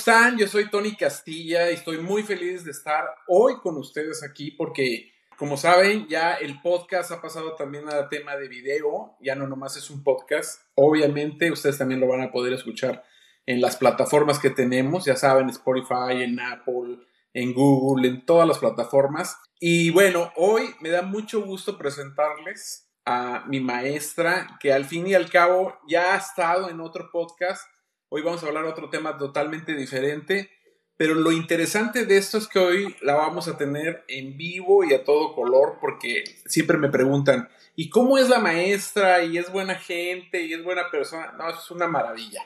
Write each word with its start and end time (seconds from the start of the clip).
están? 0.00 0.38
Yo 0.38 0.46
soy 0.46 0.70
Tony 0.70 0.96
Castilla 0.96 1.70
y 1.70 1.74
estoy 1.74 1.98
muy 1.98 2.22
feliz 2.22 2.64
de 2.64 2.70
estar 2.70 3.04
hoy 3.28 3.56
con 3.62 3.76
ustedes 3.76 4.22
aquí 4.22 4.50
porque, 4.50 5.12
como 5.36 5.58
saben, 5.58 6.06
ya 6.08 6.32
el 6.36 6.58
podcast 6.62 7.10
ha 7.10 7.20
pasado 7.20 7.54
también 7.54 7.86
a 7.86 8.08
tema 8.08 8.34
de 8.36 8.48
video, 8.48 9.18
ya 9.20 9.34
no 9.34 9.46
nomás 9.46 9.76
es 9.76 9.90
un 9.90 10.02
podcast. 10.02 10.62
Obviamente 10.74 11.52
ustedes 11.52 11.76
también 11.76 12.00
lo 12.00 12.08
van 12.08 12.22
a 12.22 12.32
poder 12.32 12.54
escuchar 12.54 13.04
en 13.44 13.60
las 13.60 13.76
plataformas 13.76 14.38
que 14.38 14.48
tenemos, 14.48 15.04
ya 15.04 15.16
saben, 15.16 15.50
Spotify, 15.50 16.22
en 16.22 16.40
Apple, 16.40 16.96
en 17.34 17.52
Google, 17.52 18.08
en 18.08 18.24
todas 18.24 18.48
las 18.48 18.56
plataformas. 18.56 19.36
Y 19.58 19.90
bueno, 19.90 20.32
hoy 20.36 20.74
me 20.80 20.88
da 20.88 21.02
mucho 21.02 21.42
gusto 21.42 21.76
presentarles 21.76 22.88
a 23.04 23.44
mi 23.48 23.60
maestra, 23.60 24.56
que 24.60 24.72
al 24.72 24.86
fin 24.86 25.06
y 25.06 25.12
al 25.12 25.28
cabo 25.28 25.78
ya 25.86 26.14
ha 26.14 26.16
estado 26.16 26.70
en 26.70 26.80
otro 26.80 27.10
podcast. 27.12 27.68
Hoy 28.12 28.22
vamos 28.22 28.42
a 28.42 28.48
hablar 28.48 28.64
de 28.64 28.70
otro 28.70 28.90
tema 28.90 29.16
totalmente 29.18 29.76
diferente, 29.76 30.50
pero 30.96 31.14
lo 31.14 31.30
interesante 31.30 32.06
de 32.06 32.16
esto 32.16 32.38
es 32.38 32.48
que 32.48 32.58
hoy 32.58 32.96
la 33.02 33.14
vamos 33.14 33.46
a 33.46 33.56
tener 33.56 34.02
en 34.08 34.36
vivo 34.36 34.82
y 34.82 34.92
a 34.92 35.04
todo 35.04 35.32
color, 35.32 35.78
porque 35.80 36.24
siempre 36.44 36.76
me 36.76 36.88
preguntan, 36.88 37.48
¿y 37.76 37.88
cómo 37.88 38.18
es 38.18 38.28
la 38.28 38.40
maestra? 38.40 39.22
¿Y 39.22 39.38
es 39.38 39.52
buena 39.52 39.76
gente? 39.76 40.42
¿Y 40.42 40.54
es 40.54 40.64
buena 40.64 40.90
persona? 40.90 41.30
No, 41.38 41.50
es 41.50 41.70
una 41.70 41.86
maravilla. 41.86 42.42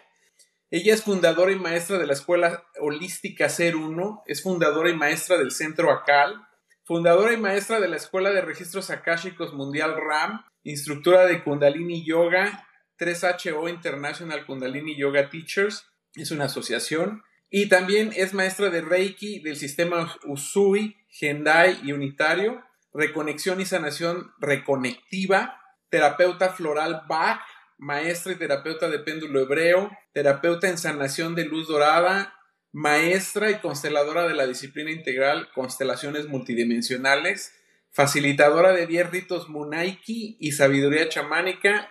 Ella 0.71 0.93
es 0.93 1.03
fundadora 1.03 1.51
y 1.51 1.57
maestra 1.57 1.97
de 1.97 2.09
la 2.09 2.13
Escuela 2.13 2.63
Holística 2.79 3.49
Ser 3.49 3.75
1, 3.75 4.25
es 4.27 4.43
fundadora 4.43 4.91
y 4.91 4.95
maestra 4.95 5.39
del 5.39 5.51
Centro 5.51 5.91
ACAL, 5.91 6.47
fundadora 6.85 7.33
y 7.33 7.39
maestra 7.39 7.81
de 7.81 7.89
la 7.89 7.97
Escuela 7.97 8.33
de 8.33 8.43
Registros 8.43 8.91
Akáshicos 8.91 9.55
Mundial 9.55 9.97
RAM, 9.97 10.45
instructora 10.63 11.25
de 11.25 11.43
Kundalini 11.43 12.05
Yoga, 12.05 12.69
3HO 12.99 13.69
International 13.69 14.47
Kundalini 14.47 14.97
Yoga 14.97 15.29
Teachers, 15.31 15.87
es 16.15 16.31
una 16.31 16.45
asociación, 16.45 17.23
y 17.51 17.69
también 17.69 18.13
es 18.17 18.35
maestra 18.35 18.71
de 18.71 18.81
Reiki 18.81 19.41
del 19.41 19.57
sistema 19.57 20.17
Usui, 20.25 20.97
Gendai 21.09 21.79
y 21.83 21.93
Unitario, 21.93 22.63
reconexión 22.93 23.61
y 23.61 23.65
sanación 23.65 24.33
reconectiva, 24.41 25.61
terapeuta 25.89 26.51
floral 26.51 27.03
Bach, 27.09 27.41
maestra 27.79 28.33
y 28.33 28.37
terapeuta 28.37 28.89
de 28.89 29.01
péndulo 29.01 29.41
hebreo, 29.41 29.91
terapeuta 30.13 30.69
en 30.69 30.79
sanación 30.79 31.35
de 31.35 31.45
luz 31.45 31.69
dorada, 31.69 32.35
maestra 32.73 33.51
y 33.51 33.61
consteladora 33.61 34.27
de 34.27 34.35
la 34.35 34.47
disciplina 34.47 34.91
integral 34.91 35.49
Constelaciones 35.55 36.27
Multidimensionales, 36.27 37.55
facilitadora 37.93 38.73
de 38.73 38.89
10 38.89 39.11
ritos 39.11 39.49
Munaiki 39.49 40.37
y 40.41 40.53
sabiduría 40.53 41.09
chamánica, 41.09 41.89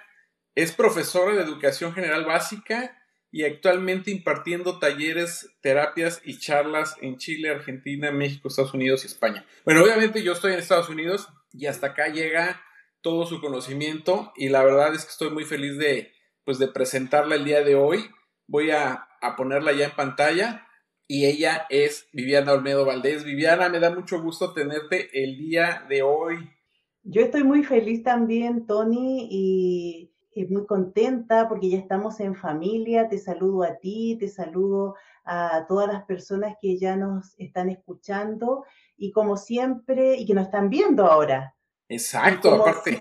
es 0.55 0.71
profesora 0.71 1.33
de 1.33 1.41
educación 1.41 1.93
general 1.93 2.25
básica 2.25 2.99
y 3.31 3.43
actualmente 3.45 4.11
impartiendo 4.11 4.77
talleres, 4.77 5.49
terapias 5.61 6.21
y 6.23 6.37
charlas 6.37 6.95
en 7.01 7.17
Chile, 7.17 7.49
Argentina, 7.49 8.11
México, 8.11 8.47
Estados 8.47 8.75
Unidos 8.75 9.03
y 9.03 9.07
España. 9.07 9.45
Bueno, 9.65 9.83
obviamente 9.83 10.21
yo 10.21 10.33
estoy 10.33 10.53
en 10.53 10.59
Estados 10.59 10.89
Unidos 10.89 11.27
y 11.51 11.65
hasta 11.65 11.87
acá 11.87 12.09
llega 12.09 12.61
todo 13.01 13.25
su 13.25 13.41
conocimiento 13.41 14.31
y 14.35 14.49
la 14.49 14.63
verdad 14.63 14.93
es 14.93 15.05
que 15.05 15.11
estoy 15.11 15.31
muy 15.31 15.45
feliz 15.45 15.77
de, 15.77 16.11
pues, 16.45 16.59
de 16.59 16.67
presentarla 16.67 17.35
el 17.35 17.45
día 17.45 17.63
de 17.63 17.75
hoy. 17.75 18.05
Voy 18.45 18.69
a, 18.69 19.07
a 19.21 19.35
ponerla 19.35 19.71
ya 19.73 19.85
en 19.85 19.95
pantalla 19.95 20.67
y 21.07 21.25
ella 21.25 21.65
es 21.69 22.07
Viviana 22.13 22.53
Olmedo 22.53 22.85
Valdés. 22.85 23.23
Viviana, 23.23 23.67
me 23.69 23.79
da 23.79 23.93
mucho 23.93 24.21
gusto 24.21 24.53
tenerte 24.53 25.09
el 25.13 25.37
día 25.37 25.85
de 25.89 26.03
hoy. 26.03 26.49
Yo 27.05 27.21
estoy 27.21 27.43
muy 27.43 27.63
feliz 27.63 28.01
también, 28.01 28.65
Tony, 28.65 29.27
y, 29.29 29.92
muy 30.49 30.65
contenta 30.65 31.47
porque 31.47 31.69
ya 31.69 31.77
estamos 31.77 32.19
en 32.19 32.35
familia. 32.35 33.09
Te 33.09 33.17
saludo 33.17 33.63
a 33.63 33.75
ti, 33.77 34.17
te 34.19 34.27
saludo 34.27 34.95
a 35.25 35.65
todas 35.67 35.87
las 35.87 36.03
personas 36.03 36.55
que 36.61 36.77
ya 36.77 36.95
nos 36.95 37.33
están 37.37 37.69
escuchando 37.69 38.65
y 38.97 39.11
como 39.11 39.37
siempre, 39.37 40.15
y 40.15 40.25
que 40.25 40.33
nos 40.33 40.45
están 40.45 40.69
viendo 40.69 41.05
ahora. 41.05 41.55
Exacto, 41.89 42.53
aparte. 42.55 42.99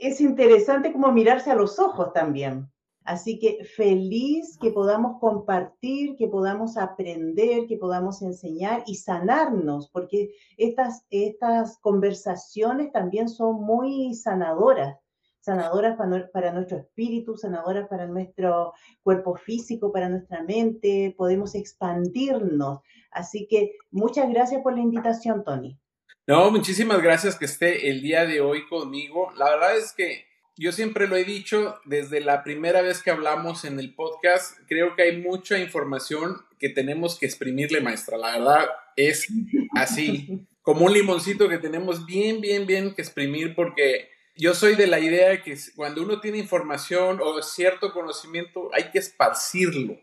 es 0.00 0.20
interesante 0.20 0.92
como 0.92 1.12
mirarse 1.12 1.50
a 1.50 1.54
los 1.54 1.78
ojos 1.78 2.12
también. 2.12 2.68
Así 3.04 3.38
que 3.38 3.64
feliz 3.64 4.56
que 4.60 4.70
podamos 4.70 5.18
compartir, 5.18 6.14
que 6.16 6.28
podamos 6.28 6.76
aprender, 6.76 7.66
que 7.66 7.76
podamos 7.76 8.22
enseñar 8.22 8.84
y 8.86 8.94
sanarnos, 8.96 9.90
porque 9.90 10.34
estas, 10.56 11.04
estas 11.10 11.78
conversaciones 11.78 12.92
también 12.92 13.28
son 13.28 13.62
muy 13.62 14.14
sanadoras, 14.14 14.98
sanadoras 15.42 15.96
para, 15.96 16.30
para 16.32 16.52
nuestro 16.52 16.78
espíritu, 16.78 17.36
sanadoras 17.36 17.88
para 17.88 18.06
nuestro 18.06 18.72
cuerpo 19.02 19.36
físico, 19.36 19.92
para 19.92 20.08
nuestra 20.08 20.42
mente, 20.44 21.14
podemos 21.18 21.54
expandirnos. 21.54 22.80
Así 23.10 23.46
que 23.50 23.72
muchas 23.90 24.30
gracias 24.30 24.62
por 24.62 24.74
la 24.74 24.80
invitación, 24.80 25.44
Tony. 25.44 25.78
No, 26.26 26.50
muchísimas 26.52 27.02
gracias 27.02 27.36
que 27.36 27.46
esté 27.46 27.90
el 27.90 28.00
día 28.00 28.24
de 28.24 28.40
hoy 28.40 28.66
conmigo. 28.68 29.32
La 29.36 29.50
verdad 29.50 29.76
es 29.76 29.92
que 29.92 30.24
yo 30.56 30.70
siempre 30.70 31.08
lo 31.08 31.16
he 31.16 31.24
dicho 31.24 31.76
desde 31.84 32.20
la 32.20 32.44
primera 32.44 32.80
vez 32.80 33.02
que 33.02 33.10
hablamos 33.10 33.64
en 33.64 33.80
el 33.80 33.94
podcast, 33.94 34.56
creo 34.68 34.94
que 34.94 35.02
hay 35.02 35.20
mucha 35.20 35.58
información 35.58 36.36
que 36.60 36.68
tenemos 36.68 37.18
que 37.18 37.26
exprimirle, 37.26 37.80
maestra. 37.80 38.16
La 38.16 38.38
verdad 38.38 38.68
es 38.94 39.26
así, 39.74 40.46
como 40.62 40.86
un 40.86 40.92
limoncito 40.92 41.48
que 41.48 41.58
tenemos 41.58 42.06
bien, 42.06 42.40
bien, 42.40 42.66
bien 42.66 42.94
que 42.94 43.02
exprimir 43.02 43.56
porque 43.56 44.11
yo 44.36 44.54
soy 44.54 44.76
de 44.76 44.86
la 44.86 44.98
idea 44.98 45.42
que 45.42 45.56
cuando 45.76 46.02
uno 46.02 46.20
tiene 46.20 46.38
información 46.38 47.20
o 47.22 47.42
cierto 47.42 47.92
conocimiento 47.92 48.70
hay 48.72 48.90
que 48.90 48.98
esparcirlo. 48.98 49.96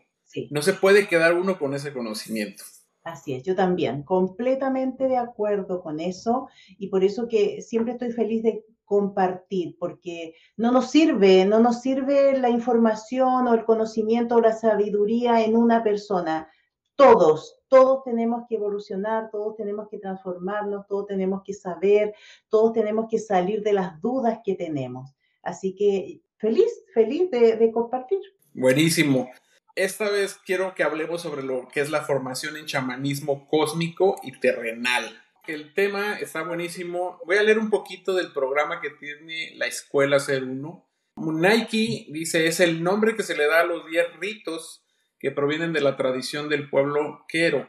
No 0.50 0.62
se 0.62 0.74
puede 0.74 1.08
quedar 1.08 1.34
uno 1.34 1.58
con 1.58 1.74
ese 1.74 1.92
conocimiento. 1.92 2.62
Así 3.02 3.32
es, 3.32 3.42
yo 3.42 3.56
también, 3.56 4.02
completamente 4.02 5.08
de 5.08 5.16
acuerdo 5.16 5.82
con 5.82 6.00
eso 6.00 6.48
y 6.78 6.88
por 6.88 7.02
eso 7.02 7.28
que 7.28 7.62
siempre 7.62 7.94
estoy 7.94 8.12
feliz 8.12 8.42
de 8.42 8.64
compartir, 8.84 9.76
porque 9.78 10.34
no 10.56 10.70
nos 10.72 10.90
sirve, 10.90 11.44
no 11.46 11.60
nos 11.60 11.80
sirve 11.80 12.36
la 12.36 12.50
información 12.50 13.46
o 13.46 13.54
el 13.54 13.64
conocimiento 13.64 14.34
o 14.36 14.40
la 14.40 14.52
sabiduría 14.52 15.44
en 15.44 15.56
una 15.56 15.82
persona. 15.82 16.50
Todos, 16.96 17.59
todos 17.70 18.04
tenemos 18.04 18.42
que 18.46 18.56
evolucionar, 18.56 19.30
todos 19.30 19.56
tenemos 19.56 19.88
que 19.88 19.98
transformarnos, 19.98 20.86
todos 20.86 21.06
tenemos 21.06 21.42
que 21.42 21.54
saber, 21.54 22.14
todos 22.50 22.74
tenemos 22.74 23.06
que 23.10 23.18
salir 23.18 23.62
de 23.62 23.72
las 23.72 24.00
dudas 24.02 24.40
que 24.44 24.54
tenemos. 24.54 25.14
Así 25.42 25.74
que 25.74 26.20
feliz, 26.36 26.70
feliz 26.92 27.30
de, 27.30 27.56
de 27.56 27.72
compartir. 27.72 28.20
Buenísimo. 28.52 29.30
Esta 29.74 30.10
vez 30.10 30.38
quiero 30.44 30.74
que 30.74 30.82
hablemos 30.82 31.22
sobre 31.22 31.42
lo 31.42 31.68
que 31.68 31.80
es 31.80 31.90
la 31.90 32.02
formación 32.02 32.58
en 32.58 32.66
chamanismo 32.66 33.48
cósmico 33.48 34.16
y 34.22 34.38
terrenal 34.38 35.08
el 35.52 35.74
tema 35.74 36.18
está 36.18 36.42
buenísimo. 36.42 37.18
Voy 37.26 37.36
a 37.36 37.42
leer 37.42 37.58
un 37.58 37.70
poquito 37.70 38.14
del 38.14 38.32
programa 38.32 38.80
que 38.80 38.90
tiene 38.90 39.52
la 39.56 39.66
Escuela 39.66 40.20
Ser 40.20 40.44
Uno. 40.44 40.86
Munaiki 41.16 42.06
dice 42.10 42.46
es 42.46 42.60
el 42.60 42.82
nombre 42.82 43.14
que 43.14 43.22
se 43.22 43.36
le 43.36 43.46
da 43.46 43.60
a 43.60 43.64
los 43.64 43.86
10 43.86 44.16
ritos 44.20 44.84
que 45.20 45.30
provienen 45.30 45.72
de 45.72 45.80
la 45.80 45.96
tradición 45.96 46.48
del 46.48 46.68
pueblo 46.68 47.24
Quero, 47.28 47.68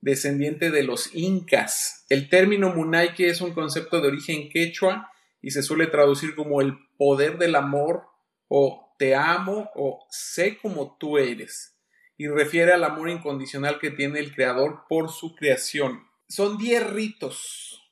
descendiente 0.00 0.70
de 0.70 0.84
los 0.84 1.14
incas. 1.14 2.04
El 2.08 2.28
término 2.28 2.72
Munaiki 2.72 3.24
es 3.24 3.40
un 3.40 3.52
concepto 3.52 4.00
de 4.00 4.08
origen 4.08 4.48
quechua 4.50 5.10
y 5.42 5.50
se 5.50 5.62
suele 5.62 5.88
traducir 5.88 6.36
como 6.36 6.60
el 6.60 6.78
poder 6.96 7.38
del 7.38 7.56
amor 7.56 8.04
o 8.46 8.94
te 8.98 9.16
amo 9.16 9.70
o 9.74 10.06
sé 10.10 10.58
como 10.58 10.96
tú 10.98 11.18
eres 11.18 11.76
y 12.16 12.28
refiere 12.28 12.72
al 12.72 12.84
amor 12.84 13.08
incondicional 13.08 13.80
que 13.80 13.90
tiene 13.90 14.20
el 14.20 14.34
creador 14.34 14.82
por 14.88 15.10
su 15.10 15.34
creación 15.34 16.10
son 16.30 16.56
10 16.58 16.90
ritos. 16.90 17.82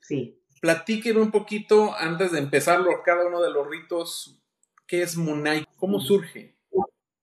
Sí. 0.00 0.40
Platíquenme 0.60 1.20
un 1.20 1.30
poquito 1.30 1.94
antes 1.94 2.32
de 2.32 2.38
empezarlo, 2.38 3.02
cada 3.04 3.26
uno 3.26 3.42
de 3.42 3.50
los 3.50 3.68
ritos, 3.68 4.42
¿qué 4.86 5.02
es 5.02 5.16
Munay? 5.16 5.66
¿Cómo 5.76 6.00
surge? 6.00 6.53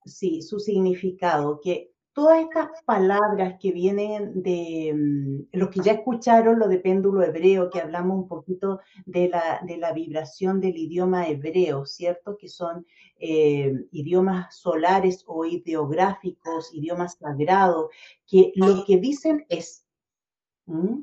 Sí, 0.06 0.42
su 0.42 0.59
significado, 0.59 1.59
que 1.62 1.92
todas 2.13 2.42
estas 2.42 2.69
palabras 2.86 3.56
que 3.59 3.71
vienen 3.71 4.42
de 4.42 4.94
mm, 4.94 5.57
los 5.57 5.69
que 5.69 5.81
ya 5.81 5.94
escucharon 5.94 6.59
lo 6.59 6.68
de 6.68 6.80
péndulo 6.80 7.24
hebreo, 7.24 7.69
que 7.69 7.80
hablamos 7.80 8.18
un 8.18 8.27
poquito 8.27 8.80
de 9.06 9.30
la, 9.30 9.62
de 9.65 9.77
la 9.77 9.94
vibración 9.94 10.59
del 10.59 10.77
idioma 10.77 11.27
hebreo, 11.27 11.86
¿cierto? 11.86 12.36
Que 12.38 12.50
son 12.50 12.86
eh, 13.19 13.74
idiomas 13.92 14.56
solares 14.57 15.24
o 15.27 15.45
ideográficos, 15.45 16.74
idiomas 16.74 17.18
sagrados, 17.19 17.92
que 18.27 18.51
lo 18.56 18.83
que 18.86 18.97
dicen 18.97 19.45
es 19.50 19.86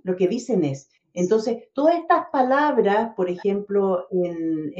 lo 0.02 0.16
que 0.16 0.28
dicen 0.28 0.64
es, 0.64 0.88
entonces, 1.18 1.64
todas 1.72 1.96
estas 1.96 2.26
palabras, 2.30 3.12
por 3.16 3.28
ejemplo, 3.28 4.06
en, 4.10 4.72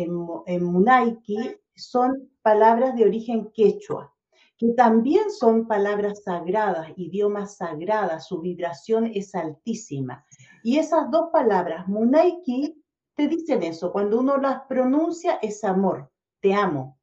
en, 0.47 0.65
Munaiki, 0.65 1.57
son 1.79 2.31
palabras 2.43 2.95
de 2.97 3.05
origen 3.05 3.51
quechua, 3.53 4.13
que 4.59 4.73
también 4.73 5.31
son 5.31 5.69
palabras 5.69 6.25
sagradas, 6.25 6.91
idiomas 6.97 7.57
sagradas, 7.57 8.27
su 8.27 8.41
vibración 8.41 9.07
es 9.07 9.35
altísima. 9.35 10.25
Y 10.65 10.79
esas 10.79 11.11
dos 11.11 11.31
palabras, 11.33 11.87
Munaiki, 11.87 12.83
te 13.15 13.29
dicen 13.29 13.63
eso, 13.63 13.93
cuando 13.93 14.19
uno 14.19 14.37
las 14.37 14.63
pronuncia 14.69 15.39
es 15.43 15.65
amor, 15.65 16.11
te 16.41 16.55
amo. 16.55 16.99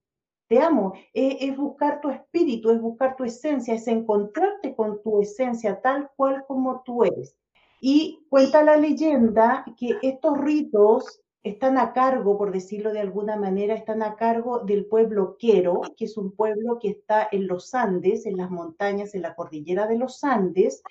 te 0.47 0.59
amo, 0.59 0.93
es, 1.13 1.57
buscar 1.57 2.01
tu 2.01 2.09
espíritu, 2.09 2.69
es 2.69 2.79
buscar 2.79 3.15
tu 3.15 3.23
esencia, 3.23 3.73
es 3.73 3.87
encontrarte 3.87 4.75
con 4.75 5.01
tu 5.01 5.21
esencia 5.21 5.81
tal 5.81 6.11
cual 6.15 6.45
como 6.47 6.83
tú 6.85 7.03
eres. 7.03 7.35
Y 7.81 8.25
cuenta 8.29 8.63
la 8.63 8.77
leyenda 8.77 9.65
que 9.77 9.97
estos 10.01 10.37
ritos 10.37 11.21
están 11.45 11.77
a 11.77 11.93
cargo, 11.93 12.39
por 12.39 12.51
decirlo 12.51 12.91
de 12.91 12.99
alguna 13.01 13.35
manera, 13.35 13.75
están 13.75 14.01
a 14.01 14.15
cargo 14.15 14.61
del 14.61 14.87
pueblo 14.87 15.37
Quero, 15.37 15.81
que 15.95 16.05
es 16.05 16.17
un 16.17 16.31
pueblo 16.31 16.79
que 16.79 16.89
está 16.89 17.27
en 17.31 17.45
los 17.45 17.75
Andes, 17.75 18.25
en 18.25 18.35
las 18.35 18.49
montañas, 18.49 19.13
en 19.13 19.21
la 19.21 19.35
cordillera 19.35 19.85
de 19.85 19.99
los 19.99 20.23
Andes, 20.23 20.81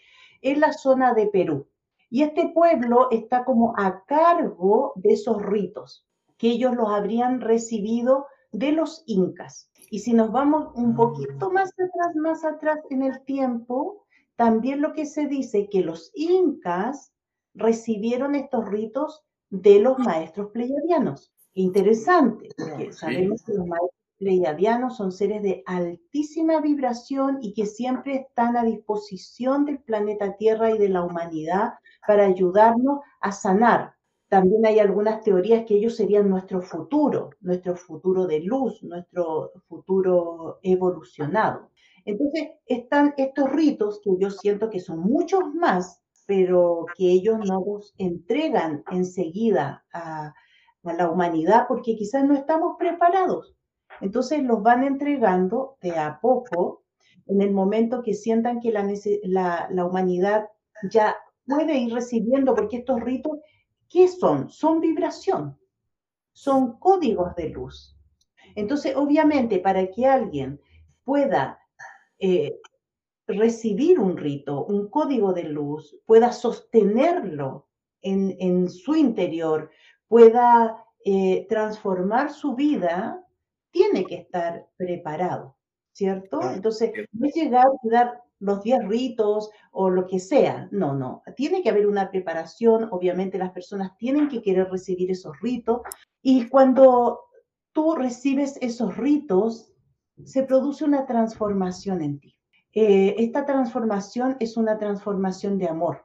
en 0.42 0.60
la 0.60 0.72
zona 0.72 1.12
de 1.12 1.26
Perú. 1.26 1.66
Y 2.08 2.22
este 2.22 2.50
pueblo 2.50 3.08
está 3.10 3.44
como 3.44 3.74
a 3.76 4.04
cargo 4.04 4.92
de 4.94 5.14
esos 5.14 5.42
ritos, 5.42 6.06
que 6.38 6.50
ellos 6.50 6.76
los 6.76 6.88
habrían 6.88 7.40
recibido 7.40 8.26
de 8.52 8.70
los 8.70 9.02
incas. 9.06 9.68
Y 9.90 9.98
si 9.98 10.12
nos 10.12 10.30
vamos 10.30 10.68
un 10.76 10.92
ah. 10.92 10.96
poquito 10.96 11.50
más 11.50 11.72
atrás, 11.72 12.14
más 12.14 12.44
atrás 12.44 12.78
en 12.90 13.02
el 13.02 13.24
tiempo, 13.24 14.06
también 14.36 14.82
lo 14.82 14.92
que 14.92 15.06
se 15.06 15.26
dice 15.26 15.68
que 15.68 15.80
los 15.80 16.12
incas 16.14 17.12
recibieron 17.54 18.36
estos 18.36 18.68
ritos 18.68 19.24
de 19.62 19.78
los 19.78 19.98
maestros 19.98 20.50
pleiadianos. 20.50 21.32
Interesante, 21.54 22.48
porque 22.56 22.92
sabemos 22.92 23.42
que 23.44 23.54
los 23.54 23.66
maestros 23.66 24.02
pleiadianos 24.18 24.96
son 24.96 25.12
seres 25.12 25.42
de 25.42 25.62
altísima 25.66 26.60
vibración 26.60 27.38
y 27.40 27.54
que 27.54 27.66
siempre 27.66 28.16
están 28.16 28.56
a 28.56 28.64
disposición 28.64 29.64
del 29.64 29.78
planeta 29.78 30.36
Tierra 30.36 30.70
y 30.72 30.78
de 30.78 30.88
la 30.88 31.02
humanidad 31.02 31.74
para 32.06 32.24
ayudarnos 32.24 33.00
a 33.20 33.30
sanar. 33.30 33.94
También 34.28 34.66
hay 34.66 34.80
algunas 34.80 35.22
teorías 35.22 35.64
que 35.64 35.76
ellos 35.76 35.94
serían 35.94 36.28
nuestro 36.28 36.60
futuro, 36.60 37.30
nuestro 37.40 37.76
futuro 37.76 38.26
de 38.26 38.40
luz, 38.40 38.82
nuestro 38.82 39.52
futuro 39.68 40.58
evolucionado. 40.62 41.70
Entonces 42.04 42.48
están 42.66 43.14
estos 43.16 43.50
ritos 43.52 44.00
que 44.02 44.10
yo 44.18 44.30
siento 44.30 44.68
que 44.68 44.80
son 44.80 45.00
muchos 45.00 45.54
más, 45.54 46.03
pero 46.26 46.86
que 46.96 47.10
ellos 47.10 47.38
no 47.46 47.62
los 47.64 47.94
entregan 47.98 48.82
enseguida 48.90 49.84
a, 49.92 50.32
a 50.84 50.92
la 50.92 51.10
humanidad 51.10 51.66
porque 51.68 51.96
quizás 51.96 52.24
no 52.24 52.34
estamos 52.34 52.76
preparados. 52.78 53.54
Entonces 54.00 54.42
los 54.42 54.62
van 54.62 54.84
entregando 54.84 55.76
de 55.80 55.98
a 55.98 56.18
poco 56.20 56.84
en 57.26 57.40
el 57.40 57.52
momento 57.52 58.02
que 58.02 58.14
sientan 58.14 58.60
que 58.60 58.72
la, 58.72 59.68
humanidad 59.86 60.48
ya 60.90 61.16
puede 61.46 61.76
ir 61.78 61.94
recibiendo, 61.94 62.54
porque 62.54 62.78
estos 62.78 63.00
ritos, 63.00 63.38
¿qué 63.88 64.08
son? 64.08 64.50
Son 64.50 64.80
vibración, 64.80 65.58
son 66.32 66.78
códigos 66.78 67.34
de 67.36 67.50
luz. 67.50 67.96
Entonces, 68.54 68.94
obviamente, 68.96 69.58
para 69.58 69.90
que 69.90 70.06
alguien 70.06 70.60
pueda 71.04 71.58
eh, 72.18 72.60
recibir 73.26 73.98
un 73.98 74.16
rito, 74.16 74.64
un 74.64 74.88
código 74.88 75.32
de 75.32 75.44
luz, 75.44 75.96
pueda 76.06 76.32
sostenerlo 76.32 77.68
en, 78.02 78.36
en 78.38 78.68
su 78.68 78.94
interior, 78.94 79.70
pueda 80.08 80.84
eh, 81.04 81.46
transformar 81.48 82.32
su 82.32 82.54
vida, 82.54 83.26
tiene 83.70 84.04
que 84.04 84.14
estar 84.16 84.68
preparado, 84.76 85.56
¿cierto? 85.92 86.40
Entonces, 86.50 86.92
no 87.12 87.26
es 87.26 87.34
llegar 87.34 87.66
y 87.82 87.88
dar 87.90 88.22
los 88.38 88.62
10 88.62 88.88
ritos 88.88 89.50
o 89.70 89.90
lo 89.90 90.06
que 90.06 90.18
sea. 90.18 90.68
No, 90.70 90.94
no. 90.94 91.22
Tiene 91.36 91.62
que 91.62 91.70
haber 91.70 91.86
una 91.86 92.10
preparación. 92.10 92.88
Obviamente 92.90 93.38
las 93.38 93.52
personas 93.52 93.96
tienen 93.98 94.28
que 94.28 94.42
querer 94.42 94.70
recibir 94.70 95.10
esos 95.10 95.38
ritos. 95.40 95.80
Y 96.22 96.48
cuando 96.48 97.20
tú 97.72 97.96
recibes 97.96 98.58
esos 98.60 98.96
ritos, 98.96 99.72
se 100.24 100.42
produce 100.44 100.84
una 100.84 101.06
transformación 101.06 102.02
en 102.02 102.20
ti. 102.20 102.34
Eh, 102.74 103.14
esta 103.18 103.46
transformación 103.46 104.36
es 104.40 104.56
una 104.56 104.78
transformación 104.78 105.58
de 105.58 105.68
amor, 105.68 106.04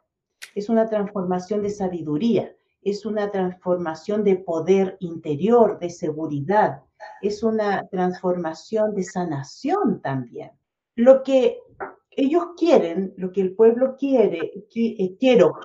es 0.53 0.69
una 0.69 0.87
transformación 0.87 1.63
de 1.63 1.71
sabiduría, 1.71 2.55
es 2.83 3.07
una 3.07 3.31
transformación 3.31 4.23
de 4.23 4.35
poder 4.35 4.95
interior, 4.99 5.79
de 5.79 5.89
seguridad, 5.89 6.83
es 7.23 7.41
una 7.41 7.87
transformación 7.87 8.93
de 8.93 9.03
sanación 9.03 9.99
también. 10.01 10.51
Lo 10.95 11.23
que 11.23 11.59
ellos 12.11 12.49
quieren, 12.55 13.13
lo 13.17 13.31
que 13.31 13.41
el 13.41 13.55
pueblo 13.55 13.95
quiere, 13.97 14.51
eh, 14.75 15.17
quiero, 15.19 15.55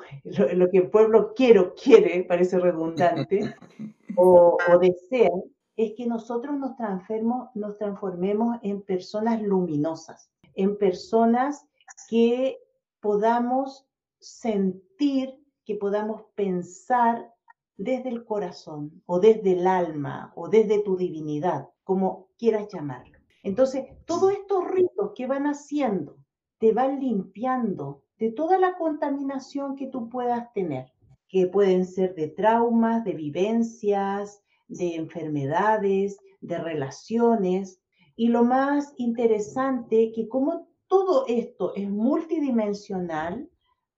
lo, 0.54 0.70
que 0.70 0.78
el 0.78 0.90
pueblo 0.90 1.34
quiero, 1.34 1.74
quiere, 1.74 2.24
parece 2.24 2.58
redundante, 2.58 3.54
o, 4.16 4.56
o 4.72 4.78
desea, 4.78 5.30
es 5.76 5.92
que 5.96 6.06
nosotros 6.06 6.56
nos 6.56 6.76
transformemos, 6.76 7.48
nos 7.54 7.76
transformemos 7.76 8.56
en 8.62 8.80
personas 8.82 9.42
luminosas, 9.42 10.30
en 10.54 10.76
personas 10.78 11.66
que 12.08 12.58
podamos 13.00 13.86
sentir, 14.18 15.34
que 15.64 15.76
podamos 15.76 16.22
pensar 16.34 17.32
desde 17.76 18.08
el 18.08 18.24
corazón 18.24 19.02
o 19.06 19.18
desde 19.18 19.52
el 19.52 19.66
alma 19.66 20.32
o 20.36 20.48
desde 20.48 20.82
tu 20.82 20.96
divinidad, 20.96 21.68
como 21.82 22.28
quieras 22.38 22.68
llamarlo. 22.72 23.18
Entonces, 23.42 23.86
todos 24.06 24.32
estos 24.32 24.66
ritos 24.68 25.12
que 25.14 25.26
van 25.26 25.46
haciendo 25.46 26.16
te 26.58 26.72
van 26.72 27.00
limpiando 27.00 28.02
de 28.18 28.30
toda 28.30 28.58
la 28.58 28.76
contaminación 28.78 29.76
que 29.76 29.88
tú 29.88 30.08
puedas 30.08 30.52
tener, 30.52 30.92
que 31.28 31.46
pueden 31.46 31.84
ser 31.84 32.14
de 32.14 32.28
traumas, 32.28 33.04
de 33.04 33.12
vivencias, 33.12 34.42
de 34.68 34.94
enfermedades, 34.94 36.16
de 36.40 36.58
relaciones. 36.58 37.80
Y 38.16 38.28
lo 38.28 38.44
más 38.44 38.94
interesante, 38.96 40.12
que 40.14 40.28
como 40.28 40.68
todo 40.86 41.24
esto 41.26 41.74
es 41.74 41.90
multidimensional, 41.90 43.48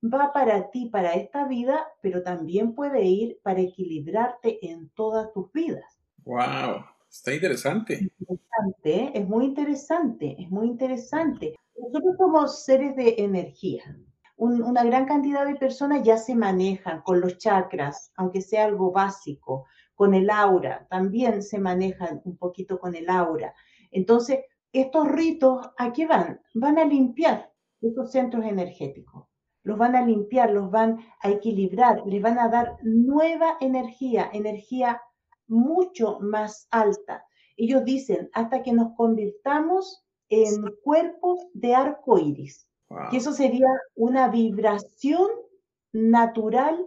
va 0.03 0.33
para 0.33 0.71
ti, 0.71 0.89
para 0.91 1.15
esta 1.15 1.47
vida, 1.47 1.87
pero 2.01 2.23
también 2.23 2.75
puede 2.75 3.05
ir 3.05 3.39
para 3.43 3.61
equilibrarte 3.61 4.67
en 4.67 4.89
todas 4.91 5.33
tus 5.33 5.53
vidas. 5.53 5.85
¡Wow! 6.25 6.85
Está 7.11 7.33
interesante. 7.33 9.13
Es 9.15 9.29
muy 9.29 9.45
interesante, 9.47 10.37
es 10.39 10.51
muy 10.51 10.67
interesante. 10.67 11.55
Nosotros 11.79 12.17
somos 12.19 12.65
seres 12.65 12.97
de 12.97 13.17
energía. 13.19 13.83
una 14.37 14.85
gran 14.85 15.07
cantidad 15.07 15.47
de 15.47 15.57
personas 15.57 16.03
ya 16.03 16.19
se 16.19 16.35
manejan 16.35 17.01
con 17.03 17.21
los 17.21 17.39
chakras, 17.39 18.13
aunque 18.17 18.43
sea 18.43 18.65
algo 18.65 18.93
básico, 18.93 19.67
con 19.95 20.13
el 20.13 20.29
aura, 20.29 20.87
también 20.91 21.43
se 21.43 21.59
manejan 21.59 22.21
un 22.25 22.37
poquito 22.37 22.79
con 22.79 22.95
el 22.95 23.09
aura. 23.09 23.55
Entonces, 23.97 24.41
estos 24.73 25.09
ritos, 25.09 25.71
¿a 25.79 25.91
qué 25.95 26.07
van? 26.07 26.39
Van 26.53 26.79
a 26.79 26.85
limpiar 26.85 27.51
estos 27.81 28.13
centros 28.13 28.45
energéticos, 28.45 29.25
los 29.63 29.79
van 29.79 29.97
a 29.97 30.05
limpiar, 30.05 30.51
los 30.51 30.71
van 30.71 30.99
a 31.23 31.31
equilibrar, 31.31 32.03
les 32.07 32.21
van 32.21 32.39
a 32.39 32.49
dar 32.49 32.77
nueva 32.83 33.57
energía, 33.61 34.29
energía 34.35 35.01
mucho 35.47 36.19
más 36.21 36.69
alta. 36.71 37.25
Ellos 37.57 37.85
dicen, 37.85 38.29
hasta 38.35 38.63
que 38.63 38.75
nos 38.75 38.95
convirtamos 38.97 40.05
en 40.29 40.63
cuerpos 40.85 41.47
de 41.55 41.75
arco 41.75 42.19
iris, 42.19 42.69
que 43.11 43.17
eso 43.17 43.33
sería 43.33 43.69
una 43.95 44.29
vibración 44.29 45.31
natural 45.93 46.87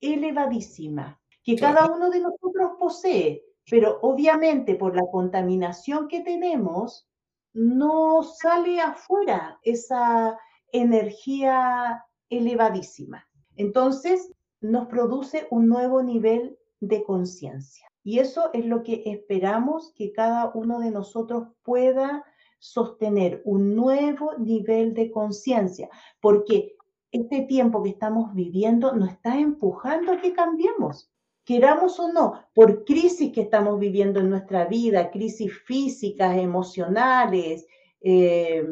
elevadísima, 0.00 1.20
que 1.44 1.54
cada 1.54 1.86
uno 1.86 2.10
de 2.10 2.20
nosotros 2.20 2.72
posee, 2.80 3.44
pero 3.70 3.98
obviamente 4.02 4.74
por 4.74 4.96
la 4.96 5.04
contaminación 5.10 6.08
que 6.08 6.20
tenemos, 6.20 7.08
no 7.52 8.22
sale 8.22 8.80
afuera 8.80 9.58
esa 9.62 10.38
energía 10.72 12.04
elevadísima. 12.28 13.26
Entonces, 13.56 14.32
nos 14.60 14.86
produce 14.88 15.46
un 15.50 15.68
nuevo 15.68 16.02
nivel 16.02 16.58
de 16.80 17.02
conciencia. 17.04 17.86
Y 18.02 18.20
eso 18.20 18.50
es 18.52 18.64
lo 18.64 18.82
que 18.82 19.02
esperamos 19.06 19.92
que 19.94 20.12
cada 20.12 20.50
uno 20.54 20.78
de 20.80 20.90
nosotros 20.90 21.48
pueda 21.62 22.24
sostener 22.58 23.42
un 23.44 23.76
nuevo 23.76 24.36
nivel 24.38 24.94
de 24.94 25.10
conciencia, 25.10 25.88
porque 26.20 26.76
este 27.12 27.42
tiempo 27.42 27.82
que 27.82 27.90
estamos 27.90 28.34
viviendo 28.34 28.94
nos 28.94 29.10
está 29.10 29.38
empujando 29.38 30.12
a 30.12 30.20
que 30.20 30.32
cambiemos, 30.32 31.10
queramos 31.48 31.98
o 31.98 32.12
no, 32.12 32.44
por 32.52 32.84
crisis 32.84 33.32
que 33.32 33.40
estamos 33.40 33.80
viviendo 33.80 34.20
en 34.20 34.28
nuestra 34.28 34.66
vida, 34.66 35.10
crisis 35.10 35.50
físicas, 35.64 36.36
emocionales, 36.36 37.66
eh, 38.02 38.62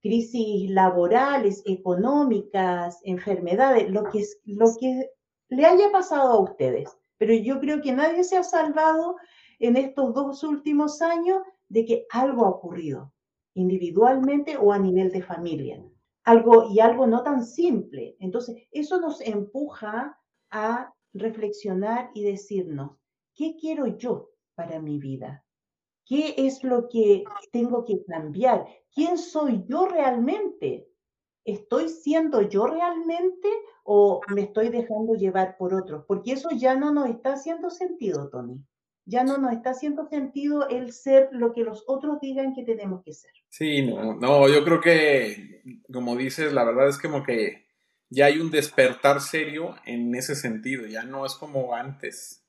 crisis 0.00 0.70
laborales, 0.70 1.62
económicas, 1.66 2.98
enfermedades, 3.04 3.90
lo 3.90 4.04
que, 4.04 4.24
lo 4.46 4.68
que 4.80 5.10
le 5.50 5.66
haya 5.66 5.92
pasado 5.92 6.32
a 6.32 6.40
ustedes. 6.40 6.96
Pero 7.18 7.34
yo 7.34 7.60
creo 7.60 7.82
que 7.82 7.92
nadie 7.92 8.24
se 8.24 8.38
ha 8.38 8.42
salvado 8.42 9.16
en 9.58 9.76
estos 9.76 10.14
dos 10.14 10.42
últimos 10.44 11.02
años 11.02 11.42
de 11.68 11.84
que 11.84 12.06
algo 12.10 12.46
ha 12.46 12.48
ocurrido, 12.48 13.12
individualmente 13.52 14.56
o 14.56 14.72
a 14.72 14.78
nivel 14.78 15.12
de 15.12 15.20
familia. 15.20 15.84
Algo 16.24 16.70
y 16.70 16.80
algo 16.80 17.06
no 17.06 17.22
tan 17.22 17.44
simple. 17.44 18.16
Entonces, 18.18 18.56
eso 18.70 18.98
nos 18.98 19.20
empuja 19.20 20.18
a 20.50 20.94
reflexionar 21.12 22.10
y 22.14 22.22
decirnos, 22.24 22.92
¿qué 23.34 23.56
quiero 23.60 23.86
yo 23.86 24.30
para 24.54 24.80
mi 24.80 24.98
vida? 24.98 25.44
¿Qué 26.04 26.34
es 26.38 26.64
lo 26.64 26.88
que 26.88 27.24
tengo 27.52 27.84
que 27.84 28.02
cambiar? 28.04 28.66
¿Quién 28.94 29.18
soy 29.18 29.64
yo 29.66 29.86
realmente? 29.86 30.88
¿Estoy 31.44 31.90
siendo 31.90 32.42
yo 32.42 32.66
realmente 32.66 33.48
o 33.84 34.20
me 34.34 34.42
estoy 34.42 34.70
dejando 34.70 35.14
llevar 35.14 35.56
por 35.58 35.74
otros? 35.74 36.04
Porque 36.06 36.32
eso 36.32 36.48
ya 36.50 36.74
no 36.76 36.92
nos 36.92 37.08
está 37.10 37.34
haciendo 37.34 37.70
sentido, 37.70 38.28
Tony. 38.30 38.58
Ya 39.04 39.24
no 39.24 39.38
nos 39.38 39.52
está 39.52 39.70
haciendo 39.70 40.06
sentido 40.06 40.68
el 40.68 40.92
ser 40.92 41.28
lo 41.32 41.52
que 41.52 41.62
los 41.62 41.84
otros 41.86 42.20
digan 42.20 42.54
que 42.54 42.64
tenemos 42.64 43.02
que 43.02 43.12
ser. 43.12 43.30
Sí, 43.48 43.82
no, 43.82 44.14
no, 44.14 44.48
yo 44.48 44.64
creo 44.64 44.80
que, 44.80 45.62
como 45.92 46.16
dices, 46.16 46.52
la 46.52 46.64
verdad 46.64 46.88
es 46.88 46.98
como 46.98 47.22
que 47.22 47.67
ya 48.10 48.26
hay 48.26 48.38
un 48.38 48.50
despertar 48.50 49.20
serio 49.20 49.76
en 49.84 50.14
ese 50.14 50.34
sentido, 50.34 50.86
ya 50.86 51.02
no 51.02 51.26
es 51.26 51.34
como 51.34 51.74
antes. 51.74 52.44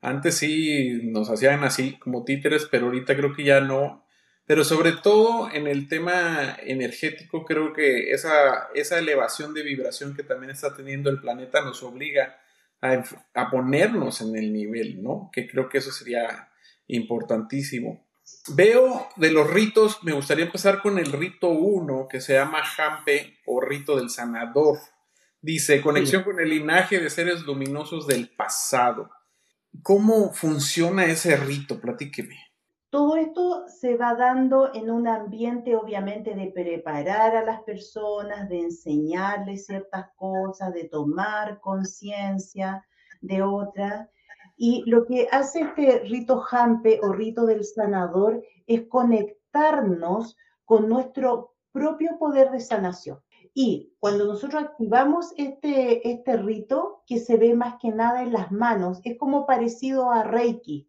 Antes 0.00 0.36
sí 0.36 1.00
nos 1.04 1.30
hacían 1.30 1.62
así 1.64 1.98
como 1.98 2.24
títeres, 2.24 2.66
pero 2.70 2.86
ahorita 2.86 3.16
creo 3.16 3.34
que 3.34 3.44
ya 3.44 3.60
no. 3.60 4.04
Pero 4.46 4.64
sobre 4.64 4.92
todo 4.92 5.50
en 5.52 5.68
el 5.68 5.88
tema 5.88 6.56
energético, 6.60 7.44
creo 7.44 7.72
que 7.72 8.10
esa, 8.10 8.68
esa 8.74 8.98
elevación 8.98 9.54
de 9.54 9.62
vibración 9.62 10.16
que 10.16 10.24
también 10.24 10.50
está 10.50 10.74
teniendo 10.74 11.08
el 11.08 11.20
planeta 11.20 11.62
nos 11.62 11.82
obliga 11.84 12.36
a, 12.80 13.04
a 13.34 13.50
ponernos 13.50 14.20
en 14.20 14.36
el 14.36 14.52
nivel, 14.52 15.02
¿no? 15.02 15.30
Que 15.32 15.48
creo 15.48 15.68
que 15.68 15.78
eso 15.78 15.92
sería 15.92 16.50
importantísimo. 16.88 18.04
Veo 18.54 19.08
de 19.16 19.30
los 19.30 19.48
ritos, 19.48 20.02
me 20.02 20.12
gustaría 20.12 20.44
empezar 20.44 20.82
con 20.82 20.98
el 20.98 21.12
rito 21.12 21.48
1, 21.48 22.08
que 22.08 22.20
se 22.20 22.34
llama 22.34 22.64
Jampe 22.64 23.38
o 23.46 23.60
rito 23.60 23.96
del 23.96 24.10
sanador. 24.10 24.78
Dice, 25.44 25.82
conexión 25.82 26.22
con 26.22 26.38
el 26.38 26.50
linaje 26.50 27.00
de 27.00 27.10
seres 27.10 27.42
luminosos 27.42 28.06
del 28.06 28.28
pasado. 28.28 29.10
¿Cómo 29.82 30.32
funciona 30.32 31.06
ese 31.06 31.36
rito? 31.36 31.80
Platíqueme. 31.80 32.36
Todo 32.90 33.16
esto 33.16 33.64
se 33.66 33.96
va 33.96 34.14
dando 34.14 34.72
en 34.72 34.88
un 34.88 35.08
ambiente, 35.08 35.74
obviamente, 35.74 36.36
de 36.36 36.52
preparar 36.52 37.34
a 37.34 37.44
las 37.44 37.60
personas, 37.62 38.48
de 38.48 38.60
enseñarles 38.60 39.66
ciertas 39.66 40.10
cosas, 40.14 40.72
de 40.74 40.84
tomar 40.84 41.58
conciencia 41.58 42.86
de 43.20 43.42
otras. 43.42 44.08
Y 44.56 44.84
lo 44.86 45.06
que 45.06 45.26
hace 45.32 45.62
este 45.62 46.04
rito 46.08 46.38
Jampe 46.38 47.00
o 47.02 47.12
rito 47.12 47.46
del 47.46 47.64
sanador 47.64 48.44
es 48.68 48.82
conectarnos 48.82 50.36
con 50.64 50.88
nuestro 50.88 51.56
propio 51.72 52.16
poder 52.16 52.52
de 52.52 52.60
sanación. 52.60 53.21
Y 53.54 53.94
cuando 54.00 54.26
nosotros 54.26 54.64
activamos 54.64 55.32
este, 55.36 56.10
este 56.10 56.36
rito, 56.36 57.02
que 57.06 57.18
se 57.18 57.36
ve 57.36 57.54
más 57.54 57.74
que 57.80 57.90
nada 57.90 58.22
en 58.22 58.32
las 58.32 58.50
manos, 58.50 59.00
es 59.04 59.18
como 59.18 59.46
parecido 59.46 60.10
a 60.10 60.22
Reiki. 60.22 60.88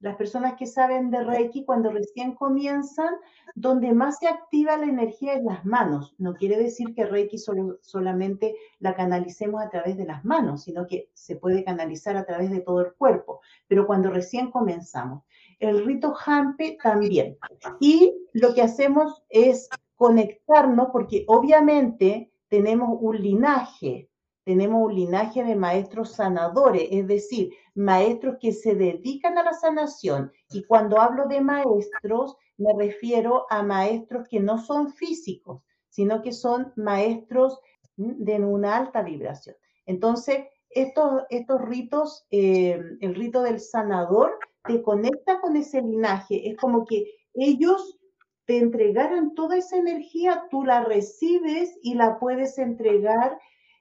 Las 0.00 0.16
personas 0.16 0.54
que 0.54 0.66
saben 0.66 1.10
de 1.10 1.22
Reiki, 1.22 1.64
cuando 1.64 1.90
recién 1.90 2.34
comienzan, 2.34 3.14
donde 3.54 3.92
más 3.92 4.18
se 4.18 4.28
activa 4.28 4.78
la 4.78 4.86
energía 4.86 5.34
es 5.34 5.44
las 5.44 5.64
manos. 5.66 6.14
No 6.16 6.34
quiere 6.34 6.56
decir 6.56 6.94
que 6.94 7.04
Reiki 7.04 7.36
solamente 7.82 8.56
la 8.78 8.94
canalicemos 8.94 9.62
a 9.62 9.68
través 9.68 9.98
de 9.98 10.06
las 10.06 10.24
manos, 10.24 10.62
sino 10.62 10.86
que 10.86 11.10
se 11.12 11.36
puede 11.36 11.64
canalizar 11.64 12.16
a 12.16 12.24
través 12.24 12.50
de 12.50 12.60
todo 12.60 12.80
el 12.80 12.94
cuerpo. 12.94 13.40
Pero 13.68 13.86
cuando 13.86 14.10
recién 14.10 14.50
comenzamos. 14.50 15.22
El 15.58 15.84
rito 15.84 16.14
Hampe 16.24 16.78
también. 16.82 17.36
Y 17.78 18.26
lo 18.32 18.54
que 18.54 18.62
hacemos 18.62 19.22
es 19.28 19.68
conectarnos, 20.00 20.88
porque 20.92 21.26
obviamente 21.28 22.32
tenemos 22.48 22.96
un 23.02 23.20
linaje, 23.20 24.08
tenemos 24.46 24.86
un 24.86 24.94
linaje 24.94 25.44
de 25.44 25.54
maestros 25.54 26.12
sanadores, 26.14 26.88
es 26.90 27.06
decir, 27.06 27.52
maestros 27.74 28.36
que 28.40 28.52
se 28.52 28.74
dedican 28.74 29.36
a 29.36 29.42
la 29.42 29.52
sanación. 29.52 30.32
Y 30.52 30.64
cuando 30.64 30.98
hablo 30.98 31.28
de 31.28 31.42
maestros, 31.42 32.34
me 32.56 32.72
refiero 32.78 33.44
a 33.50 33.62
maestros 33.62 34.26
que 34.26 34.40
no 34.40 34.56
son 34.56 34.90
físicos, 34.94 35.60
sino 35.90 36.22
que 36.22 36.32
son 36.32 36.72
maestros 36.76 37.60
de 37.96 38.40
una 38.40 38.78
alta 38.78 39.02
vibración. 39.02 39.54
Entonces, 39.84 40.46
estos, 40.70 41.24
estos 41.28 41.60
ritos, 41.60 42.26
eh, 42.30 42.80
el 43.02 43.14
rito 43.14 43.42
del 43.42 43.60
sanador, 43.60 44.38
te 44.64 44.80
conecta 44.80 45.42
con 45.42 45.56
ese 45.56 45.82
linaje. 45.82 46.48
Es 46.48 46.56
como 46.56 46.86
que 46.86 47.04
ellos 47.34 47.99
te 48.50 48.58
entregaran 48.58 49.36
toda 49.36 49.58
esa 49.58 49.76
energía, 49.76 50.48
tú 50.50 50.64
la 50.64 50.82
recibes 50.82 51.78
y 51.84 51.94
la 51.94 52.18
puedes 52.18 52.58
entregar 52.58 53.38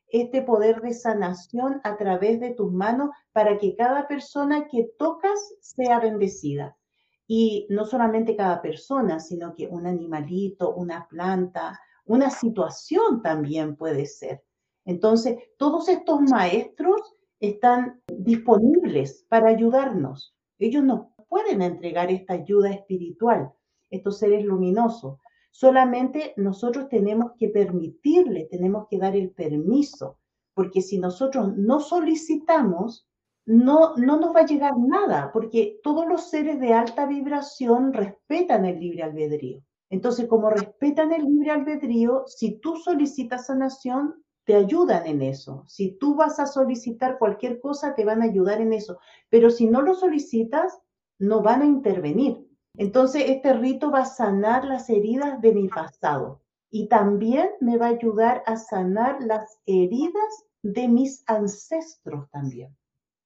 este 0.09 0.43
poder 0.43 0.83
de 0.83 0.93
sanación 0.93 1.81
a 1.83 1.97
través 1.97 2.39
de 2.39 2.51
tus 2.51 2.71
manos 2.71 3.09
para 3.33 3.57
que 3.57 3.75
cada 3.75 4.07
persona 4.07 4.67
que 4.67 4.91
tocas 4.99 5.39
sea 5.59 5.99
bendecida. 5.99 6.77
Y 7.25 7.65
no 7.71 7.83
solamente 7.83 8.35
cada 8.35 8.61
persona, 8.61 9.19
sino 9.19 9.55
que 9.55 9.65
un 9.65 9.88
animalito, 9.88 10.75
una 10.75 11.07
planta, 11.07 11.79
una 12.05 12.29
situación 12.29 13.23
también 13.23 13.75
puede 13.75 14.05
ser. 14.05 14.43
Entonces, 14.85 15.35
todos 15.57 15.89
estos 15.89 16.21
maestros 16.29 17.15
están 17.39 18.03
disponibles 18.05 19.25
para 19.29 19.49
ayudarnos. 19.49 20.35
Ellos 20.59 20.83
nos 20.83 21.07
pueden 21.27 21.63
entregar 21.63 22.11
esta 22.11 22.35
ayuda 22.35 22.69
espiritual 22.69 23.51
estos 23.89 24.19
seres 24.19 24.43
luminosos. 24.43 25.17
Solamente 25.51 26.34
nosotros 26.38 26.89
tenemos 26.89 27.31
que 27.38 27.50
permitirle, 27.50 28.48
tenemos 28.50 28.88
que 28.89 28.98
dar 28.98 29.15
el 29.15 29.31
permiso, 29.31 30.19
porque 30.53 30.81
si 30.81 31.00
nosotros 31.00 31.55
no 31.58 31.79
solicitamos, 31.79 33.08
no, 33.46 33.96
no 33.96 34.19
nos 34.19 34.36
va 34.36 34.41
a 34.41 34.46
llegar 34.46 34.77
nada, 34.77 35.31
porque 35.34 35.79
todos 35.81 36.08
los 36.08 36.29
seres 36.29 36.60
de 36.60 36.74
alta 36.74 37.08
vibración 37.08 37.93
respetan 37.93 38.65
el 38.65 38.79
libre 38.79 39.03
albedrío. 39.03 39.63
Entonces, 39.89 40.27
como 40.27 40.51
respetan 40.51 41.12
el 41.12 41.24
libre 41.24 41.51
albedrío, 41.51 42.24
si 42.27 42.60
tú 42.60 42.75
solicitas 42.75 43.48
sanación, 43.48 44.24
te 44.46 44.55
ayudan 44.55 45.05
en 45.08 45.22
eso. 45.22 45.63
Si 45.67 45.91
tú 45.98 46.15
vas 46.15 46.39
a 46.39 46.46
solicitar 46.46 47.17
cualquier 47.17 47.60
cosa, 47.60 47.96
te 47.96 48.05
van 48.05 48.22
a 48.22 48.25
ayudar 48.25 48.62
en 48.62 48.74
eso. 48.74 49.00
Pero 49.29 49.50
si 49.50 49.67
no 49.67 49.81
lo 49.81 49.93
solicitas, 49.93 50.79
no 51.19 51.41
van 51.41 51.62
a 51.62 51.65
intervenir. 51.65 52.49
Entonces, 52.75 53.23
este 53.27 53.53
rito 53.53 53.91
va 53.91 54.01
a 54.01 54.05
sanar 54.05 54.65
las 54.65 54.89
heridas 54.89 55.41
de 55.41 55.53
mi 55.53 55.67
pasado 55.67 56.41
y 56.71 56.88
también 56.88 57.49
me 57.59 57.77
va 57.77 57.88
a 57.88 57.95
ayudar 57.95 58.43
a 58.45 58.57
sanar 58.57 59.17
las 59.21 59.57
heridas 59.65 60.45
de 60.61 60.88
mis 60.88 61.23
ancestros 61.27 62.29
también. 62.31 62.75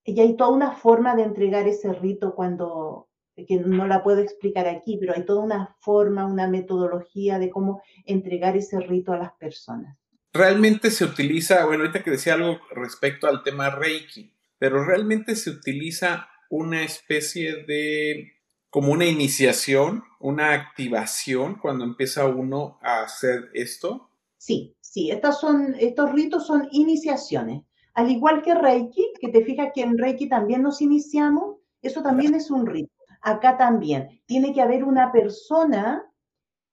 Y 0.05 0.19
hay 0.19 0.35
toda 0.35 0.51
una 0.51 0.71
forma 0.71 1.15
de 1.15 1.23
entregar 1.23 1.67
ese 1.67 1.93
rito 1.93 2.35
cuando, 2.35 3.09
que 3.35 3.57
no 3.57 3.87
la 3.87 4.03
puedo 4.03 4.19
explicar 4.19 4.67
aquí, 4.67 4.97
pero 4.99 5.13
hay 5.15 5.25
toda 5.25 5.43
una 5.43 5.75
forma, 5.79 6.25
una 6.25 6.47
metodología 6.47 7.39
de 7.39 7.49
cómo 7.49 7.81
entregar 8.05 8.57
ese 8.57 8.79
rito 8.79 9.13
a 9.13 9.17
las 9.17 9.33
personas. 9.33 9.97
Realmente 10.33 10.89
se 10.89 11.05
utiliza, 11.05 11.65
bueno, 11.65 11.83
ahorita 11.83 12.03
que 12.03 12.11
decía 12.11 12.33
algo 12.33 12.59
respecto 12.71 13.27
al 13.27 13.43
tema 13.43 13.69
Reiki, 13.69 14.33
pero 14.57 14.83
realmente 14.83 15.35
se 15.35 15.51
utiliza 15.51 16.27
una 16.49 16.83
especie 16.83 17.63
de 17.65 18.33
como 18.73 18.91
una 18.91 19.05
iniciación, 19.05 20.03
una 20.19 20.53
activación 20.53 21.59
cuando 21.61 21.83
empieza 21.83 22.25
uno 22.25 22.79
a 22.81 23.03
hacer 23.03 23.51
esto? 23.53 24.09
Sí, 24.39 24.75
sí, 24.81 25.11
estos, 25.11 25.39
son, 25.39 25.75
estos 25.77 26.11
ritos 26.11 26.47
son 26.47 26.67
iniciaciones. 26.71 27.61
Al 27.93 28.09
igual 28.09 28.41
que 28.41 28.55
Reiki, 28.55 29.13
que 29.21 29.29
te 29.29 29.45
fijas 29.45 29.69
que 29.75 29.83
en 29.83 29.95
Reiki 29.95 30.27
también 30.27 30.63
nos 30.63 30.81
iniciamos, 30.81 31.57
eso 31.83 32.01
también 32.01 32.33
es 32.33 32.49
un 32.49 32.65
rito. 32.65 32.91
Acá 33.21 33.57
también 33.57 34.23
tiene 34.25 34.51
que 34.55 34.61
haber 34.63 34.85
una 34.85 35.11
persona 35.11 36.11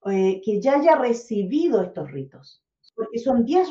eh, 0.06 0.40
que 0.42 0.58
ya 0.58 0.76
haya 0.76 0.96
recibido 0.96 1.82
estos 1.82 2.10
ritos, 2.10 2.64
porque 2.94 3.18
son 3.18 3.44
10 3.44 3.68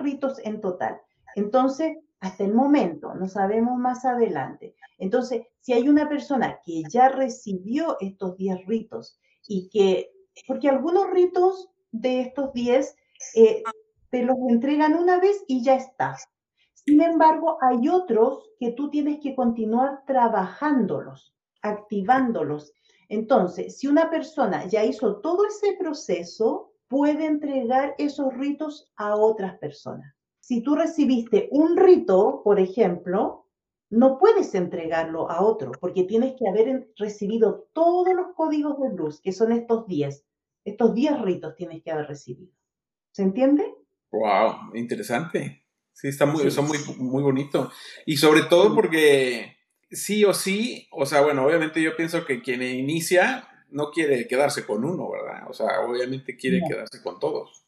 ritos 0.00 0.38
en 0.44 0.60
total. 0.60 1.00
Entonces, 1.34 1.96
hasta 2.24 2.42
el 2.42 2.54
momento, 2.54 3.14
no 3.14 3.28
sabemos 3.28 3.78
más 3.78 4.06
adelante. 4.06 4.74
Entonces, 4.96 5.42
si 5.60 5.74
hay 5.74 5.90
una 5.90 6.08
persona 6.08 6.58
que 6.64 6.82
ya 6.88 7.10
recibió 7.10 7.98
estos 8.00 8.38
10 8.38 8.64
ritos 8.66 9.20
y 9.46 9.68
que, 9.68 10.10
porque 10.46 10.70
algunos 10.70 11.10
ritos 11.10 11.68
de 11.92 12.22
estos 12.22 12.54
10 12.54 12.96
eh, 13.36 13.62
te 14.08 14.22
los 14.22 14.38
entregan 14.48 14.94
una 14.94 15.20
vez 15.20 15.44
y 15.48 15.62
ya 15.62 15.74
estás. 15.74 16.24
Sin 16.72 17.02
embargo, 17.02 17.58
hay 17.60 17.90
otros 17.90 18.48
que 18.58 18.72
tú 18.72 18.88
tienes 18.88 19.20
que 19.20 19.34
continuar 19.34 20.02
trabajándolos, 20.06 21.34
activándolos. 21.60 22.72
Entonces, 23.10 23.76
si 23.78 23.86
una 23.86 24.08
persona 24.08 24.66
ya 24.66 24.82
hizo 24.82 25.20
todo 25.20 25.44
ese 25.46 25.76
proceso, 25.78 26.72
puede 26.88 27.26
entregar 27.26 27.94
esos 27.98 28.32
ritos 28.32 28.90
a 28.96 29.14
otras 29.14 29.58
personas 29.58 30.13
si 30.46 30.60
tú 30.60 30.74
recibiste 30.74 31.48
un 31.52 31.74
rito, 31.74 32.42
por 32.44 32.60
ejemplo, 32.60 33.46
no 33.88 34.18
puedes 34.18 34.54
entregarlo 34.54 35.30
a 35.30 35.42
otro, 35.42 35.72
porque 35.80 36.04
tienes 36.04 36.34
que 36.38 36.46
haber 36.46 36.90
recibido 36.98 37.70
todos 37.72 38.14
los 38.14 38.34
códigos 38.36 38.78
de 38.78 38.94
luz, 38.94 39.22
que 39.22 39.32
son 39.32 39.52
estos 39.52 39.86
10. 39.86 40.22
Estos 40.66 40.94
10 40.94 41.22
ritos 41.22 41.56
tienes 41.56 41.82
que 41.82 41.90
haber 41.90 42.08
recibido. 42.08 42.52
¿Se 43.12 43.22
entiende? 43.22 43.74
Wow, 44.10 44.74
interesante. 44.74 45.64
Sí, 45.94 46.08
está 46.08 46.26
muy, 46.26 46.50
son 46.50 46.68
muy, 46.68 46.76
muy 46.98 47.22
bonito. 47.22 47.70
Y 48.04 48.18
sobre 48.18 48.42
todo 48.42 48.74
porque 48.74 49.56
sí 49.90 50.26
o 50.26 50.34
sí, 50.34 50.88
o 50.92 51.06
sea, 51.06 51.22
bueno, 51.22 51.46
obviamente 51.46 51.80
yo 51.80 51.96
pienso 51.96 52.26
que 52.26 52.42
quien 52.42 52.60
inicia 52.60 53.48
no 53.70 53.90
quiere 53.92 54.28
quedarse 54.28 54.66
con 54.66 54.84
uno, 54.84 55.10
¿verdad? 55.10 55.48
O 55.48 55.54
sea, 55.54 55.80
obviamente 55.88 56.36
quiere 56.36 56.60
quedarse 56.68 57.02
con 57.02 57.18
todos. 57.18 57.63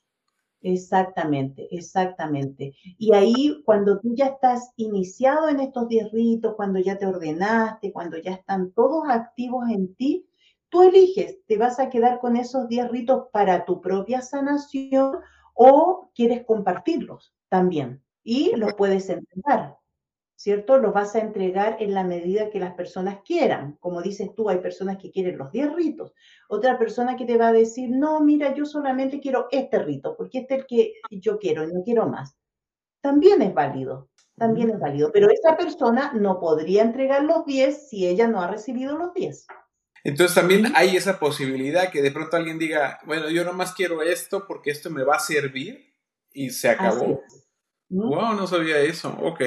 Exactamente, 0.69 1.69
exactamente. 1.71 2.75
Y 2.99 3.15
ahí 3.15 3.63
cuando 3.65 4.01
tú 4.01 4.15
ya 4.17 4.27
estás 4.27 4.73
iniciado 4.77 5.49
en 5.49 5.61
estos 5.61 5.87
10 5.89 6.11
ritos, 6.11 6.55
cuando 6.57 6.81
ya 6.81 6.99
te 6.99 7.07
ordenaste, 7.07 7.93
cuando 7.93 8.17
ya 8.19 8.33
están 8.33 8.73
todos 8.73 9.05
activos 9.09 9.69
en 9.71 9.95
ti, 9.95 10.29
tú 10.69 10.83
eliges, 10.83 11.39
¿te 11.47 11.57
vas 11.57 11.79
a 11.79 11.89
quedar 11.89 12.19
con 12.19 12.37
esos 12.37 12.67
10 12.69 12.91
ritos 12.91 13.27
para 13.33 13.65
tu 13.65 13.81
propia 13.81 14.23
sanación 14.23 15.19
o 15.55 16.11
quieres 16.17 16.45
compartirlos 16.45 17.33
también? 17.49 18.03
Y 18.25 18.57
los 18.57 18.75
puedes 18.75 19.09
entregar, 19.09 19.77
¿cierto? 20.37 20.77
Los 20.79 20.93
vas 20.93 21.15
a 21.17 21.21
entregar 21.21 21.79
en 21.81 21.95
la 21.95 22.05
medida 22.05 22.51
que 22.51 22.61
las 22.61 22.75
personas 22.75 23.19
quieran. 23.25 23.77
Como 23.81 24.03
dices 24.03 24.35
tú, 24.35 24.49
hay 24.49 24.59
personas 24.59 24.99
que 24.99 25.11
quieren 25.11 25.39
los 25.39 25.51
10 25.51 25.75
ritos. 25.75 26.13
Otra 26.49 26.79
persona 26.79 27.17
que 27.17 27.25
te 27.25 27.39
va 27.39 27.49
a 27.49 27.53
decir, 27.53 27.91
no, 27.91 28.21
mira, 28.21 28.55
yo 28.55 28.67
solamente 28.67 29.19
quiero 29.19 29.49
este 29.51 29.79
rito, 29.79 30.15
porque 30.17 30.41
este 30.41 30.55
es 30.55 30.61
el 30.61 30.67
que 30.67 30.93
yo 31.11 31.39
quiero 31.39 31.65
y 31.65 31.73
no 31.73 31.83
quiero 31.83 32.07
más. 32.07 32.37
También 33.01 33.41
es 33.43 33.55
válido, 33.55 34.11
también 34.37 34.71
es 34.71 34.79
válido. 34.79 35.11
Pero 35.13 35.29
esa 35.31 35.57
persona 35.57 36.13
no 36.15 36.39
podría 36.39 36.83
entregar 36.83 37.25
los 37.25 37.45
10 37.47 37.89
si 37.89 38.07
ella 38.07 38.29
no 38.29 38.41
ha 38.43 38.51
recibido 38.51 38.97
los 38.99 39.15
10. 39.15 39.47
Entonces 40.05 40.37
también 40.37 40.67
hay 40.77 40.97
esa 40.97 41.19
posibilidad 41.19 41.91
que 41.91 42.03
de 42.03 42.13
pronto 42.13 42.37
alguien 42.37 42.59
diga, 42.59 43.01
bueno, 43.07 43.29
yo 43.29 43.45
nomás 43.45 43.75
quiero 43.75 44.03
esto 44.03 44.47
porque 44.47 44.71
esto 44.71 44.89
me 44.91 45.03
va 45.03 45.17
a 45.17 45.21
servir 45.21 45.95
y 46.33 46.51
se 46.51 46.69
acabó. 46.69 47.23
Wow, 47.89 48.35
no 48.35 48.47
sabía 48.47 48.79
eso. 48.79 49.17
Ok. 49.21 49.41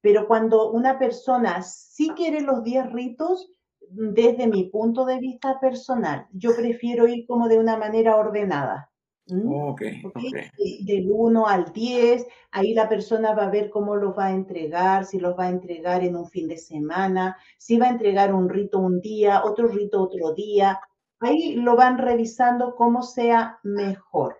Pero 0.00 0.26
cuando 0.26 0.70
una 0.70 0.98
persona 0.98 1.62
sí 1.62 2.10
quiere 2.16 2.40
los 2.40 2.62
10 2.62 2.92
ritos, 2.92 3.50
desde 3.90 4.46
mi 4.46 4.64
punto 4.64 5.04
de 5.04 5.18
vista 5.18 5.58
personal, 5.60 6.26
yo 6.32 6.54
prefiero 6.54 7.06
ir 7.08 7.26
como 7.26 7.48
de 7.48 7.58
una 7.58 7.76
manera 7.76 8.16
ordenada. 8.16 8.90
Okay, 9.32 10.02
okay. 10.04 10.84
Del 10.84 11.10
1 11.12 11.46
al 11.46 11.72
10, 11.72 12.26
ahí 12.50 12.74
la 12.74 12.88
persona 12.88 13.32
va 13.32 13.44
a 13.44 13.50
ver 13.50 13.70
cómo 13.70 13.94
los 13.94 14.16
va 14.16 14.26
a 14.26 14.32
entregar, 14.32 15.04
si 15.04 15.20
los 15.20 15.38
va 15.38 15.44
a 15.44 15.50
entregar 15.50 16.02
en 16.02 16.16
un 16.16 16.26
fin 16.26 16.48
de 16.48 16.56
semana, 16.56 17.36
si 17.56 17.78
va 17.78 17.86
a 17.86 17.90
entregar 17.90 18.34
un 18.34 18.48
rito 18.48 18.80
un 18.80 19.00
día, 19.00 19.42
otro 19.44 19.68
rito 19.68 20.02
otro 20.02 20.34
día. 20.34 20.80
Ahí 21.20 21.54
lo 21.54 21.76
van 21.76 21.98
revisando 21.98 22.74
cómo 22.74 23.02
sea 23.02 23.58
mejor, 23.62 24.36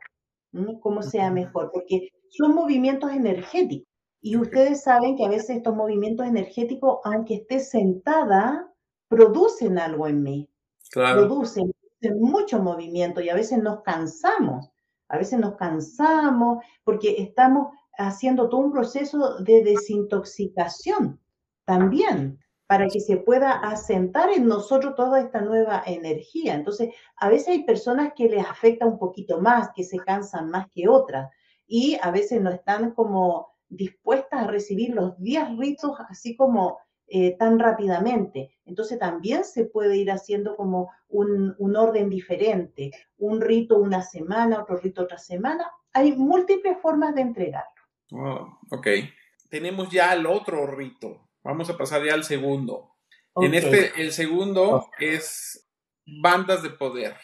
cómo 0.81 1.03
sea 1.03 1.31
mejor, 1.31 1.71
porque 1.73 2.09
son 2.31 2.55
movimientos 2.55 3.13
energéticos. 3.13 3.90
Y 4.21 4.37
ustedes 4.37 4.83
saben 4.83 5.17
que 5.17 5.25
a 5.25 5.29
veces 5.29 5.51
estos 5.57 5.75
movimientos 5.75 6.27
energéticos, 6.27 6.99
aunque 7.05 7.37
esté 7.37 7.61
sentada, 7.61 8.71
producen 9.09 9.79
algo 9.79 10.07
en 10.07 10.23
mí. 10.23 10.51
Claro. 10.91 11.27
Producen, 11.27 11.73
producen 11.73 12.21
mucho 12.21 12.63
movimiento 12.63 13.21
y 13.21 13.29
a 13.29 13.35
veces 13.35 13.59
nos 13.59 13.83
cansamos. 13.83 14.71
A 15.09 15.19
veces 15.19 15.39
nos 15.39 15.57
cansamos 15.57 16.65
porque 16.85 17.17
estamos 17.19 17.69
haciendo 17.99 18.49
todo 18.49 18.61
un 18.61 18.73
proceso 18.73 19.43
de 19.43 19.63
desintoxicación 19.63 21.21
también 21.65 22.39
para 22.67 22.87
que 22.87 23.01
se 23.01 23.17
pueda 23.17 23.53
asentar 23.53 24.31
en 24.31 24.47
nosotros 24.47 24.95
toda 24.95 25.21
esta 25.21 25.41
nueva 25.41 25.83
energía. 25.87 26.55
Entonces, 26.55 26.95
a 27.17 27.29
veces 27.29 27.49
hay 27.49 27.65
personas 27.65 28.13
que 28.15 28.29
les 28.29 28.47
afecta 28.47 28.87
un 28.87 28.99
poquito 28.99 29.41
más, 29.41 29.71
que 29.75 29.83
se 29.83 29.99
cansan 29.99 30.51
más 30.51 30.69
que 30.71 30.89
otras 30.89 31.31
y 31.67 31.99
a 32.01 32.13
veces 32.13 32.41
no 32.41 32.51
están 32.51 32.93
como 32.93 33.50
dispuestas 33.71 34.43
a 34.43 34.47
recibir 34.47 34.95
los 34.95 35.19
10 35.19 35.57
ritos 35.57 35.93
así 36.09 36.37
como 36.37 36.79
eh, 37.07 37.37
tan 37.37 37.59
rápidamente. 37.59 38.57
Entonces 38.65 38.99
también 38.99 39.45
se 39.45 39.65
puede 39.65 39.97
ir 39.97 40.11
haciendo 40.11 40.57
como 40.57 40.91
un, 41.09 41.57
orden 41.77 42.09
diferente, 42.09 42.93
un 43.19 43.41
rito 43.41 43.79
una 43.79 44.03
semana, 44.03 44.63
otro 44.63 44.77
rito 44.77 45.03
otra 45.03 45.19
semana. 45.19 45.69
Hay 45.93 46.13
múltiples 46.13 46.79
formas 46.81 47.15
de 47.15 47.23
entregarlo. 47.23 47.83
Oh, 48.13 48.59
ok. 48.71 48.87
Tenemos 49.49 49.91
ya 49.91 50.13
el 50.13 50.27
otro 50.27 50.67
rito. 50.67 51.29
Vamos 51.43 51.69
a 51.71 51.77
pasar 51.77 52.05
ya 52.05 52.15
al 52.15 52.23
segundo. 52.23 52.93
En 53.35 53.55
este, 53.55 53.91
el 54.01 54.13
segundo 54.13 54.87
es 55.01 55.69
bandas 56.07 56.63
de 56.63 56.71
poder. 56.71 57.17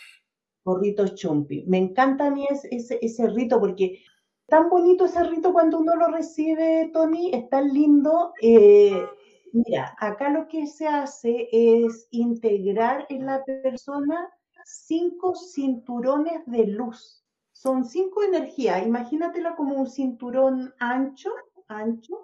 O 0.64 0.78
ritos 0.78 1.14
chumpi. 1.14 1.64
Me 1.68 1.78
encanta 1.78 2.26
a 2.26 2.30
mí 2.30 2.44
ese, 2.50 2.98
ese 3.00 3.28
rito 3.28 3.60
porque 3.60 4.02
tan 4.48 4.68
bonito 4.68 5.04
ese 5.04 5.22
rito 5.24 5.52
cuando 5.52 5.78
uno 5.78 5.96
lo 5.96 6.08
recibe, 6.08 6.90
Tony, 6.92 7.30
es 7.32 7.48
tan 7.48 7.72
lindo. 7.72 8.32
Eh, 8.40 9.04
Mira, 9.56 9.96
acá 9.98 10.28
lo 10.28 10.48
que 10.48 10.66
se 10.66 10.86
hace 10.86 11.48
es 11.50 12.08
integrar 12.10 13.06
en 13.08 13.24
la 13.24 13.42
persona 13.42 14.28
cinco 14.64 15.34
cinturones 15.34 16.44
de 16.44 16.66
luz. 16.66 17.24
Son 17.52 17.86
cinco 17.86 18.22
energías. 18.22 18.86
Imagínatelo 18.86 19.56
como 19.56 19.76
un 19.76 19.86
cinturón 19.88 20.74
ancho, 20.78 21.30
ancho, 21.68 22.18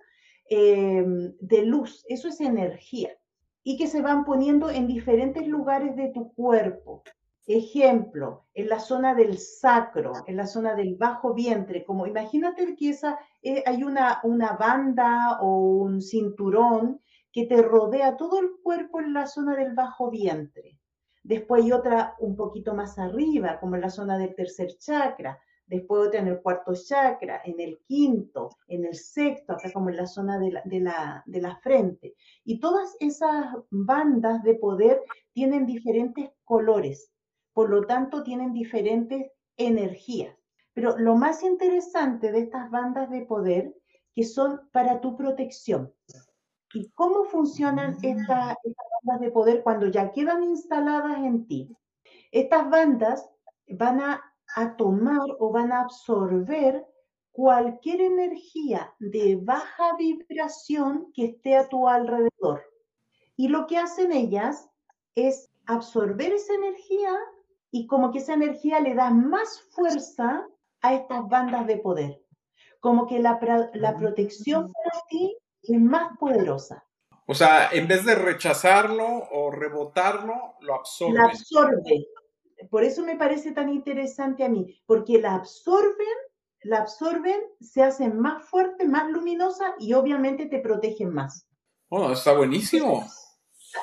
em, 0.50 1.32
de 1.40 1.62
luz. 1.64 2.04
Eso 2.06 2.28
es 2.28 2.38
energía. 2.42 3.16
Y 3.64 3.78
que 3.78 3.87
se 3.87 4.02
van 4.02 4.26
poniendo 4.26 4.68
en 4.68 4.87
diferentes 4.87 5.46
lugares 5.48 5.96
de 5.96 6.08
tu 6.08 6.35
cuerpo. 6.35 7.02
Ejemplo, 7.46 8.46
en 8.55 8.68
la 8.68 8.78
zona 8.78 9.14
del 9.14 9.37
sacro, 9.38 10.12
en 10.26 10.37
la 10.37 10.46
zona 10.46 10.74
del 10.76 10.96
bajo 10.96 11.35
vientre, 11.35 11.85
como 11.85 12.07
imagínate 12.07 12.76
que 12.76 12.90
esa, 12.90 13.18
eh, 13.42 13.64
hay 13.66 13.83
una, 13.83 14.20
una 14.22 14.52
banda 14.52 15.40
o 15.40 15.59
un 15.59 16.00
cinturón 16.00 17.00
que 17.33 17.46
te 17.46 17.61
rodea 17.62 18.16
todo 18.16 18.40
el 18.40 18.50
cuerpo 18.62 19.00
en 19.00 19.12
la 19.12 19.26
zona 19.26 19.57
del 19.57 19.74
bajo 19.74 20.11
vientre. 20.11 20.78
Después 21.24 21.64
hay 21.64 21.72
otra 21.72 22.14
un 22.20 22.37
poquito 22.37 22.74
más 22.74 22.98
arriba, 22.98 23.59
como 23.59 23.76
en 23.76 23.83
la 23.83 23.90
zona 23.90 24.18
del 24.18 24.35
tercer 24.35 24.76
chakra. 24.78 25.40
Después 25.66 26.09
otra 26.09 26.20
en 26.20 26.28
el 26.28 26.42
cuarto 26.42 26.74
chakra, 26.74 27.40
en 27.44 27.59
el 27.61 27.78
quinto, 27.87 28.50
en 28.66 28.85
el 28.85 28.94
sexto, 28.94 29.52
acá 29.52 29.72
como 29.72 29.88
en 29.88 29.96
la 29.96 30.07
zona 30.07 30.38
de 30.38 30.52
la, 30.52 30.62
de 30.64 30.81
la, 30.81 31.22
de 31.26 31.40
la 31.40 31.57
frente. 31.57 32.14
Y 32.44 32.61
todas 32.61 32.96
esas 33.00 33.46
bandas 33.70 34.42
de 34.42 34.57
poder 34.57 35.00
tienen 35.33 35.64
diferentes 35.64 36.31
colores, 36.44 37.12
por 37.52 37.70
lo 37.70 37.86
tanto 37.86 38.22
tienen 38.22 38.52
diferentes 38.52 39.30
energías. 39.56 40.36
Pero 40.74 40.96
lo 40.96 41.16
más 41.16 41.42
interesante 41.42 42.32
de 42.32 42.40
estas 42.40 42.70
bandas 42.70 43.10
de 43.10 43.26
poder, 43.26 43.74
que 44.14 44.24
son 44.24 44.68
para 44.72 45.00
tu 45.00 45.16
protección. 45.16 45.92
¿Y 46.74 46.90
cómo 46.90 47.24
funcionan 47.24 47.96
estas, 48.02 48.56
bandas 49.04 49.20
de 49.20 49.30
poder 49.30 49.62
cuando 49.62 49.88
ya 49.88 50.10
quedan 50.12 50.42
instaladas 50.42 51.18
en 51.18 51.46
ti? 51.46 51.76
Estas 52.30 52.68
bandas 52.70 53.28
van 53.68 54.00
a, 54.00 54.22
tomar 54.76 55.20
o 55.38 55.50
van 55.50 55.72
a 55.72 55.80
absorber 55.80 56.86
cualquier 57.30 58.02
energía 58.02 58.94
de 58.98 59.36
baja 59.36 59.96
vibración 59.96 61.10
que 61.14 61.26
esté 61.26 61.56
a 61.56 61.68
tu 61.68 61.88
alrededor. 61.88 62.62
Y 63.36 63.48
lo 63.48 63.66
que 63.66 63.78
hacen 63.78 64.12
ellas 64.12 64.68
es 65.14 65.50
absorber 65.66 66.32
esa 66.32 66.54
energía 66.54 67.18
y 67.72 67.87
como 67.87 68.12
que 68.12 68.18
esa 68.18 68.35
energía 68.35 68.78
le 68.78 68.94
da 68.94 69.11
más 69.11 69.62
fuerza 69.70 70.46
a 70.82 70.94
estas 70.94 71.26
bandas 71.28 71.66
de 71.66 71.78
poder. 71.78 72.20
Como 72.78 73.06
que 73.06 73.18
la, 73.18 73.40
la 73.74 73.96
protección 73.96 74.70
para 74.70 75.04
ti 75.08 75.37
es 75.62 75.80
más 75.80 76.16
poderosa. 76.18 76.85
O 77.26 77.35
sea, 77.35 77.70
en 77.72 77.88
vez 77.88 78.04
de 78.04 78.14
rechazarlo 78.14 79.06
o 79.32 79.50
rebotarlo, 79.50 80.56
lo 80.61 80.74
absorbe. 80.74 81.14
La 81.14 81.24
absorbe. 81.24 82.06
Por 82.70 82.85
eso 82.85 83.02
me 83.02 83.16
parece 83.16 83.52
tan 83.52 83.70
interesante 83.70 84.44
a 84.44 84.48
mí, 84.48 84.78
porque 84.87 85.18
la 85.18 85.35
absorben, 85.35 86.06
la 86.62 86.78
absorben, 86.78 87.40
se 87.61 87.82
hacen 87.82 88.20
más 88.20 88.44
fuerte, 88.44 88.87
más 88.87 89.11
luminosa 89.11 89.74
y 89.78 89.94
obviamente 89.94 90.46
te 90.46 90.58
protegen 90.58 91.12
más. 91.12 91.46
Oh, 91.88 92.12
está 92.12 92.35
buenísimo. 92.35 93.06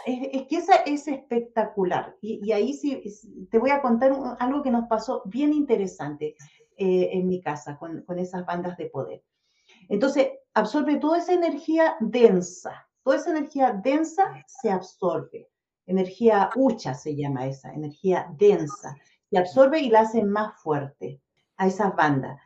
Es, 0.06 0.48
que 0.48 0.58
esa 0.58 0.76
es 0.86 1.08
espectacular. 1.08 2.16
Y, 2.22 2.52
ahí 2.52 2.74
sí 2.74 3.04
te 3.50 3.60
voy 3.60 3.72
a 3.72 3.82
contar 3.82 4.14
algo 4.40 4.62
que 4.62 4.72
nos 4.72 4.88
pasó 4.88 5.22
bien 5.26 5.54
interesante 5.54 6.36
eh, 6.78 7.10
en 7.14 7.28
mi 7.28 7.42
casa 7.42 7.78
con, 7.78 8.04
con 8.04 8.20
esas 8.20 8.46
bandas 8.46 8.78
de 8.78 8.88
poder. 8.88 9.24
Entonces, 9.88 10.30
absorbe 10.54 10.98
toda 10.98 11.20
esa 11.20 11.34
energía 11.34 11.96
densa. 12.00 12.88
Toda 13.04 13.18
esa 13.18 13.32
energía 13.32 13.74
densa 13.74 14.44
se 14.48 14.70
absorbe. 14.70 15.50
Energía 15.86 16.50
hucha 16.56 16.94
se 16.94 17.16
llama 17.16 17.48
esa, 17.48 17.74
energía 17.74 18.28
densa. 18.38 18.96
Se 19.30 19.38
absorbe 19.38 19.80
y 19.80 19.90
la 19.90 20.02
hace 20.02 20.24
más 20.24 20.62
fuerte 20.62 21.22
a 21.58 21.68
esas 21.68 21.96
bandas. 21.96 22.40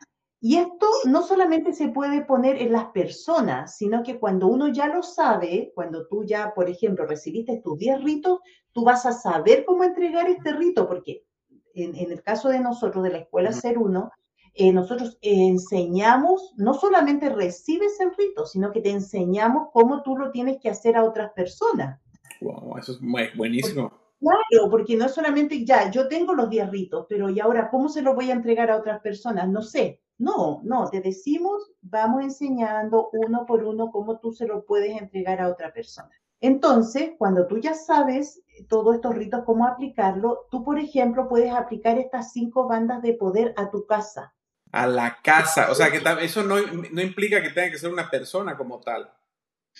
Y 0.46 0.58
esto 0.58 0.86
no 1.06 1.22
solamente 1.22 1.72
se 1.72 1.88
puede 1.88 2.22
poner 2.22 2.60
en 2.60 2.70
las 2.70 2.90
personas, 2.90 3.78
sino 3.78 4.02
que 4.02 4.18
cuando 4.18 4.46
uno 4.46 4.68
ya 4.68 4.88
lo 4.88 5.02
sabe, 5.02 5.72
cuando 5.74 6.06
tú 6.06 6.22
ya, 6.22 6.52
por 6.54 6.68
ejemplo, 6.68 7.06
recibiste 7.06 7.62
tus 7.64 7.78
10 7.78 8.04
ritos, 8.04 8.40
tú 8.70 8.84
vas 8.84 9.06
a 9.06 9.12
saber 9.12 9.64
cómo 9.64 9.84
entregar 9.84 10.28
este 10.28 10.52
rito, 10.52 10.86
porque 10.86 11.24
en, 11.72 11.96
el 11.96 12.22
caso 12.22 12.50
de 12.50 12.60
nosotros, 12.60 13.02
de 13.04 13.12
la 13.12 13.18
escuela 13.20 13.52
Ser 13.52 13.78
Uno, 13.78 14.10
eh, 14.52 14.70
nosotros 14.70 15.16
enseñamos, 15.22 16.52
no 16.58 16.74
solamente 16.74 17.30
recibes 17.30 17.98
el 18.00 18.14
rito, 18.14 18.44
sino 18.44 18.70
que 18.70 18.82
te 18.82 18.90
enseñamos 18.90 19.68
cómo 19.72 20.02
tú 20.02 20.14
lo 20.14 20.30
tienes 20.30 20.58
que 20.60 20.68
hacer 20.68 20.98
a 20.98 21.04
otras 21.04 21.32
personas. 21.32 22.02
Wow, 22.42 22.76
eso 22.76 22.92
es 22.92 23.34
buenísimo. 23.34 23.90
Claro, 24.20 24.70
porque 24.70 24.94
no 24.94 25.08
solamente 25.08 25.64
ya, 25.64 25.90
yo 25.90 26.06
tengo 26.06 26.34
los 26.34 26.50
10 26.50 26.68
ritos, 26.68 27.06
pero 27.08 27.30
¿y 27.30 27.40
ahora 27.40 27.70
cómo 27.70 27.88
se 27.88 28.02
los 28.02 28.14
voy 28.14 28.28
a 28.28 28.34
entregar 28.34 28.70
a 28.70 28.76
otras 28.76 29.00
personas? 29.00 29.48
No 29.48 29.62
sé. 29.62 30.02
No, 30.18 30.60
no, 30.64 30.88
te 30.90 31.00
decimos, 31.00 31.72
vamos 31.82 32.22
enseñando 32.22 33.10
uno 33.12 33.44
por 33.46 33.64
uno 33.64 33.90
cómo 33.90 34.18
tú 34.20 34.32
se 34.32 34.46
lo 34.46 34.64
puedes 34.64 35.00
entregar 35.00 35.40
a 35.40 35.48
otra 35.48 35.72
persona. 35.72 36.10
Entonces, 36.40 37.12
cuando 37.18 37.46
tú 37.46 37.58
ya 37.58 37.74
sabes 37.74 38.42
todos 38.68 38.96
estos 38.96 39.14
ritos, 39.14 39.42
cómo 39.44 39.66
aplicarlo, 39.66 40.46
tú, 40.50 40.62
por 40.62 40.78
ejemplo, 40.78 41.28
puedes 41.28 41.52
aplicar 41.52 41.98
estas 41.98 42.32
cinco 42.32 42.68
bandas 42.68 43.02
de 43.02 43.14
poder 43.14 43.54
a 43.56 43.70
tu 43.70 43.86
casa. 43.86 44.34
A 44.70 44.86
la 44.86 45.18
casa, 45.22 45.70
o 45.70 45.74
sea, 45.74 45.90
que 45.90 46.02
eso 46.24 46.42
no, 46.42 46.56
no 46.60 47.00
implica 47.00 47.42
que 47.42 47.50
tenga 47.50 47.70
que 47.70 47.78
ser 47.78 47.92
una 47.92 48.10
persona 48.10 48.56
como 48.56 48.80
tal. 48.80 49.10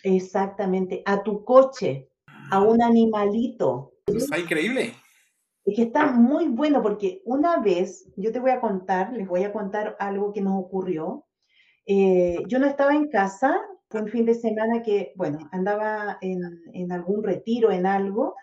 Exactamente, 0.02 1.02
a 1.04 1.22
tu 1.22 1.44
coche, 1.44 2.10
a 2.50 2.60
un 2.60 2.82
animalito. 2.82 3.94
Está 4.06 4.38
increíble. 4.38 4.94
Es 5.64 5.76
que 5.76 5.82
está 5.82 6.12
muy 6.12 6.48
bueno 6.48 6.82
porque 6.82 7.22
una 7.24 7.58
vez, 7.58 8.10
yo 8.16 8.32
te 8.32 8.40
voy 8.40 8.50
a 8.50 8.60
contar, 8.60 9.12
les 9.12 9.26
voy 9.26 9.44
a 9.44 9.52
contar 9.52 9.96
algo 9.98 10.32
que 10.32 10.42
nos 10.42 10.62
ocurrió. 10.62 11.24
Eh, 11.86 12.38
yo 12.48 12.58
no 12.58 12.66
estaba 12.66 12.94
en 12.94 13.08
casa, 13.08 13.60
fue 13.88 14.02
un 14.02 14.08
fin 14.08 14.26
de 14.26 14.34
semana 14.34 14.82
que, 14.82 15.12
bueno, 15.16 15.38
andaba 15.52 16.18
en, 16.20 16.42
en 16.72 16.92
algún 16.92 17.22
retiro, 17.22 17.70
en 17.70 17.86
algo, 17.86 18.34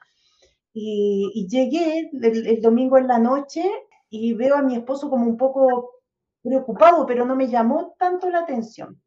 y, 0.74 1.48
llegué 1.50 2.10
el, 2.14 2.48
el, 2.48 2.62
domingo 2.62 2.98
en 2.98 3.08
la 3.08 3.20
noche 3.20 3.64
y 4.10 4.34
veo 4.34 4.56
a 4.56 4.62
mi 4.62 4.76
esposo 4.76 5.10
como 5.10 5.26
un 5.26 5.38
poco 5.38 5.92
preocupado, 6.42 7.06
pero 7.06 7.26
no 7.26 7.36
me 7.36 7.50
llamó 7.50 7.96
tanto 8.00 8.30
la 8.30 8.40
atención. 8.40 9.02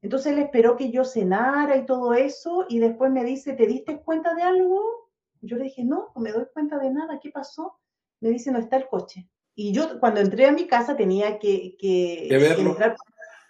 Entonces 0.00 0.32
él 0.32 0.40
esperó 0.40 0.76
que 0.76 0.90
yo 0.90 1.04
cenara 1.04 1.76
y 1.76 1.86
todo 1.86 2.14
eso, 2.14 2.66
y 2.68 2.78
después 2.78 3.12
me 3.12 3.24
dice, 3.24 3.52
¿te 3.52 3.66
diste 3.66 4.00
cuenta 4.00 4.34
de 4.34 4.42
algo? 4.42 5.01
Yo 5.42 5.56
le 5.56 5.64
dije, 5.64 5.84
no, 5.84 6.12
no 6.14 6.22
me 6.22 6.32
doy 6.32 6.46
cuenta 6.52 6.78
de 6.78 6.90
nada, 6.90 7.18
¿qué 7.20 7.30
pasó? 7.30 7.78
Me 8.20 8.30
dice, 8.30 8.50
no 8.50 8.58
está 8.58 8.76
el 8.76 8.86
coche. 8.86 9.28
Y 9.54 9.72
yo 9.72 10.00
cuando 10.00 10.20
entré 10.20 10.46
a 10.46 10.52
mi 10.52 10.66
casa 10.66 10.96
tenía 10.96 11.38
que, 11.38 11.76
que, 11.78 12.28
entrar 12.58 12.96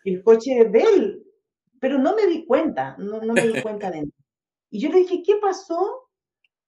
el 0.05 0.23
coche 0.25 0.65
de 0.65 0.81
él, 0.81 1.27
pero 1.79 1.99
no 1.99 2.17
me 2.17 2.27
di 2.27 2.45
cuenta, 2.47 2.97
no, 2.99 3.21
no 3.21 3.35
me 3.35 3.47
di 3.47 3.63
cuenta 3.63 3.91
de 3.91 3.99
nada. 3.99 4.13
Y 4.71 4.81
yo 4.81 4.89
le 4.89 5.01
dije, 5.01 5.23
¿qué 5.25 5.37
pasó? 5.37 6.09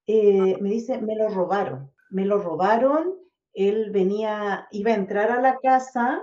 Eh, 0.07 0.57
me 0.61 0.69
dice, 0.69 1.01
me 1.01 1.17
lo 1.17 1.29
robaron, 1.29 1.91
me 2.11 2.27
lo 2.27 2.39
robaron, 2.39 3.15
él 3.55 3.91
venía, 3.91 4.69
iba 4.71 4.91
a 4.91 4.97
entrar 4.97 5.31
a 5.31 5.41
la 5.41 5.59
casa 5.59 6.23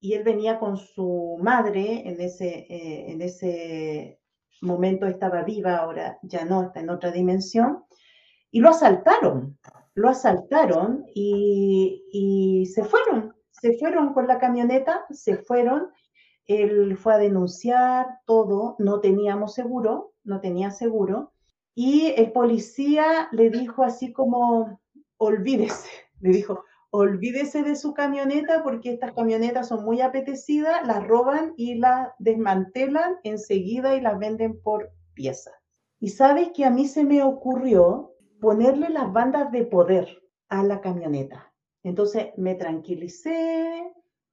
y 0.00 0.14
él 0.14 0.22
venía 0.24 0.58
con 0.58 0.78
su 0.78 1.36
madre, 1.40 2.08
en 2.08 2.20
ese, 2.20 2.66
eh, 2.70 3.10
en 3.12 3.20
ese 3.20 4.20
momento 4.62 5.06
estaba 5.06 5.42
viva, 5.42 5.76
ahora 5.76 6.18
ya 6.22 6.44
no, 6.44 6.62
está 6.62 6.80
en 6.80 6.90
otra 6.90 7.10
dimensión, 7.10 7.84
y 8.50 8.60
lo 8.60 8.70
asaltaron, 8.70 9.58
lo 9.94 10.08
asaltaron 10.08 11.04
y, 11.14 12.04
y 12.12 12.66
se 12.66 12.84
fueron, 12.84 13.34
se 13.50 13.76
fueron 13.78 14.12
con 14.12 14.26
la 14.26 14.38
camioneta, 14.38 15.06
se 15.10 15.36
fueron, 15.36 15.88
él 16.46 16.96
fue 16.96 17.14
a 17.14 17.18
denunciar 17.18 18.06
todo, 18.26 18.76
no 18.78 19.00
teníamos 19.00 19.54
seguro, 19.54 20.12
no 20.24 20.40
tenía 20.40 20.70
seguro, 20.70 21.32
y 21.74 22.12
el 22.16 22.32
policía 22.32 23.28
le 23.32 23.50
dijo 23.50 23.84
así 23.84 24.12
como, 24.12 24.80
olvídese, 25.18 25.88
le 26.20 26.30
dijo, 26.30 26.64
olvídese 26.90 27.62
de 27.62 27.76
su 27.76 27.94
camioneta 27.94 28.62
porque 28.64 28.92
estas 28.92 29.12
camionetas 29.12 29.68
son 29.68 29.84
muy 29.84 30.00
apetecidas, 30.00 30.86
las 30.86 31.06
roban 31.06 31.52
y 31.56 31.74
las 31.76 32.08
desmantelan 32.18 33.18
enseguida 33.24 33.94
y 33.94 34.00
las 34.00 34.18
venden 34.18 34.60
por 34.60 34.90
pieza. 35.14 35.52
Y 36.00 36.08
sabes 36.08 36.50
que 36.54 36.64
a 36.64 36.70
mí 36.70 36.86
se 36.86 37.04
me 37.04 37.22
ocurrió 37.22 38.14
ponerle 38.40 38.88
las 38.90 39.12
bandas 39.12 39.50
de 39.52 39.64
poder 39.64 40.22
a 40.48 40.62
la 40.62 40.80
camioneta. 40.80 41.52
Entonces 41.82 42.28
me 42.36 42.54
tranquilicé, 42.54 43.92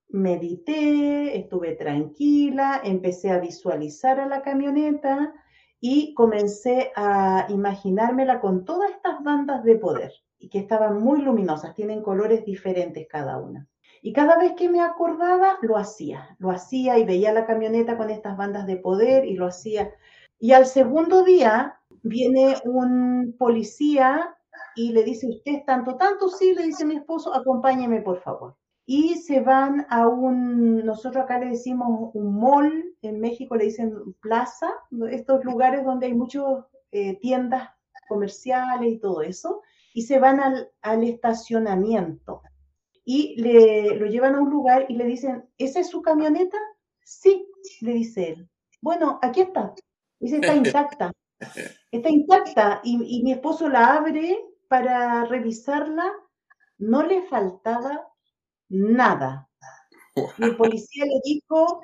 medité, 0.10 1.38
estuve 1.38 1.76
tranquila, 1.76 2.82
empecé 2.84 3.32
a 3.32 3.39
visualizar 3.39 4.20
a 4.20 4.28
la 4.28 4.41
camioneta 4.41 5.34
y 5.80 6.13
comencé 6.13 6.91
a 6.96 7.46
imaginármela 7.50 8.39
con 8.39 8.65
todas 8.65 8.91
estas 8.91 9.24
bandas 9.24 9.63
de 9.63 9.76
poder 9.76 10.12
y 10.38 10.50
que 10.50 10.60
estaban 10.60 11.02
muy 11.02 11.22
luminosas, 11.22 11.74
tienen 11.76 12.02
colores 12.02 12.46
diferentes 12.46 13.08
cada 13.08 13.38
una. 13.38 13.68
Y 14.02 14.13
cada 14.13 14.38
vez 14.38 14.54
que 14.54 14.70
me 14.70 14.82
acordaba, 14.82 15.58
lo 15.62 15.78
hacía, 15.78 16.36
lo 16.38 16.52
hacía 16.52 17.00
y 17.00 17.06
veía 17.06 17.34
la 17.34 17.46
camioneta 17.46 17.98
con 17.98 18.10
estas 18.12 18.38
bandas 18.38 18.68
de 18.68 18.78
poder 18.78 19.26
y 19.26 19.36
lo 19.36 19.48
hacía. 19.48 19.91
Y 20.38 20.52
al 20.52 20.68
segundo 20.68 21.24
día 21.24 21.80
viene 22.06 22.56
un 22.65 23.36
policía 23.38 24.36
y 24.76 24.91
le 24.91 25.04
dice, 25.04 25.28
usted 25.28 25.54
es 25.54 25.65
tanto, 25.65 25.96
tanto, 25.96 26.30
sí, 26.30 26.54
le 26.54 26.63
dice 26.63 26.86
mi 26.86 26.96
esposo, 26.96 27.34
acompáñeme 27.34 28.02
por 28.02 28.22
favor. 28.22 28.56
Y 28.86 29.15
se 29.15 29.41
van 29.41 29.88
a 29.89 30.08
un, 30.08 30.86
nosotros 30.86 31.24
acá 31.24 31.39
le 31.39 31.50
decimos 31.50 32.12
un 32.13 32.39
mall, 32.39 32.96
en 33.02 33.20
México 33.20 33.56
le 33.56 33.65
dicen 33.65 33.94
plaza, 34.22 34.70
estos 35.10 35.44
lugares 35.44 35.84
donde 35.84 36.06
hay 36.06 36.13
muchas 36.13 36.44
eh, 36.91 37.18
tiendas 37.20 37.70
comerciales 38.08 38.94
y 38.94 39.00
todo 39.00 39.22
eso 39.24 39.62
y 39.96 40.04
se 40.04 40.20
van 40.20 40.39
al, 40.41 41.04
estacionamiento 41.04 42.41
y 43.06 43.41
le, 43.41 43.96
lo 43.96 44.06
llevan 44.08 44.36
a 44.36 44.41
un 44.41 44.50
lugar 44.50 44.86
y 44.89 44.96
le 44.96 45.06
dicen, 45.06 45.46
¿esa 45.58 45.80
es 45.80 45.89
su 45.89 46.02
camioneta? 46.02 46.58
Sí, 47.04 47.48
le 47.82 47.94
dice 47.94 48.30
él. 48.32 48.50
Bueno, 48.82 49.20
aquí 49.22 49.41
está. 49.41 49.74
Dice, 50.20 50.36
está 50.38 50.54
intacta. 50.56 51.12
Está 51.91 52.10
intacta. 52.10 52.82
Y, 52.84 53.21
mi 53.24 53.32
esposo 53.32 53.69
la 53.69 53.95
abre 53.95 54.38
para 54.67 55.26
revisarla. 55.26 56.12
No 56.78 57.04
le 57.04 57.24
faltaba 57.24 58.08
nada. 58.69 59.50
Y 60.38 60.43
el 60.43 60.56
policía 60.56 61.06
le 61.06 61.21
dijo, 61.24 61.82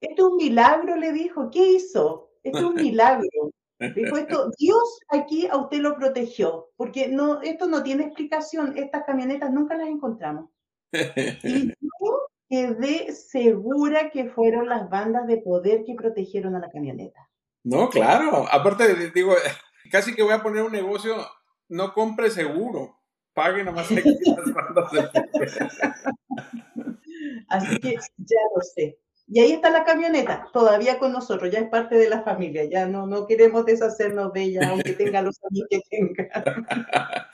esto 0.00 0.26
es 0.26 0.32
un 0.32 0.36
milagro, 0.36 0.96
le 0.96 1.12
dijo, 1.12 1.50
¿qué 1.50 1.72
hizo? 1.72 2.30
Esto 2.42 2.58
es 2.58 2.64
un 2.64 2.74
milagro. 2.74 3.52
Dijo 3.78 4.16
esto, 4.16 4.50
Dios 4.58 5.00
aquí 5.08 5.46
a 5.46 5.56
usted 5.56 5.78
lo 5.78 5.96
protegió, 5.96 6.70
porque 6.76 7.08
no, 7.08 7.42
esto 7.42 7.66
no 7.66 7.82
tiene 7.82 8.04
explicación, 8.04 8.78
estas 8.78 9.04
camionetas 9.04 9.50
nunca 9.50 9.76
las 9.76 9.88
encontramos. 9.88 10.50
Y 11.42 11.68
yo 11.68 12.28
quedé 12.48 13.12
segura 13.12 14.10
que 14.10 14.26
fueron 14.26 14.68
las 14.68 14.88
bandas 14.88 15.26
de 15.26 15.38
poder 15.38 15.84
que 15.84 15.94
protegieron 15.94 16.54
a 16.54 16.60
la 16.60 16.70
camioneta. 16.70 17.28
No, 17.64 17.88
claro, 17.88 18.46
aparte 18.50 19.10
digo, 19.10 19.34
casi 19.90 20.14
que 20.14 20.22
voy 20.22 20.34
a 20.34 20.42
poner 20.42 20.62
un 20.62 20.72
negocio, 20.72 21.16
no 21.68 21.94
compre 21.94 22.30
seguro, 22.30 23.00
pague 23.32 23.64
nomás 23.64 23.90
aquí 23.90 24.02
las 24.04 24.54
bandas 24.54 24.92
de 24.92 25.02
poder. 25.02 25.68
Así 27.48 27.78
que 27.80 27.94
ya 28.18 28.40
lo 28.54 28.62
sé. 28.62 28.98
Y 29.26 29.40
ahí 29.40 29.52
está 29.52 29.70
la 29.70 29.84
camioneta, 29.84 30.50
todavía 30.52 30.98
con 30.98 31.12
nosotros, 31.12 31.50
ya 31.50 31.60
es 31.60 31.70
parte 31.70 31.96
de 31.96 32.10
la 32.10 32.22
familia, 32.22 32.64
ya 32.64 32.84
no, 32.84 33.06
no 33.06 33.26
queremos 33.26 33.64
deshacernos 33.64 34.34
de 34.34 34.42
ella, 34.42 34.68
aunque 34.68 34.92
tenga 34.92 35.22
los 35.22 35.40
años 35.50 35.66
que 35.70 35.80
tenga. 35.88 37.30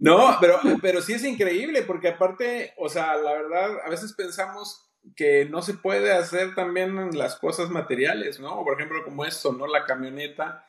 No, 0.00 0.36
pero, 0.40 0.58
pero 0.82 1.00
sí 1.00 1.12
es 1.12 1.24
increíble, 1.24 1.82
porque 1.82 2.08
aparte, 2.08 2.74
o 2.76 2.88
sea, 2.88 3.14
la 3.16 3.32
verdad, 3.34 3.78
a 3.84 3.88
veces 3.88 4.14
pensamos 4.14 4.87
que 5.16 5.44
no 5.46 5.62
se 5.62 5.74
puede 5.74 6.12
hacer 6.12 6.54
también 6.54 7.16
las 7.16 7.36
cosas 7.36 7.70
materiales, 7.70 8.40
¿no? 8.40 8.62
Por 8.64 8.74
ejemplo, 8.74 9.04
como 9.04 9.24
esto, 9.24 9.52
¿no? 9.52 9.66
La 9.66 9.84
camioneta. 9.84 10.64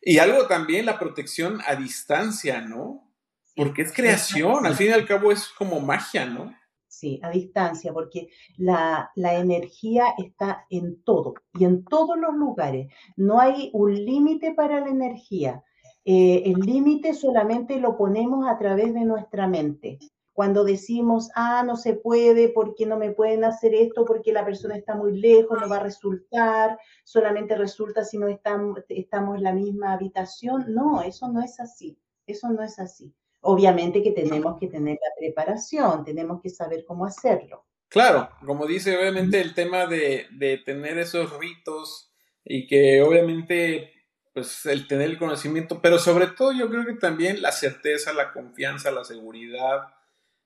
Y 0.00 0.18
algo 0.18 0.46
también, 0.46 0.86
la 0.86 0.98
protección 0.98 1.60
a 1.66 1.76
distancia, 1.76 2.60
¿no? 2.60 3.08
Porque 3.54 3.82
es 3.82 3.92
creación, 3.92 4.66
al 4.66 4.74
fin 4.74 4.88
y 4.88 4.92
al 4.92 5.06
cabo 5.06 5.30
es 5.30 5.48
como 5.48 5.78
magia, 5.80 6.24
¿no? 6.24 6.54
sí, 7.02 7.18
a 7.22 7.30
distancia, 7.30 7.92
porque 7.92 8.28
la, 8.56 9.10
energía 9.16 10.14
está 10.18 10.66
en 10.70 11.02
todo 11.02 11.34
y 11.58 11.64
en 11.64 11.84
todos 11.84 12.16
los 12.16 12.34
lugares. 12.34 12.92
No 13.16 13.40
hay 13.40 13.70
un 13.72 13.92
límite 13.92 14.52
para 14.54 14.80
la 14.80 14.88
energía. 14.88 15.64
Eh, 16.04 16.42
el 16.46 16.60
límite 16.60 17.14
solamente 17.14 17.80
lo 17.80 17.96
ponemos 17.96 18.46
a 18.48 18.56
través 18.56 18.94
de 18.94 19.04
nuestra 19.04 19.48
mente. 19.48 19.98
Cuando 20.32 20.64
decimos, 20.64 21.30
ah, 21.34 21.62
no 21.66 21.76
se 21.76 21.94
puede, 21.94 22.48
porque 22.48 22.86
no 22.86 22.96
me 22.96 23.10
pueden 23.10 23.44
hacer 23.44 23.74
esto, 23.74 24.04
porque 24.04 24.32
la 24.32 24.44
persona 24.44 24.76
está 24.76 24.94
muy 24.94 25.18
lejos, 25.18 25.60
no 25.60 25.68
va 25.68 25.76
a 25.76 25.82
resultar, 25.82 26.78
solamente 27.04 27.56
resulta 27.56 28.04
si 28.04 28.16
no 28.18 28.28
estamos, 28.28 28.80
estamos 28.88 29.36
en 29.36 29.42
la 29.42 29.52
misma 29.52 29.92
habitación. 29.92 30.64
No, 30.68 31.02
eso 31.02 31.28
no 31.28 31.42
es 31.42 31.60
así, 31.60 31.98
eso 32.26 32.48
no 32.48 32.62
es 32.62 32.78
así. 32.78 33.14
Obviamente 33.42 34.02
que 34.02 34.12
tenemos 34.12 34.58
que 34.58 34.68
tener 34.68 34.94
la 35.02 35.14
preparación, 35.18 36.04
tenemos 36.04 36.40
que 36.40 36.48
saber 36.48 36.84
cómo 36.86 37.04
hacerlo. 37.04 37.64
Claro, 37.92 38.30
como 38.46 38.66
dice, 38.66 38.96
obviamente 38.96 39.38
el 39.42 39.52
tema 39.52 39.86
de, 39.86 40.26
tener 40.64 40.96
esos 40.96 41.38
ritos 41.38 42.10
y 42.42 42.66
que 42.66 43.02
obviamente 43.02 43.92
pues 44.32 44.64
el 44.64 44.88
tener 44.88 45.10
el 45.10 45.18
conocimiento, 45.18 45.82
pero 45.82 45.98
sobre 45.98 46.28
todo 46.28 46.52
yo 46.52 46.70
creo 46.70 46.86
que 46.86 46.94
también 46.94 47.42
la 47.42 47.52
certeza, 47.52 48.14
la 48.14 48.32
confianza, 48.32 48.90
la 48.90 49.04
seguridad, 49.04 49.88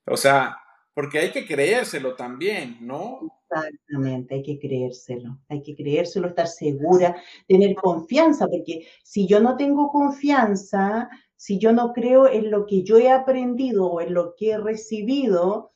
o 0.07 0.17
sea, 0.17 0.57
porque 0.95 1.19
hay 1.19 1.31
que 1.31 1.47
creérselo 1.47 2.15
también, 2.15 2.79
¿no? 2.81 3.21
Exactamente, 3.51 4.37
hay 4.37 4.43
que 4.43 4.59
creérselo, 4.59 5.39
hay 5.49 5.63
que 5.63 5.77
creérselo, 5.77 6.29
estar 6.29 6.49
segura, 6.49 7.15
tener 7.47 7.75
confianza, 7.75 8.47
porque 8.49 8.87
si 9.05 9.27
yo 9.27 9.41
no 9.41 9.57
tengo 9.57 9.91
confianza, 9.91 11.09
si 11.37 11.59
yo 11.59 11.73
no 11.73 11.93
creo 11.93 12.29
en 12.29 12.51
lo 12.51 12.67
que 12.67 12.83
yo 12.83 12.99
he 12.99 13.11
aprendido 13.11 13.87
o 13.87 14.01
en 14.01 14.15
lo 14.15 14.35
que 14.37 14.53
he 14.53 14.59
recibido, 14.59 15.73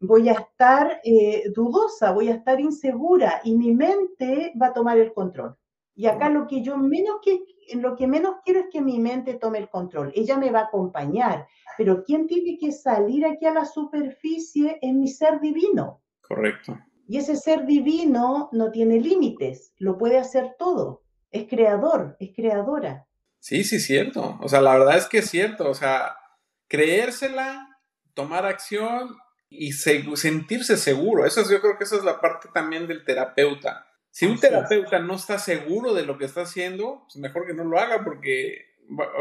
voy 0.00 0.28
a 0.28 0.32
estar 0.32 1.00
eh, 1.04 1.50
dudosa, 1.54 2.12
voy 2.12 2.28
a 2.28 2.34
estar 2.34 2.60
insegura 2.60 3.40
y 3.44 3.54
mi 3.56 3.72
mente 3.72 4.52
va 4.60 4.68
a 4.68 4.72
tomar 4.72 4.98
el 4.98 5.12
control. 5.12 5.56
Y 5.96 6.06
acá 6.06 6.28
lo 6.28 6.46
que 6.46 6.62
yo 6.62 6.76
menos 6.76 7.16
que, 7.22 7.40
lo 7.74 7.96
que 7.96 8.06
menos 8.06 8.36
quiero 8.44 8.60
es 8.60 8.66
que 8.70 8.82
mi 8.82 9.00
mente 9.00 9.34
tome 9.34 9.58
el 9.58 9.70
control. 9.70 10.12
Ella 10.14 10.36
me 10.36 10.50
va 10.50 10.60
a 10.60 10.64
acompañar, 10.64 11.46
pero 11.78 12.04
quien 12.04 12.26
tiene 12.26 12.58
que 12.58 12.70
salir 12.70 13.24
aquí 13.24 13.46
a 13.46 13.54
la 13.54 13.64
superficie 13.64 14.78
es 14.82 14.92
mi 14.92 15.08
ser 15.08 15.40
divino. 15.40 16.02
Correcto. 16.20 16.78
Y 17.08 17.16
ese 17.16 17.36
ser 17.36 17.64
divino 17.64 18.50
no 18.52 18.70
tiene 18.70 19.00
límites, 19.00 19.72
lo 19.78 19.96
puede 19.96 20.18
hacer 20.18 20.54
todo. 20.58 21.02
Es 21.30 21.48
creador, 21.48 22.16
es 22.20 22.30
creadora. 22.36 23.06
Sí, 23.38 23.64
sí, 23.64 23.80
cierto. 23.80 24.38
O 24.42 24.48
sea, 24.48 24.60
la 24.60 24.76
verdad 24.76 24.98
es 24.98 25.06
que 25.06 25.18
es 25.18 25.30
cierto. 25.30 25.70
O 25.70 25.74
sea, 25.74 26.16
creérsela, 26.68 27.78
tomar 28.12 28.44
acción 28.44 29.16
y 29.48 29.72
sentirse 29.72 30.76
seguro. 30.76 31.24
Eso 31.24 31.42
yo 31.48 31.60
creo 31.60 31.78
que 31.78 31.84
esa 31.84 31.96
es 31.96 32.04
la 32.04 32.20
parte 32.20 32.48
también 32.52 32.86
del 32.86 33.04
terapeuta. 33.04 33.86
Si 34.16 34.24
un 34.24 34.40
terapeuta 34.40 34.98
no 34.98 35.16
está 35.16 35.38
seguro 35.38 35.92
de 35.92 36.06
lo 36.06 36.16
que 36.16 36.24
está 36.24 36.40
haciendo, 36.40 37.02
pues 37.02 37.16
mejor 37.16 37.46
que 37.46 37.52
no 37.52 37.64
lo 37.64 37.78
haga 37.78 38.02
porque 38.02 38.62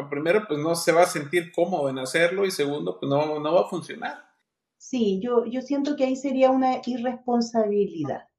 primero 0.10 0.46
pues 0.48 0.58
no 0.58 0.74
se 0.74 0.94
va 0.94 1.02
a 1.02 1.06
sentir 1.06 1.52
cómodo 1.52 1.90
en 1.90 2.00
hacerlo 2.00 2.46
y 2.46 2.52
segundo 2.52 2.98
pues 2.98 3.10
no, 3.10 3.42
no 3.42 3.54
va 3.54 3.64
a 3.64 3.68
funcionar. 3.68 4.24
Sí, 4.78 5.20
yo, 5.22 5.44
yo 5.48 5.62
siento 5.62 5.98
que 5.98 6.06
ahí 6.06 6.16
sería 6.16 6.50
una 6.50 6.80
irresponsabilidad, 6.86 8.30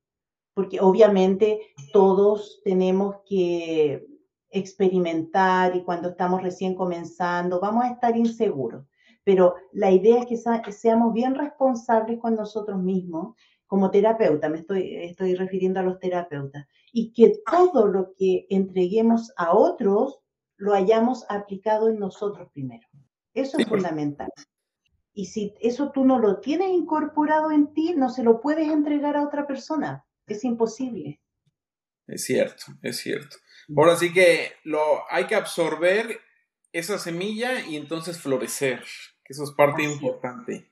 porque 0.54 0.80
obviamente 0.80 1.60
todos 1.92 2.62
tenemos 2.64 3.16
que 3.28 4.06
experimentar 4.48 5.76
y 5.76 5.84
cuando 5.84 6.08
estamos 6.08 6.42
recién 6.42 6.74
comenzando 6.74 7.60
vamos 7.60 7.84
a 7.84 7.90
estar 7.90 8.16
inseguros 8.16 8.86
pero 9.26 9.56
la 9.72 9.90
idea 9.90 10.20
es 10.20 10.26
que 10.62 10.70
seamos 10.70 11.12
bien 11.12 11.34
responsables 11.34 12.20
con 12.20 12.36
nosotros 12.36 12.80
mismos 12.80 13.34
como 13.66 13.90
terapeuta, 13.90 14.48
me 14.48 14.58
estoy, 14.58 14.96
estoy 14.96 15.34
refiriendo 15.34 15.80
a 15.80 15.82
los 15.82 15.98
terapeutas, 15.98 16.66
y 16.92 17.12
que 17.12 17.34
todo 17.44 17.86
lo 17.86 18.14
que 18.16 18.46
entreguemos 18.50 19.32
a 19.36 19.54
otros 19.54 20.20
lo 20.56 20.74
hayamos 20.74 21.24
aplicado 21.28 21.88
en 21.88 21.98
nosotros 21.98 22.48
primero. 22.52 22.86
Eso 23.34 23.58
es 23.58 23.68
fundamental. 23.68 24.28
Y 25.12 25.26
si 25.26 25.54
eso 25.60 25.90
tú 25.92 26.04
no 26.04 26.18
lo 26.18 26.40
tienes 26.40 26.70
incorporado 26.70 27.50
en 27.50 27.72
ti, 27.74 27.94
no 27.94 28.08
se 28.08 28.22
lo 28.22 28.40
puedes 28.40 28.68
entregar 28.68 29.16
a 29.16 29.24
otra 29.24 29.46
persona. 29.46 30.06
Es 30.26 30.44
imposible. 30.44 31.20
Es 32.06 32.24
cierto, 32.24 32.64
es 32.82 32.98
cierto. 32.98 33.36
Ahora 33.76 33.96
sí 33.96 34.12
que 34.12 34.52
lo, 34.64 34.80
hay 35.10 35.26
que 35.26 35.34
absorber 35.34 36.20
esa 36.72 36.98
semilla 36.98 37.60
y 37.66 37.76
entonces 37.76 38.18
florecer 38.18 38.82
eso 39.28 39.44
es 39.44 39.50
parte 39.52 39.82
importante. 39.82 40.70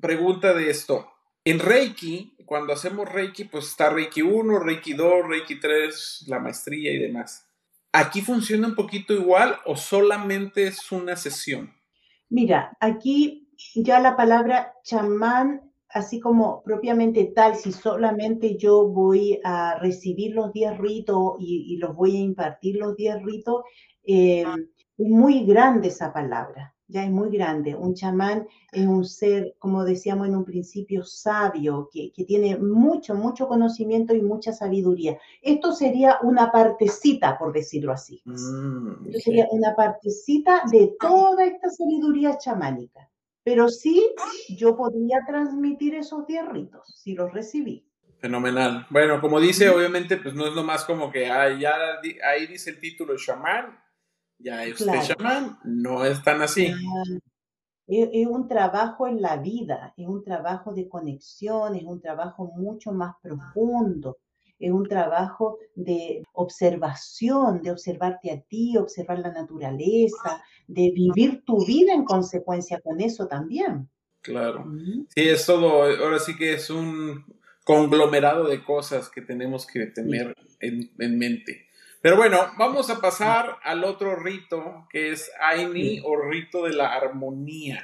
Pregunta 0.00 0.54
de 0.54 0.70
esto. 0.70 1.10
En 1.46 1.58
Reiki, 1.58 2.38
cuando 2.46 2.72
hacemos 2.72 3.06
Reiki, 3.06 3.44
pues 3.44 3.66
está 3.66 3.90
Reiki 3.90 4.22
1, 4.22 4.60
Reiki 4.60 4.94
2, 4.94 5.28
Reiki 5.28 5.60
3, 5.60 6.24
la 6.28 6.38
maestría 6.38 6.90
y 6.90 6.98
demás. 6.98 7.46
¿Aquí 7.92 8.22
funciona 8.22 8.66
un 8.66 8.74
poquito 8.74 9.12
igual 9.12 9.56
o 9.66 9.76
solamente 9.76 10.66
es 10.66 10.90
una 10.90 11.16
sesión? 11.16 11.70
Mira, 12.30 12.74
aquí 12.80 13.50
ya 13.74 14.00
la 14.00 14.16
palabra 14.16 14.72
chamán, 14.84 15.70
así 15.90 16.18
como 16.18 16.62
propiamente 16.62 17.24
tal, 17.34 17.56
si 17.56 17.72
solamente 17.72 18.56
yo 18.56 18.88
voy 18.88 19.38
a 19.44 19.78
recibir 19.78 20.34
los 20.34 20.50
10 20.50 20.78
ritos 20.78 21.34
y, 21.40 21.76
los 21.76 21.94
voy 21.94 22.16
a 22.16 22.20
impartir 22.20 22.76
los 22.76 22.96
10 22.96 23.22
ritos, 23.22 23.64
eh, 24.02 24.46
es 24.96 25.08
muy 25.08 25.44
grande 25.44 25.88
esa 25.88 26.10
palabra 26.10 26.73
ya 26.88 27.04
es 27.04 27.10
muy 27.10 27.30
grande. 27.30 27.74
Un 27.74 27.94
chamán 27.94 28.46
es 28.72 28.86
un 28.86 29.04
ser, 29.04 29.54
como 29.58 29.84
decíamos 29.84 30.28
en 30.28 30.36
un 30.36 30.44
principio, 30.44 31.04
sabio, 31.04 31.88
que, 31.92 32.10
tiene 32.24 32.56
mucho, 32.56 33.14
mucho 33.14 33.48
conocimiento 33.48 34.14
y 34.14 34.22
mucha 34.22 34.52
sabiduría. 34.52 35.18
Esto 35.42 35.72
sería 35.72 36.18
una 36.22 36.50
partecita, 36.52 37.38
por 37.38 37.52
decirlo 37.52 37.92
así. 37.92 38.20
Mm, 38.24 39.06
Esto 39.06 39.20
sería 39.20 39.46
una 39.50 39.74
partecita 39.74 40.62
de 40.70 40.94
toda 41.00 41.44
esta 41.44 41.70
sabiduría 41.70 42.36
chamánica. 42.38 43.08
Pero 43.42 43.68
sí, 43.68 44.10
yo 44.48 44.74
podría 44.74 45.20
transmitir 45.26 45.94
esos 45.94 46.26
diez 46.26 46.46
ritos, 46.48 46.94
si 47.02 47.14
los 47.14 47.32
recibí. 47.32 47.86
Fenomenal. 48.18 48.86
Bueno, 48.88 49.20
como 49.20 49.38
dice, 49.38 49.68
obviamente, 49.68 50.16
pues 50.16 50.34
no 50.34 50.46
es 50.46 50.54
lo 50.54 50.62
más 50.62 50.86
como 50.86 51.12
que 51.12 51.26
ah, 51.26 51.54
ya 51.58 51.74
ahí 52.26 52.46
dice 52.46 52.70
el 52.70 52.80
título 52.80 53.16
chamán, 53.18 53.78
ya 54.38 54.62
usted 54.70 55.16
claro. 55.16 55.58
no 55.64 56.04
es 56.04 56.22
tan 56.22 56.42
así. 56.42 56.72
Es, 57.86 58.26
un 58.26 58.48
trabajo 58.48 59.06
en 59.06 59.20
la 59.20 59.36
vida, 59.36 59.92
es 59.96 60.06
un 60.08 60.24
trabajo 60.24 60.72
de 60.72 60.88
conexión, 60.88 61.76
es 61.76 61.84
un 61.84 62.00
trabajo 62.00 62.50
mucho 62.56 62.92
más 62.92 63.14
profundo, 63.22 64.18
es 64.58 64.72
un 64.72 64.88
trabajo 64.88 65.58
de 65.74 66.22
observación, 66.32 67.62
de 67.62 67.72
observarte 67.72 68.30
a 68.30 68.40
ti, 68.40 68.76
observar 68.78 69.18
la 69.18 69.32
naturaleza, 69.32 70.42
de 70.66 70.92
vivir 70.92 71.44
tu 71.44 71.64
vida 71.66 71.92
en 71.92 72.04
consecuencia 72.04 72.80
con 72.80 73.00
eso 73.00 73.26
también. 73.26 73.90
Claro. 74.22 74.64
Sí, 75.14 75.28
es 75.28 75.44
todo, 75.44 75.82
ahora 75.82 76.18
sí 76.18 76.34
que 76.36 76.54
es 76.54 76.70
un 76.70 77.26
conglomerado 77.64 78.48
de 78.48 78.64
cosas 78.64 79.10
que 79.10 79.20
tenemos 79.20 79.66
que 79.66 79.86
tener 79.86 80.34
en, 80.60 80.90
en 80.98 81.18
mente. 81.18 81.66
Pero 82.04 82.18
bueno, 82.18 82.36
vamos 82.58 82.90
a 82.90 83.00
pasar 83.00 83.56
al 83.62 83.82
otro 83.82 84.14
rito, 84.14 84.86
que 84.90 85.10
es 85.10 85.30
Aini 85.40 86.00
o 86.04 86.20
rito 86.20 86.64
de 86.64 86.74
la 86.74 86.92
armonía. 86.92 87.82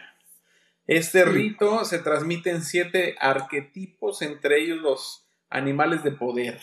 Este 0.86 1.24
rito 1.24 1.86
se 1.86 2.00
transmite 2.00 2.50
en 2.50 2.60
siete 2.60 3.16
arquetipos, 3.18 4.20
entre 4.20 4.60
ellos 4.60 4.82
los 4.82 5.26
animales 5.48 6.04
de 6.04 6.12
poder. 6.12 6.60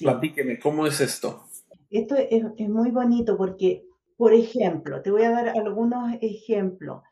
Platíqueme, 0.00 0.58
¿cómo 0.58 0.86
es 0.86 1.00
esto? 1.00 1.44
Esto 1.88 2.14
es, 2.16 2.68
muy 2.68 2.90
bonito 2.90 3.38
porque, 3.38 3.86
por 4.18 4.34
ejemplo, 4.34 5.00
te 5.00 5.10
voy 5.10 5.22
a 5.22 5.30
dar 5.30 5.48
algunos 5.48 6.14
ejemplos. 6.20 7.04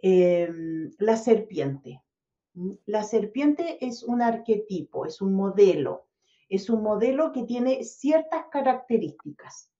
Em, 0.00 0.92
la 1.00 1.16
serpiente. 1.16 2.02
La 2.86 3.02
serpiente 3.02 3.84
es 3.84 4.04
un 4.04 4.22
arquetipo, 4.22 5.06
es 5.06 5.20
un 5.20 5.34
modelo 5.34 6.06
es 6.50 6.68
un 6.68 6.82
modelo 6.82 7.32
que 7.32 7.44
tiene 7.44 7.84
ciertas 7.84 8.46
características. 8.50 9.70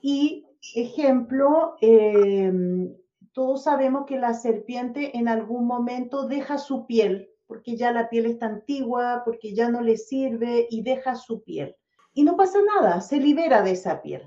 Y, 0.00 0.46
ejemplo, 0.74 1.76
em, 1.82 2.94
todos 3.32 3.64
sabemos 3.64 4.06
que 4.06 4.18
la 4.18 4.32
serpiente 4.32 5.16
en 5.16 5.28
algún 5.28 5.66
momento 5.66 6.26
deja 6.26 6.56
su 6.56 6.86
piel, 6.86 7.28
porque 7.46 7.76
ya 7.76 7.92
la 7.92 8.08
piel 8.08 8.26
está 8.26 8.46
antigua, 8.46 9.22
porque 9.24 9.54
ya 9.54 9.70
no 9.70 9.82
le 9.82 9.98
sirve 9.98 10.66
y 10.70 10.82
deja 10.82 11.14
su 11.14 11.42
piel. 11.42 11.76
Y 12.14 12.24
no 12.24 12.36
pasa 12.36 12.58
nada, 12.62 13.00
se 13.02 13.20
libera 13.20 13.62
de 13.62 13.72
esa 13.72 14.00
piel. 14.00 14.22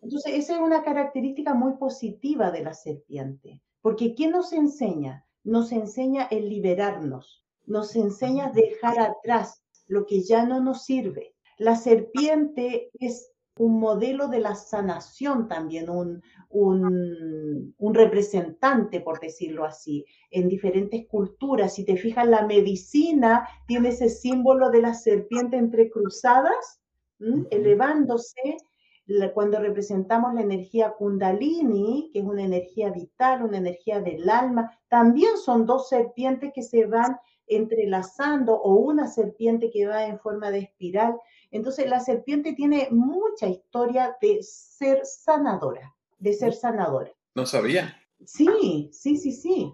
Entonces, 0.00 0.32
esa 0.34 0.54
es 0.54 0.60
una 0.60 0.82
característica 0.82 1.52
muy 1.52 1.74
positiva 1.74 2.50
de 2.50 2.62
la 2.62 2.74
serpiente, 2.74 3.60
porque 3.82 4.14
¿qué 4.14 4.28
nos 4.28 4.52
enseña? 4.52 5.26
Nos 5.44 5.72
enseña 5.72 6.24
el 6.30 6.48
liberarnos, 6.48 7.44
nos 7.66 7.94
enseña 7.96 8.46
a 8.46 8.52
dejar 8.52 8.98
atrás 8.98 9.65
lo 9.86 10.06
que 10.06 10.22
ya 10.22 10.44
no 10.44 10.60
nos 10.60 10.84
sirve. 10.84 11.34
La 11.58 11.76
serpiente 11.76 12.90
es 12.98 13.32
un 13.58 13.80
modelo 13.80 14.28
de 14.28 14.40
la 14.40 14.54
sanación 14.54 15.48
también, 15.48 15.88
un, 15.88 16.22
un, 16.50 17.94
representante, 17.94 19.00
por 19.00 19.18
decirlo 19.18 19.64
así, 19.64 20.04
en 20.30 20.48
diferentes 20.48 21.06
culturas. 21.06 21.74
Si 21.74 21.84
te 21.84 21.96
fijas, 21.96 22.26
la 22.26 22.46
medicina 22.46 23.48
tiene 23.66 23.90
ese 23.90 24.10
símbolo 24.10 24.70
de 24.70 24.82
la 24.82 24.94
serpiente 24.94 25.56
entrecruzadas, 25.56 26.82
elevándose. 27.50 28.58
Cuando 29.32 29.60
representamos 29.60 30.34
la 30.34 30.42
energía 30.42 30.90
kundalini, 30.90 32.10
que 32.12 32.18
es 32.18 32.24
una 32.24 32.42
energía 32.42 32.90
vital, 32.90 33.42
una 33.42 33.58
energía 33.58 34.00
del 34.00 34.28
alma, 34.28 34.70
también 34.88 35.38
son 35.38 35.64
dos 35.64 35.88
serpientes 35.88 36.50
que 36.52 36.62
se 36.62 36.86
van 36.86 37.16
entrelazando 37.46 38.54
o 38.54 38.74
una 38.74 39.06
serpiente 39.06 39.70
que 39.70 39.86
va 39.86 40.06
en 40.06 40.18
forma 40.18 40.50
de 40.50 40.60
espiral. 40.60 41.16
Entonces 41.50 41.88
la 41.88 42.00
serpiente 42.00 42.52
tiene 42.52 42.88
mucha 42.90 43.46
historia 43.46 44.16
de 44.20 44.42
ser 44.42 45.00
sanadora, 45.04 45.94
de 46.18 46.32
ser 46.32 46.52
sanadora. 46.54 47.12
No 47.34 47.46
sabía. 47.46 47.96
Sí, 48.24 48.90
sí, 48.92 49.16
sí, 49.16 49.32
sí. 49.32 49.72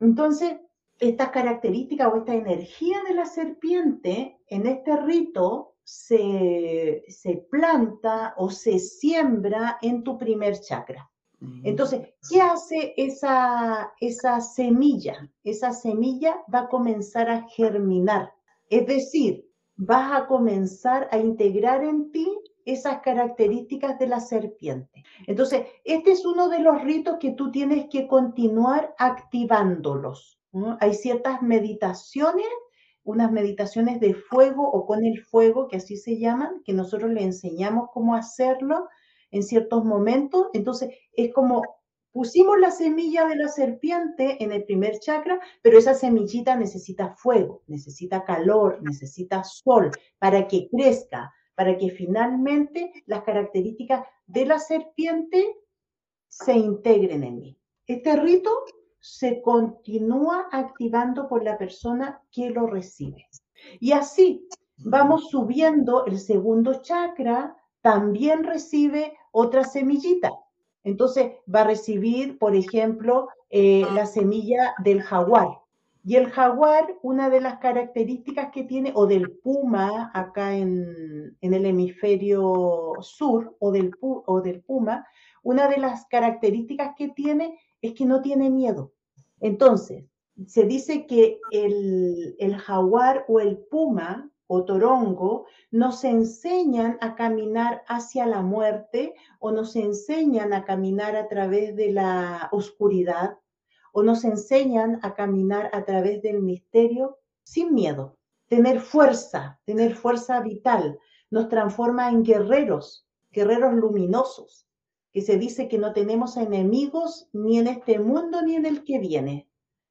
Entonces, 0.00 0.56
esta 0.98 1.30
característica 1.30 2.08
o 2.08 2.16
esta 2.16 2.34
energía 2.34 3.02
de 3.06 3.14
la 3.14 3.26
serpiente 3.26 4.38
en 4.48 4.66
este 4.66 4.96
rito 4.96 5.76
se, 5.84 7.04
se 7.08 7.46
planta 7.50 8.34
o 8.36 8.50
se 8.50 8.78
siembra 8.78 9.78
en 9.82 10.02
tu 10.02 10.18
primer 10.18 10.58
chakra. 10.60 11.10
Entonces, 11.64 12.08
¿qué 12.30 12.40
hace 12.40 12.94
esa, 12.96 13.92
esa 14.00 14.40
semilla? 14.40 15.30
Esa 15.44 15.72
semilla 15.72 16.42
va 16.52 16.60
a 16.60 16.68
comenzar 16.68 17.28
a 17.28 17.42
germinar. 17.48 18.32
Es 18.70 18.86
decir, 18.86 19.46
vas 19.76 20.18
a 20.18 20.26
comenzar 20.26 21.08
a 21.12 21.18
integrar 21.18 21.84
en 21.84 22.10
ti 22.10 22.26
esas 22.64 23.00
características 23.00 23.98
de 23.98 24.08
la 24.08 24.20
serpiente. 24.20 25.04
Entonces, 25.26 25.66
este 25.84 26.12
es 26.12 26.24
uno 26.24 26.48
de 26.48 26.58
los 26.58 26.82
ritos 26.82 27.18
que 27.20 27.32
tú 27.32 27.50
tienes 27.50 27.86
que 27.90 28.08
continuar 28.08 28.94
activándolos. 28.98 30.40
Hay 30.80 30.94
ciertas 30.94 31.42
meditaciones, 31.42 32.46
unas 33.04 33.30
meditaciones 33.30 34.00
de 34.00 34.14
fuego 34.14 34.68
o 34.68 34.86
con 34.86 35.04
el 35.04 35.22
fuego, 35.22 35.68
que 35.68 35.76
así 35.76 35.96
se 35.96 36.18
llaman, 36.18 36.62
que 36.64 36.72
nosotros 36.72 37.10
le 37.10 37.22
enseñamos 37.22 37.90
cómo 37.92 38.14
hacerlo 38.14 38.88
en 39.30 39.42
ciertos 39.42 39.84
momentos. 39.84 40.48
Entonces, 40.52 40.90
es 41.12 41.32
como 41.32 41.62
pusimos 42.12 42.58
la 42.58 42.70
semilla 42.70 43.26
de 43.26 43.36
la 43.36 43.48
serpiente 43.48 44.42
en 44.42 44.50
el 44.50 44.64
primer 44.64 44.98
chakra, 45.00 45.38
pero 45.60 45.78
esa 45.78 45.92
semillita 45.92 46.56
necesita 46.56 47.14
fuego, 47.14 47.62
necesita 47.66 48.24
calor, 48.24 48.78
necesita 48.82 49.44
sol 49.44 49.90
para 50.18 50.48
que 50.48 50.68
crezca, 50.70 51.30
para 51.54 51.76
que 51.76 51.90
finalmente 51.90 52.90
las 53.06 53.22
características 53.22 54.06
de 54.26 54.46
la 54.46 54.58
serpiente 54.58 55.44
se 56.28 56.54
integren 56.54 57.22
en 57.22 57.38
mí. 57.38 57.58
Este 57.86 58.16
rito 58.16 58.50
se 58.98 59.40
continúa 59.40 60.48
activando 60.50 61.28
por 61.28 61.44
la 61.44 61.56
persona 61.56 62.22
que 62.30 62.50
lo 62.50 62.66
recibe. 62.66 63.26
Y 63.78 63.92
así 63.92 64.48
vamos 64.78 65.30
subiendo 65.30 66.04
el 66.06 66.18
segundo 66.18 66.82
chakra, 66.82 67.55
también 67.86 68.42
recibe 68.42 69.16
otra 69.30 69.62
semillita. 69.62 70.32
Entonces 70.82 71.34
va 71.46 71.60
a 71.60 71.68
recibir, 71.68 72.36
por 72.36 72.56
ejemplo, 72.56 73.28
eh, 73.48 73.86
la 73.94 74.06
semilla 74.06 74.74
del 74.82 75.02
jaguar. 75.02 75.60
Y 76.04 76.16
el 76.16 76.28
jaguar, 76.28 76.96
una 77.02 77.30
de 77.30 77.40
las 77.40 77.58
características 77.58 78.50
que 78.50 78.64
tiene, 78.64 78.90
o 78.96 79.06
del 79.06 79.30
puma 79.30 80.10
acá 80.14 80.56
en, 80.56 81.36
el 81.40 81.64
hemisferio 81.64 82.94
sur, 83.02 83.54
o 83.60 83.70
del, 83.70 83.92
o 84.00 84.40
del 84.40 84.62
puma, 84.62 85.06
una 85.44 85.68
de 85.68 85.78
las 85.78 86.06
características 86.06 86.96
que 86.96 87.10
tiene 87.10 87.56
es 87.80 87.92
que 87.94 88.04
no 88.04 88.20
tiene 88.20 88.50
miedo. 88.50 88.90
Entonces, 89.38 90.06
se 90.48 90.64
dice 90.64 91.06
que 91.06 91.38
el, 91.52 92.34
el 92.40 92.56
jaguar 92.56 93.24
o 93.28 93.38
el 93.38 93.58
puma 93.58 94.28
o 94.48 94.64
torongo 94.64 95.46
nos 95.70 96.04
enseñan 96.04 96.98
a 97.00 97.14
caminar 97.14 97.82
hacia 97.88 98.26
la 98.26 98.42
muerte 98.42 99.14
o 99.40 99.50
nos 99.50 99.76
enseñan 99.76 100.52
a 100.52 100.64
caminar 100.64 101.16
a 101.16 101.28
través 101.28 101.74
de 101.74 101.92
la 101.92 102.48
oscuridad 102.52 103.38
o 103.92 104.02
nos 104.02 104.24
enseñan 104.24 105.00
a 105.02 105.14
caminar 105.14 105.70
a 105.72 105.84
través 105.84 106.22
del 106.22 106.42
misterio 106.42 107.18
sin 107.44 107.74
miedo. 107.74 108.18
Tener 108.48 108.80
fuerza, 108.80 109.58
tener 109.64 109.94
fuerza 109.94 110.40
vital, 110.40 110.98
nos 111.30 111.48
transforma 111.48 112.10
en 112.10 112.22
guerreros, 112.22 113.06
guerreros 113.30 113.74
luminosos, 113.74 114.68
que 115.12 115.22
se 115.22 115.38
dice 115.38 115.66
que 115.66 115.78
no 115.78 115.92
tenemos 115.92 116.36
enemigos 116.36 117.28
ni 117.32 117.58
en 117.58 117.68
este 117.68 117.98
mundo 117.98 118.42
ni 118.42 118.54
en 118.54 118.66
el 118.66 118.84
que 118.84 118.98
viene, 118.98 119.48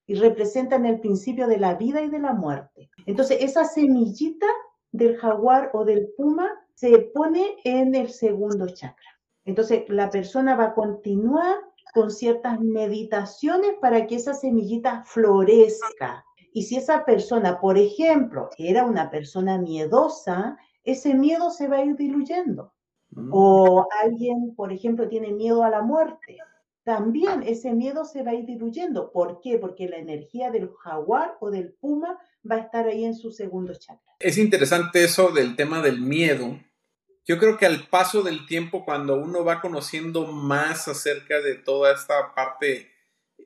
y 0.08 0.16
representan 0.16 0.86
el 0.86 1.00
principio 1.00 1.48
de 1.48 1.58
la 1.58 1.76
vida 1.76 2.02
y 2.02 2.10
de 2.10 2.20
la 2.20 2.34
muerte. 2.34 2.90
Entonces, 3.06 3.38
esa 3.42 3.66
semillita 3.66 4.48
del 4.92 5.18
jaguar 5.18 5.72
o 5.74 5.84
del 5.84 6.10
puma 6.18 6.50
se 6.74 7.00
pone 7.14 7.58
en 7.64 7.96
el 7.96 8.10
segundo 8.10 8.68
chakra. 8.68 9.20
Entonces, 9.46 9.84
la 9.90 10.10
persona 10.10 10.56
va 10.56 10.66
a 10.66 10.74
continuar 10.74 11.58
con 11.94 12.12
ciertas 12.12 12.60
meditaciones 12.60 13.76
para 13.80 14.06
que 14.06 14.16
esa 14.16 14.34
semillita 14.34 15.04
florezca. 15.06 16.26
Y 16.52 16.64
si 16.64 16.78
esa 16.78 17.06
persona, 17.06 17.60
por 17.60 17.78
ejemplo, 17.78 18.50
era 18.58 18.86
una 18.86 19.10
persona 19.10 19.58
miedosa, 19.58 20.58
ese 20.84 21.14
miedo 21.14 21.52
se 21.52 21.68
va 21.68 21.78
a 21.78 21.86
ir 21.86 21.96
diluyendo. 21.96 22.74
Mm. 23.12 23.30
O 23.34 23.88
alguien, 24.04 24.56
por 24.56 24.72
ejemplo, 24.72 25.08
tiene 25.08 25.32
miedo 25.32 25.64
a 25.64 25.70
la 25.70 25.82
muerte. 25.82 26.38
También 26.86 27.44
ese 27.44 27.74
miedo 27.74 28.06
se 28.06 28.24
va 28.24 28.32
a 28.32 28.36
ir 28.36 28.46
diluyendo. 28.46 29.12
¿Por 29.12 29.42
qué? 29.42 29.58
Porque 29.58 29.90
la 29.90 29.98
energía 29.98 30.52
del 30.52 30.72
jaguar 30.82 31.36
o 31.42 31.52
del 31.52 31.74
puma 31.74 32.18
va 32.50 32.56
a 32.56 32.60
estar 32.60 32.88
ahí 32.88 33.04
en 33.04 33.16
su 33.16 33.32
segundo 33.32 33.74
chakra. 33.74 34.16
Es 34.20 34.38
interesante 34.38 35.04
eso 35.04 35.32
del 35.32 35.58
tema 35.58 35.82
del 35.82 36.00
miedo, 36.00 36.58
yo 37.28 37.40
creo 37.40 37.58
que 37.58 37.66
al 37.66 37.88
paso 37.88 38.22
del 38.22 38.46
tiempo, 38.46 38.86
cuando 38.86 39.16
uno 39.16 39.44
va 39.44 39.60
conociendo 39.60 40.28
más 40.28 40.88
acerca 40.88 41.42
de 41.42 41.56
toda 41.56 41.92
esta 41.92 42.36
parte 42.36 42.92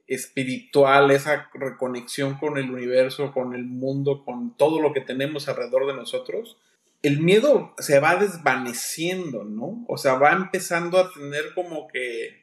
espiritual, 0.05 1.11
esa 1.11 1.49
reconexión 1.53 2.37
con 2.37 2.57
el 2.57 2.69
universo, 2.69 3.31
con 3.31 3.55
el 3.55 3.63
mundo, 3.63 4.25
con 4.25 4.57
todo 4.57 4.81
lo 4.81 4.91
que 4.91 4.99
tenemos 4.99 5.47
alrededor 5.47 5.87
de 5.87 5.93
nosotros, 5.93 6.57
el 7.03 7.21
miedo 7.21 7.73
se 7.77 8.01
va 8.01 8.17
desvaneciendo, 8.17 9.45
¿no? 9.45 9.85
O 9.87 9.97
sea, 9.97 10.15
va 10.15 10.33
empezando 10.33 10.97
a 10.99 11.13
tener 11.13 11.53
como 11.55 11.87
que, 11.87 12.38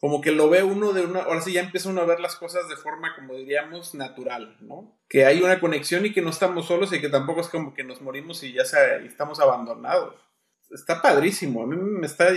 como 0.00 0.20
que 0.20 0.32
lo 0.32 0.48
ve 0.48 0.62
uno 0.62 0.92
de 0.92 1.04
una, 1.04 1.20
ahora 1.20 1.40
sí 1.40 1.52
ya 1.52 1.60
empieza 1.60 1.88
uno 1.88 2.00
a 2.00 2.06
ver 2.06 2.20
las 2.20 2.36
cosas 2.36 2.68
de 2.68 2.76
forma, 2.76 3.14
como 3.16 3.34
diríamos, 3.34 3.94
natural, 3.94 4.56
¿no? 4.60 4.98
Que 5.08 5.24
hay 5.24 5.42
una 5.42 5.60
conexión 5.60 6.06
y 6.06 6.12
que 6.12 6.22
no 6.22 6.30
estamos 6.30 6.66
solos 6.66 6.92
y 6.92 7.00
que 7.00 7.08
tampoco 7.08 7.40
es 7.40 7.48
como 7.48 7.74
que 7.74 7.84
nos 7.84 8.00
morimos 8.00 8.42
y 8.42 8.52
ya 8.52 8.62
estamos 8.62 9.40
abandonados 9.40 10.28
está 10.70 11.00
padrísimo. 11.00 11.62
A 11.62 11.66
mí 11.66 11.76
me 11.76 12.06
está, 12.06 12.28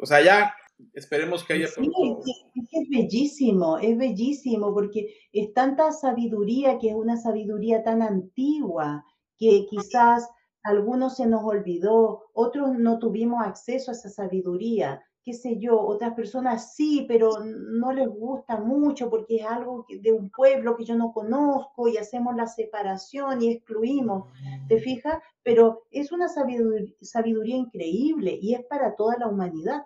o 0.00 0.06
sea, 0.06 0.22
ya 0.22 0.54
esperemos 0.92 1.44
que 1.44 1.54
haya. 1.54 1.68
Sí, 1.68 1.82
es, 1.82 2.68
es 2.72 2.88
bellísimo, 2.90 3.78
es 3.78 3.96
bellísimo, 3.96 4.72
porque 4.72 5.14
es 5.32 5.52
tanta 5.52 5.92
sabiduría 5.92 6.78
que 6.78 6.90
es 6.90 6.94
una 6.94 7.16
sabiduría 7.16 7.82
tan 7.82 8.02
antigua 8.02 9.04
que 9.38 9.66
quizás 9.68 10.28
algunos 10.62 11.16
se 11.16 11.26
nos 11.26 11.44
olvidó, 11.44 12.24
otros 12.32 12.76
no 12.76 12.98
tuvimos 12.98 13.46
acceso 13.46 13.90
a 13.90 13.94
esa 13.94 14.08
sabiduría 14.08 15.02
qué 15.26 15.34
sé 15.34 15.58
yo, 15.58 15.80
otras 15.80 16.14
personas 16.14 16.76
sí, 16.76 17.04
pero 17.08 17.32
no 17.42 17.92
les 17.92 18.06
gusta 18.06 18.58
mucho 18.58 19.10
porque 19.10 19.38
es 19.38 19.44
algo 19.44 19.84
de 19.88 20.12
un 20.12 20.30
pueblo 20.30 20.76
que 20.76 20.84
yo 20.84 20.94
no 20.94 21.12
conozco 21.12 21.88
y 21.88 21.96
hacemos 21.96 22.36
la 22.36 22.46
separación 22.46 23.42
y 23.42 23.50
excluimos, 23.50 24.32
¿te 24.68 24.78
fijas? 24.78 25.20
Pero 25.42 25.82
es 25.90 26.12
una 26.12 26.28
sabiduría, 26.28 27.56
increíble 27.56 28.38
y 28.40 28.54
es 28.54 28.64
para 28.66 28.94
toda 28.94 29.16
la 29.18 29.26
humanidad. 29.26 29.82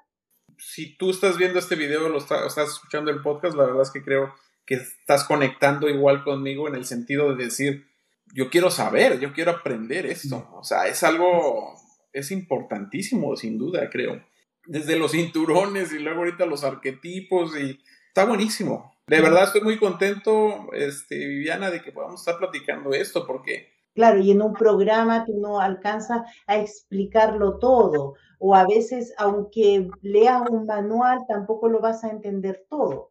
Si 0.58 0.94
tú 0.98 1.08
estás 1.08 1.38
viendo 1.38 1.58
este 1.58 1.74
video, 1.74 2.10
lo 2.10 2.18
estás 2.18 2.58
escuchando 2.58 3.10
el 3.10 3.22
podcast, 3.22 3.56
la 3.56 3.64
verdad 3.64 3.80
es 3.80 3.90
que 3.90 4.04
creo 4.04 4.34
que 4.66 4.74
estás 4.74 5.24
conectando 5.24 5.88
igual 5.88 6.22
conmigo 6.22 6.68
en 6.68 6.74
el 6.74 6.84
sentido 6.84 7.34
de 7.34 7.44
decir, 7.44 7.86
yo 8.34 8.50
quiero 8.50 8.70
saber, 8.70 9.18
yo 9.20 9.32
quiero 9.32 9.52
aprender 9.52 10.04
esto. 10.04 10.50
O 10.52 10.64
sea, 10.64 10.86
es 10.86 11.02
algo, 11.02 11.72
es 12.12 12.30
importantísimo, 12.30 13.34
sin 13.36 13.56
duda, 13.56 13.88
creo 13.88 14.28
desde 14.70 14.96
los 14.96 15.10
cinturones 15.10 15.92
y 15.92 15.98
luego 15.98 16.20
ahorita 16.20 16.46
los 16.46 16.62
arquetipos 16.62 17.58
y 17.58 17.80
está 18.06 18.24
buenísimo. 18.24 18.94
De 19.08 19.20
verdad 19.20 19.42
estoy 19.42 19.62
muy 19.62 19.78
contento, 19.78 20.72
este, 20.72 21.16
Viviana, 21.16 21.72
de 21.72 21.82
que 21.82 21.90
podamos 21.90 22.20
estar 22.20 22.38
platicando 22.38 22.92
esto 22.92 23.26
porque... 23.26 23.72
Claro, 23.96 24.20
y 24.20 24.30
en 24.30 24.40
un 24.40 24.54
programa 24.54 25.24
tú 25.24 25.40
no 25.40 25.60
alcanzas 25.60 26.22
a 26.46 26.58
explicarlo 26.58 27.58
todo, 27.58 28.14
o 28.38 28.54
a 28.54 28.64
veces, 28.64 29.12
aunque 29.18 29.90
leas 30.02 30.42
un 30.48 30.66
manual, 30.66 31.18
tampoco 31.26 31.68
lo 31.68 31.80
vas 31.80 32.04
a 32.04 32.10
entender 32.10 32.64
todo. 32.70 33.10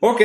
Ok, 0.00 0.20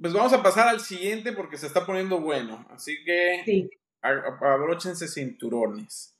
pues 0.00 0.12
vamos 0.12 0.32
a 0.32 0.42
pasar 0.42 0.68
al 0.68 0.78
siguiente 0.78 1.32
porque 1.32 1.58
se 1.58 1.66
está 1.66 1.84
poniendo 1.84 2.20
bueno, 2.20 2.64
así 2.70 2.94
que 3.04 3.42
sí. 3.44 3.70
abróchense 4.00 5.08
cinturones. 5.08 6.16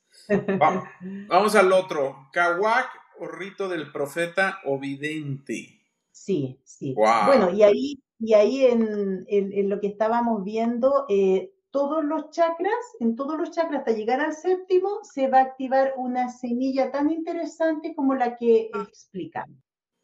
Vamos, 0.58 0.84
vamos 1.28 1.54
al 1.54 1.72
otro, 1.72 2.28
Kawak 2.32 2.88
o 3.20 3.26
rito 3.26 3.68
del 3.68 3.92
profeta 3.92 4.60
o 4.64 4.78
vidente. 4.78 5.78
Sí, 6.10 6.60
sí. 6.64 6.94
Bueno, 6.94 7.50
y 7.52 7.62
ahí, 7.62 8.02
y 8.18 8.34
ahí 8.34 8.64
en, 8.64 9.68
lo 9.68 9.80
que 9.80 9.86
estábamos 9.86 10.44
viendo, 10.44 11.06
eh, 11.08 11.52
todos 11.70 12.04
los 12.04 12.30
chakras, 12.30 12.74
en 13.00 13.14
todos 13.14 13.38
los 13.38 13.50
chakras 13.50 13.80
hasta 13.80 13.92
llegar 13.92 14.20
al 14.20 14.34
séptimo, 14.34 15.00
se 15.02 15.28
va 15.28 15.38
a 15.38 15.42
activar 15.42 15.94
una 15.96 16.28
semilla 16.28 16.90
tan 16.90 17.10
interesante 17.10 17.94
como 17.94 18.14
la 18.14 18.36
que 18.36 18.70
explicamos. 18.74 19.56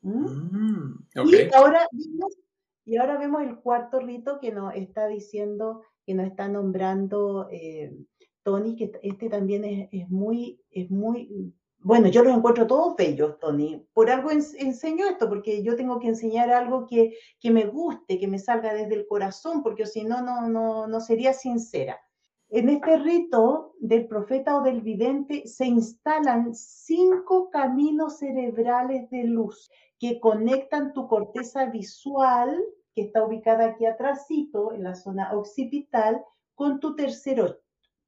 Mm, 0.02 0.98
y, 1.14 1.54
ahora 1.54 1.88
vemos, 1.90 2.36
y 2.84 2.96
ahora 2.96 3.16
vemos 3.16 3.42
el 3.42 3.56
cuarto 3.56 4.00
rito 4.00 4.38
que 4.38 4.52
nos 4.52 4.74
está 4.74 5.08
diciendo, 5.08 5.82
que 6.06 6.14
nos 6.14 6.26
está 6.26 6.48
nombrando 6.48 7.48
eh, 7.50 7.96
Tony, 8.42 8.76
que 8.76 8.92
este 9.02 9.30
también 9.30 9.64
es, 9.64 9.88
es, 9.90 10.08
muy, 10.10 10.60
es 10.70 10.90
muy 10.90 11.54
bueno, 11.84 12.08
yo 12.08 12.22
los 12.22 12.34
encuentro 12.34 12.66
todos 12.66 12.96
bellos, 12.96 13.38
Tony. 13.38 13.86
Por 13.92 14.10
algo 14.10 14.30
enseño 14.30 15.06
esto, 15.06 15.28
porque 15.28 15.62
yo 15.62 15.76
tengo 15.76 16.00
que 16.00 16.08
enseñar 16.08 16.50
algo 16.50 16.86
que, 16.86 17.12
me 17.42 17.66
guste, 17.66 18.18
que 18.18 18.26
me 18.26 18.38
salga 18.38 18.72
desde 18.72 18.94
el 18.94 19.06
corazón, 19.06 19.62
porque 19.62 19.84
si 19.84 20.02
no, 20.02 20.22
no, 20.22 20.86
no, 20.86 21.00
sería 21.00 21.34
sincera. 21.34 22.00
En 22.48 22.70
este 22.70 22.96
rito 22.96 23.74
del 23.80 24.08
profeta 24.08 24.56
o 24.56 24.62
del 24.62 24.80
vidente 24.80 25.46
se 25.46 25.66
instalan 25.66 26.54
cinco 26.54 27.50
caminos 27.50 28.16
cerebrales 28.16 29.10
de 29.10 29.24
luz 29.24 29.70
que 29.98 30.20
conectan 30.20 30.94
tu 30.94 31.06
corteza 31.06 31.66
visual, 31.66 32.64
que 32.94 33.02
está 33.02 33.22
ubicada 33.26 33.66
aquí 33.66 33.84
atrásito, 33.84 34.72
en 34.72 34.84
la 34.84 34.94
zona 34.94 35.34
occipital, 35.34 36.24
con 36.54 36.80
tu 36.80 36.96
tercer, 36.96 37.60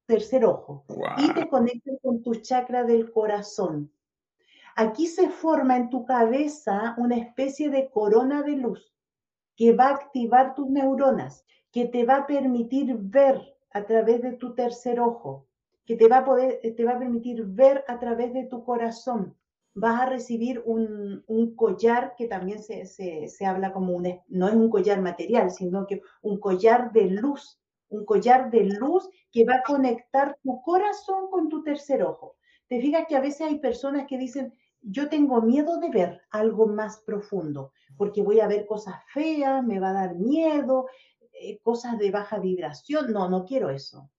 tercer 0.07 0.45
ojo. 0.45 0.85
Y 1.19 1.33
te 1.33 1.49
conectan 1.49 1.97
con 2.03 2.23
tu 2.23 2.37
chakra 2.37 2.85
del 2.85 3.13
corazón. 3.13 3.91
Aquí 4.77 5.07
se 5.07 5.29
forma 5.31 5.77
en 5.77 5.91
tu 5.91 6.05
cabeza 6.05 6.95
una 6.99 7.17
especie 7.17 7.71
de 7.71 7.89
corona 7.91 8.43
de 8.43 8.57
luz 8.57 8.95
que 9.57 9.73
va 9.73 9.87
a 9.87 9.95
activar 9.95 10.55
tus 10.55 10.69
neuronas, 10.69 11.45
que 11.73 11.87
te 11.87 12.05
va 12.05 12.17
a 12.17 12.27
permitir 12.27 12.95
ver 12.99 13.57
a 13.73 13.85
través 13.85 14.23
de 14.23 14.33
tu 14.33 14.55
tercer 14.55 15.01
ojo, 15.01 15.47
que 15.87 15.97
te 15.97 16.09
va 16.09 16.19
a, 16.19 16.25
poder, 16.25 16.61
te 16.61 16.85
va 16.85 16.93
a 16.93 16.99
permitir 16.99 17.45
ver 17.47 17.85
a 17.89 17.99
través 17.99 18.35
de 18.35 18.45
tu 18.45 18.65
corazón. 18.65 19.35
Vas 19.75 20.03
a 20.03 20.07
recibir 20.07 20.63
un, 20.65 21.25
collar 21.57 22.15
que 22.17 22.27
también 22.27 22.63
se, 22.63 22.87
se, 22.87 23.47
habla 23.47 23.73
como 23.73 23.95
un, 23.95 24.21
no 24.29 24.49
es 24.49 24.55
un 24.55 24.71
collar 24.71 25.01
material, 25.01 25.51
sino 25.51 25.87
que 25.87 26.03
un 26.23 26.39
collar 26.39 26.93
de 26.93 27.07
luz, 27.07 27.61
un 27.89 28.05
collar 28.05 28.51
de 28.51 28.65
luz 28.65 29.09
que 29.31 29.45
va 29.45 29.57
a 29.57 29.63
conectar 29.63 30.39
tu 30.43 30.61
corazón 30.63 31.31
con 31.31 31.49
tu 31.49 31.63
tercer 31.63 32.03
ojo. 32.03 32.37
Te 32.69 32.81
fijas 32.81 33.07
que 33.09 33.17
a 33.17 33.21
veces 33.21 33.43
hay 33.43 33.59
personas 33.59 34.07
que 34.07 34.19
dicen, 34.19 34.53
yo 34.81 35.09
tengo 35.09 35.41
miedo 35.43 35.79
de 35.79 35.91
ver 35.91 36.23
algo 36.31 36.67
más 36.67 36.99
profundo, 36.99 37.73
porque 37.97 38.23
voy 38.23 38.41
a 38.41 38.49
ver 38.49 38.67
cosas 38.67 38.97
feas, 39.13 39.65
me 39.65 39.81
va 39.81 39.91
a 39.91 39.95
dar 39.95 40.15
miedo, 40.15 40.87
eh, 41.33 41.59
cosas 41.63 41.99
de 41.99 42.11
baja 42.11 42.39
vibración. 42.39 43.13
No, 43.13 43.29
no 43.29 43.45
quiero 43.45 43.71
eso. 43.71 44.11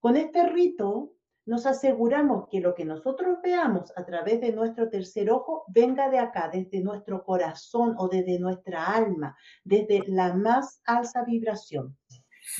Con 0.00 0.16
este 0.16 0.46
rito 0.48 1.12
nos 1.46 1.66
aseguramos 1.66 2.48
que 2.48 2.60
lo 2.60 2.74
que 2.74 2.84
nosotros 2.84 3.38
veamos 3.42 3.92
a 3.96 4.04
través 4.04 4.40
de 4.40 4.52
nuestro 4.52 4.88
tercer 4.88 5.30
ojo 5.30 5.64
venga 5.68 6.08
de 6.08 6.18
acá, 6.18 6.50
desde 6.50 6.80
nuestro 6.80 7.22
corazón 7.22 7.94
o 7.98 8.08
desde 8.08 8.38
nuestra 8.38 8.86
alma, 8.86 9.36
desde 9.62 10.04
la 10.08 10.34
más 10.34 10.80
alta 10.86 11.22
vibración. 11.24 11.96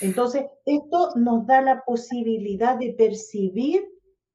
Entonces, 0.00 0.46
esto 0.64 1.10
nos 1.16 1.46
da 1.46 1.60
la 1.60 1.84
posibilidad 1.84 2.78
de 2.78 2.94
percibir 2.94 3.84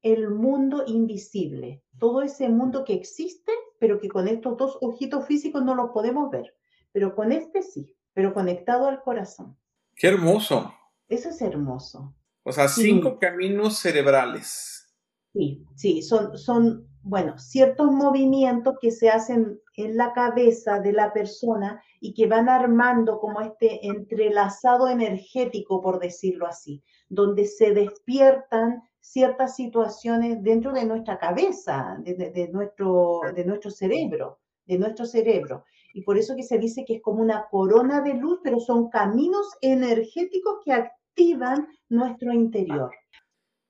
el 0.02 0.30
mundo 0.30 0.84
invisible, 0.88 1.84
todo 1.98 2.22
ese 2.22 2.48
mundo 2.50 2.86
que 2.86 2.94
existe, 2.94 3.52
pero 3.80 4.00
que 4.00 4.10
con 4.10 4.28
estos 4.28 4.58
dos 4.58 4.78
ojitos 4.82 5.26
físicos 5.26 5.64
no 5.64 5.76
lo 5.76 5.92
podemos 5.92 6.32
ver, 6.32 6.56
pero 6.92 7.16
con 7.16 7.32
este 7.32 7.62
sí, 7.62 7.96
pero 8.14 8.34
conectado 8.34 8.88
al 8.88 9.02
corazón. 9.02 9.58
Qué 9.96 10.08
hermoso. 10.08 10.74
Eso 11.10 11.30
es 11.30 11.42
hermoso. 11.42 12.16
O 12.44 12.52
sea, 12.52 12.68
cinco 12.68 13.20
caminos 13.20 13.80
cerebrales. 13.80 14.88
Sí, 15.34 15.66
sí, 15.76 16.02
son, 16.02 16.38
son, 16.38 16.89
bueno, 17.10 17.40
ciertos 17.40 17.92
movimientos 17.92 18.76
que 18.80 18.92
se 18.92 19.10
hacen 19.10 19.60
en 19.76 19.98
la 19.98 20.14
cabeza 20.14 20.80
de 20.80 20.94
la 20.94 21.12
persona 21.12 21.82
y 22.00 22.14
que 22.14 22.28
van 22.28 22.50
armando 22.50 23.20
como 23.20 23.42
este 23.42 23.88
entrelazado 23.88 24.88
energético, 24.88 25.82
por 25.82 26.00
decirlo 26.00 26.46
así, 26.46 26.84
donde 27.10 27.46
se 27.46 27.74
despiertan 27.74 28.84
ciertas 29.00 29.56
situaciones 29.56 30.44
dentro 30.44 30.72
de 30.72 30.86
nuestra 30.86 31.18
cabeza, 31.18 31.98
de, 32.02 32.50
nuestro, 32.54 33.22
de 33.36 33.44
nuestro 33.44 33.72
cerebro, 33.72 34.40
de 34.66 34.78
nuestro 34.78 35.06
cerebro 35.06 35.64
y 35.94 36.04
por 36.04 36.18
eso 36.18 36.36
que 36.36 36.44
se 36.44 36.58
dice 36.60 36.86
que 36.86 36.96
es 36.96 37.02
como 37.02 37.22
una 37.22 37.48
corona 37.50 38.02
de 38.02 38.14
luz, 38.14 38.40
pero 38.44 38.60
son 38.60 38.90
caminos 38.90 39.48
energéticos 39.62 40.60
que 40.64 40.74
activan 40.74 41.68
nuestro 41.90 42.32
interior. 42.32 42.92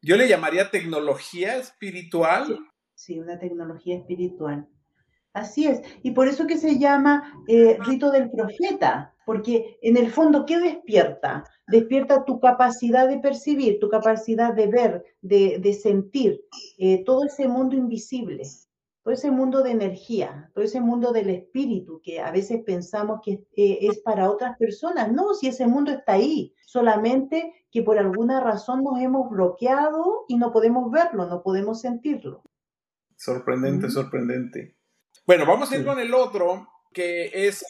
Yo 0.01 0.15
le 0.15 0.27
llamaría 0.27 0.69
tecnología 0.69 1.57
espiritual. 1.57 2.59
Sí, 2.99 3.17
una 3.17 3.39
tecnología 3.39 3.95
espiritual. 3.95 4.67
Así 5.31 5.65
es. 5.65 5.81
Y 6.03 6.11
por 6.11 6.27
eso 6.27 6.45
que 6.45 6.57
se 6.57 6.77
llama 6.79 7.33
eh, 7.47 7.77
rito 7.79 8.11
del 8.11 8.29
profeta, 8.29 9.15
porque 9.25 9.79
en 9.81 9.95
el 9.95 10.11
fondo, 10.11 10.45
¿qué 10.45 10.59
despierta? 10.59 11.45
Despierta 11.67 12.25
tu 12.25 12.41
capacidad 12.41 13.07
de 13.07 13.19
percibir, 13.19 13.79
tu 13.79 13.87
capacidad 13.87 14.53
de 14.53 14.67
ver, 14.67 15.05
de, 15.21 15.79
sentir, 15.81 16.41
eh, 16.77 17.05
todo 17.05 17.23
ese 17.23 17.47
mundo 17.47 17.77
invisible 17.77 18.43
todo 19.01 19.13
ese 19.13 19.31
mundo 19.31 19.63
de 19.63 19.71
energía, 19.71 20.51
todo 20.53 20.65
ese 20.65 20.81
mundo 20.81 21.13
del 21.13 21.29
espíritu 21.29 22.01
que 22.03 22.19
a 22.19 22.31
veces 22.31 22.61
pensamos 22.65 23.21
que 23.23 23.45
eh, 23.55 23.79
es 23.81 23.99
para 24.01 24.29
otras 24.29 24.57
personas. 24.57 25.09
No, 25.09 25.33
si 25.33 25.47
ese 25.47 25.65
mundo 25.67 25.91
está 25.91 26.13
ahí, 26.13 26.53
solamente 26.65 27.53
que 27.71 27.81
por 27.81 27.97
alguna 27.97 28.41
razón 28.41 28.83
nos 28.83 28.99
hemos 28.99 29.29
bloqueado 29.29 30.25
y 30.27 30.35
no 30.35 30.51
podemos 30.51 30.91
verlo, 30.91 31.27
no 31.27 31.41
podemos 31.41 31.79
sentirlo. 31.79 32.43
Sorprendente, 33.19 33.89
sorprendente. 33.89 34.77
Bueno, 35.27 35.45
vamos 35.45 35.69
a 35.69 35.75
ir 35.75 35.85
con 35.85 35.99
el 35.99 36.13
otro, 36.13 36.69
que 36.93 37.29
es 37.33 37.65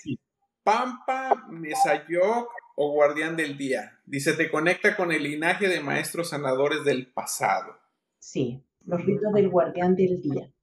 Pampa, 0.64 1.48
Mesayoc 1.50 2.52
o 2.76 2.92
Guardián 2.92 3.36
del 3.36 3.58
Día. 3.58 4.00
Dice, 4.06 4.34
te 4.34 4.52
conecta 4.52 4.96
con 4.96 5.12
el 5.12 5.24
linaje 5.24 5.68
de 5.68 5.80
maestros 5.80 6.30
sanadores 6.30 6.84
del 6.84 7.12
pasado. 7.12 7.76
Sí, 8.20 8.64
los 8.86 9.04
ritos 9.04 9.34
del 9.34 9.50
Guardián 9.50 9.96
del 9.96 10.22
Día. 10.22 10.54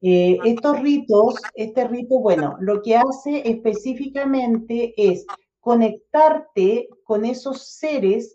Eh, 0.00 0.36
estos 0.44 0.80
ritos, 0.80 1.36
este 1.54 1.86
rito, 1.86 2.18
bueno, 2.18 2.56
lo 2.58 2.82
que 2.82 2.96
hace 2.96 3.48
específicamente 3.48 4.92
es 4.96 5.24
conectarte 5.60 6.88
con 7.04 7.24
esos 7.24 7.68
seres 7.68 8.34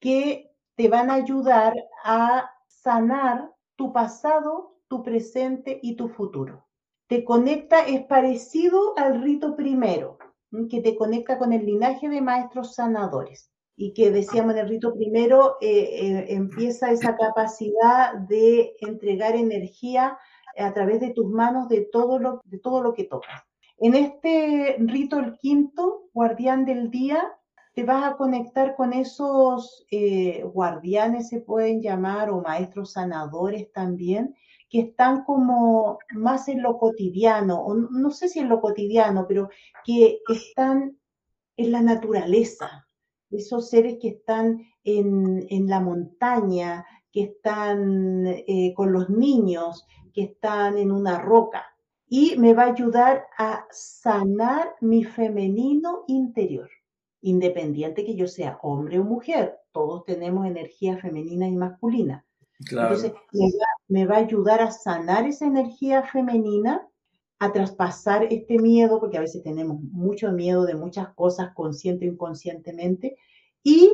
que 0.00 0.50
te 0.74 0.88
van 0.88 1.10
a 1.10 1.14
ayudar 1.14 1.74
a 2.02 2.50
sanar 2.66 3.52
tu 3.76 3.92
pasado, 3.92 4.77
tu 4.88 5.02
presente 5.02 5.78
y 5.82 5.96
tu 5.96 6.08
futuro. 6.08 6.66
Te 7.06 7.24
conecta, 7.24 7.86
es 7.86 8.04
parecido 8.04 8.96
al 8.96 9.22
rito 9.22 9.56
primero, 9.56 10.18
que 10.70 10.80
te 10.80 10.96
conecta 10.96 11.38
con 11.38 11.52
el 11.52 11.66
linaje 11.66 12.08
de 12.08 12.20
maestros 12.20 12.74
sanadores 12.74 13.50
y 13.76 13.92
que 13.92 14.10
decíamos 14.10 14.54
en 14.54 14.58
el 14.58 14.68
rito 14.68 14.92
primero, 14.94 15.56
eh, 15.60 15.68
eh, 15.70 16.26
empieza 16.30 16.90
esa 16.90 17.16
capacidad 17.16 18.14
de 18.14 18.74
entregar 18.80 19.36
energía 19.36 20.18
a 20.58 20.74
través 20.74 21.00
de 21.00 21.10
tus 21.10 21.30
manos 21.30 21.68
de 21.68 21.82
todo 21.82 22.18
lo, 22.18 22.42
de 22.44 22.58
todo 22.58 22.82
lo 22.82 22.92
que 22.92 23.04
tocas. 23.04 23.42
En 23.78 23.94
este 23.94 24.76
rito, 24.80 25.20
el 25.20 25.38
quinto, 25.38 26.08
guardián 26.12 26.64
del 26.64 26.90
día, 26.90 27.22
te 27.74 27.84
vas 27.84 28.04
a 28.04 28.16
conectar 28.16 28.74
con 28.74 28.92
esos 28.92 29.86
eh, 29.92 30.42
guardianes, 30.52 31.28
se 31.28 31.40
pueden 31.40 31.80
llamar, 31.80 32.30
o 32.30 32.42
maestros 32.42 32.94
sanadores 32.94 33.70
también, 33.70 34.34
que 34.68 34.80
están 34.80 35.24
como 35.24 35.98
más 36.12 36.48
en 36.48 36.62
lo 36.62 36.78
cotidiano, 36.78 37.60
o 37.60 37.74
no 37.74 38.10
sé 38.10 38.28
si 38.28 38.40
en 38.40 38.48
lo 38.48 38.60
cotidiano, 38.60 39.26
pero 39.26 39.48
que 39.84 40.20
están 40.28 40.98
en 41.56 41.72
la 41.72 41.80
naturaleza, 41.80 42.86
esos 43.30 43.68
seres 43.68 43.98
que 44.00 44.08
están 44.08 44.66
en, 44.84 45.46
en 45.50 45.66
la 45.68 45.80
montaña, 45.80 46.84
que 47.12 47.22
están 47.22 48.26
eh, 48.26 48.72
con 48.74 48.92
los 48.92 49.10
niños, 49.10 49.86
que 50.12 50.22
están 50.24 50.78
en 50.78 50.92
una 50.92 51.18
roca 51.18 51.64
y 52.08 52.36
me 52.38 52.54
va 52.54 52.64
a 52.64 52.72
ayudar 52.72 53.26
a 53.36 53.66
sanar 53.70 54.74
mi 54.80 55.04
femenino 55.04 56.04
interior, 56.06 56.70
independiente 57.20 58.04
que 58.04 58.16
yo 58.16 58.26
sea 58.26 58.58
hombre 58.62 58.98
o 58.98 59.04
mujer, 59.04 59.58
todos 59.72 60.04
tenemos 60.04 60.46
energía 60.46 60.96
femenina 60.96 61.46
y 61.46 61.56
masculina. 61.56 62.24
Entonces, 62.60 63.12
me 63.88 64.06
va, 64.06 64.16
a 64.16 64.18
ayudar 64.18 64.60
a 64.60 64.70
sanar 64.70 65.26
esa 65.26 65.46
energía 65.46 66.02
femenina, 66.02 66.86
a 67.38 67.52
traspasar 67.52 68.24
este 68.24 68.58
miedo, 68.58 68.98
porque 68.98 69.16
a 69.16 69.20
veces 69.20 69.42
tenemos 69.42 69.80
mucho 69.80 70.32
miedo 70.32 70.64
de 70.64 70.74
muchas 70.74 71.08
cosas, 71.14 71.54
consciente 71.54 72.08
o 72.08 72.12
inconscientemente, 72.12 73.16
y 73.62 73.92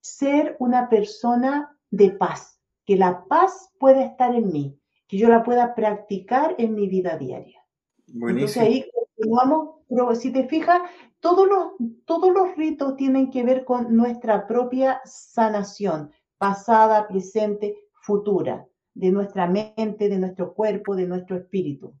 ser 0.00 0.56
una 0.58 0.88
persona 0.88 1.76
de 1.90 2.10
paz, 2.10 2.58
que 2.86 2.96
la 2.96 3.24
paz 3.24 3.70
pueda 3.78 4.04
estar 4.04 4.34
en 4.34 4.50
mí, 4.52 4.78
que 5.06 5.18
yo 5.18 5.28
la 5.28 5.42
pueda 5.42 5.74
practicar 5.74 6.54
en 6.58 6.74
mi 6.74 6.88
vida 6.88 7.18
diaria. 7.18 7.62
Entonces 8.06 8.56
ahí 8.56 8.90
continuamos, 8.94 9.76
pero 9.88 10.14
si 10.14 10.32
te 10.32 10.48
fijas, 10.48 10.80
todos 11.20 11.46
los, 11.46 11.72
todos 12.06 12.32
los 12.32 12.56
ritos 12.56 12.96
tienen 12.96 13.30
que 13.30 13.42
ver 13.42 13.64
con 13.64 13.94
nuestra 13.94 14.46
propia 14.46 15.00
sanación, 15.04 16.10
pasada, 16.38 17.06
presente, 17.06 17.76
futura, 18.08 18.66
de 18.94 19.10
nuestra 19.10 19.46
mente, 19.46 20.08
de 20.08 20.18
nuestro 20.18 20.54
cuerpo, 20.54 20.96
de 20.96 21.06
nuestro 21.06 21.36
espíritu. 21.36 21.94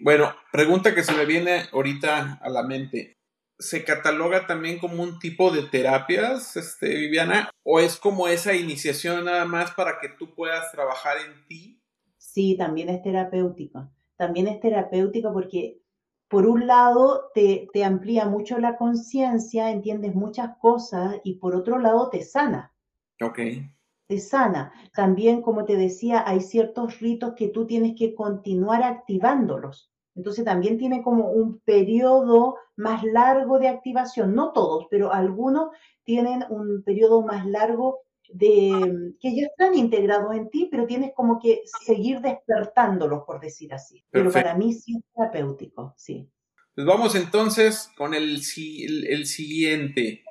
Bueno, 0.00 0.34
pregunta 0.50 0.92
que 0.92 1.04
se 1.04 1.12
me 1.12 1.24
viene 1.24 1.62
ahorita 1.72 2.40
a 2.42 2.50
la 2.50 2.64
mente. 2.64 3.14
¿Se 3.58 3.84
cataloga 3.84 4.48
también 4.48 4.80
como 4.80 5.04
un 5.04 5.20
tipo 5.20 5.52
de 5.52 5.62
terapias, 5.62 6.56
este, 6.56 6.88
Viviana? 6.88 7.48
¿O 7.62 7.78
es 7.78 7.96
como 7.96 8.26
esa 8.26 8.54
iniciación 8.54 9.24
nada 9.24 9.44
más 9.44 9.70
para 9.70 10.00
que 10.00 10.08
tú 10.08 10.34
puedas 10.34 10.72
trabajar 10.72 11.18
en 11.24 11.46
ti 11.46 11.80
Sí, 12.36 12.56
también 12.58 12.90
es 12.90 13.02
terapéutico. 13.02 13.88
También 14.16 14.48
es 14.48 14.60
terapéutico 14.60 15.32
porque 15.32 15.78
por 16.28 16.46
un 16.46 16.66
lado 16.66 17.30
te, 17.34 17.68
amplía 17.82 18.26
mucho 18.26 18.58
la 18.58 18.76
conciencia, 18.76 19.70
entiendes 19.70 20.14
muchas 20.14 20.58
cosas 20.58 21.16
y 21.24 21.38
por 21.38 21.54
otro 21.54 21.78
lado 21.78 22.10
te 22.10 22.22
sana. 22.22 22.74
Ok. 23.22 23.38
Te 24.06 24.18
sana. 24.18 24.72
También, 24.94 25.42
como 25.42 25.64
te 25.64 25.76
decía, 25.76 26.24
hay 26.26 26.40
ciertos 26.40 27.00
ritos 27.00 27.34
que 27.36 27.48
tú 27.48 27.66
tienes 27.66 27.94
que 27.96 28.14
continuar 28.14 28.82
activándolos. 28.82 29.90
Entonces 30.14 30.44
también 30.44 30.78
tiene 30.78 31.02
como 31.02 31.30
un 31.30 31.60
periodo 31.60 32.56
más 32.76 33.04
largo 33.04 33.58
de 33.58 33.68
activación, 33.68 34.34
no 34.34 34.52
todos, 34.52 34.86
pero 34.90 35.12
algunos 35.12 35.70
tienen 36.04 36.44
un 36.48 36.82
periodo 36.82 37.22
más 37.22 37.44
largo 37.46 38.00
de 38.32 39.12
que 39.20 39.36
ya 39.36 39.46
están 39.46 39.74
integrados 39.74 40.34
en 40.34 40.48
ti, 40.50 40.68
pero 40.70 40.86
tienes 40.86 41.12
como 41.14 41.38
que 41.38 41.62
seguir 41.84 42.20
despertándolos, 42.20 43.24
por 43.24 43.40
decir 43.40 43.72
así. 43.74 44.04
Pero 44.10 44.32
para 44.32 44.54
mí 44.54 44.72
sí 44.72 44.96
es 44.96 45.04
terapéutico, 45.14 45.94
sí. 45.96 46.28
Pues 46.74 46.86
vamos 46.86 47.14
entonces 47.14 47.90
con 47.96 48.14
el, 48.14 48.38
el, 49.08 49.26
siguiente. 49.26 50.24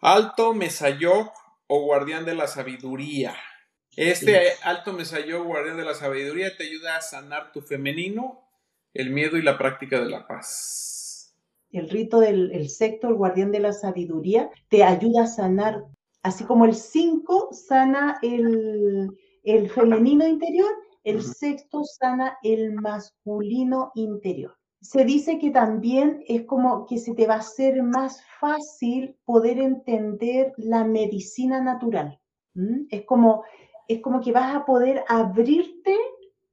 Alto 0.00 0.52
Mesayoc 0.52 1.32
o 1.74 1.80
Guardián 1.80 2.26
de 2.26 2.34
la 2.34 2.46
Sabiduría. 2.46 3.34
Este 3.96 4.42
Alto 4.62 4.92
Mesayoc, 4.92 5.46
Guardián 5.46 5.78
de 5.78 5.86
la 5.86 5.94
Sabiduría, 5.94 6.54
te 6.54 6.64
ayuda 6.64 6.98
a 6.98 7.00
sanar 7.00 7.50
tu 7.50 7.62
femenino 7.62 8.46
el 8.92 9.08
miedo 9.08 9.38
y 9.38 9.42
la 9.42 9.56
práctica 9.56 9.98
de 9.98 10.10
la 10.10 10.26
paz. 10.26 11.34
El 11.70 11.88
rito 11.88 12.20
del 12.20 12.52
el 12.52 12.68
sexto, 12.68 13.08
el 13.08 13.14
guardián 13.14 13.52
de 13.52 13.60
la 13.60 13.72
sabiduría, 13.72 14.50
te 14.68 14.84
ayuda 14.84 15.22
a 15.22 15.26
sanar, 15.26 15.86
así 16.22 16.44
como 16.44 16.66
el 16.66 16.74
cinco 16.74 17.48
sana 17.52 18.18
el, 18.20 19.10
femenino 19.70 20.28
interior, 20.28 20.70
el 21.04 21.22
sexto 21.22 21.84
sana 21.84 22.36
el 22.42 22.74
masculino 22.74 23.92
interior. 23.94 24.54
Se 24.82 25.04
dice 25.04 25.38
que 25.38 25.50
también 25.50 26.22
es 26.28 26.44
como 26.44 26.86
que 26.86 26.98
se 26.98 27.14
te 27.14 27.26
va 27.26 27.34
a 27.34 27.38
hacer 27.38 27.82
más 27.82 28.22
fácil 28.40 29.16
poder 29.24 29.58
entender 29.58 30.52
la 30.58 30.84
medicina 30.84 31.60
natural. 31.62 32.20
Es 32.90 33.06
como, 33.06 33.44
es 33.88 34.02
como 34.02 34.20
que 34.20 34.32
vas 34.32 34.54
a 34.54 34.66
poder 34.66 35.04
abrirte 35.08 35.96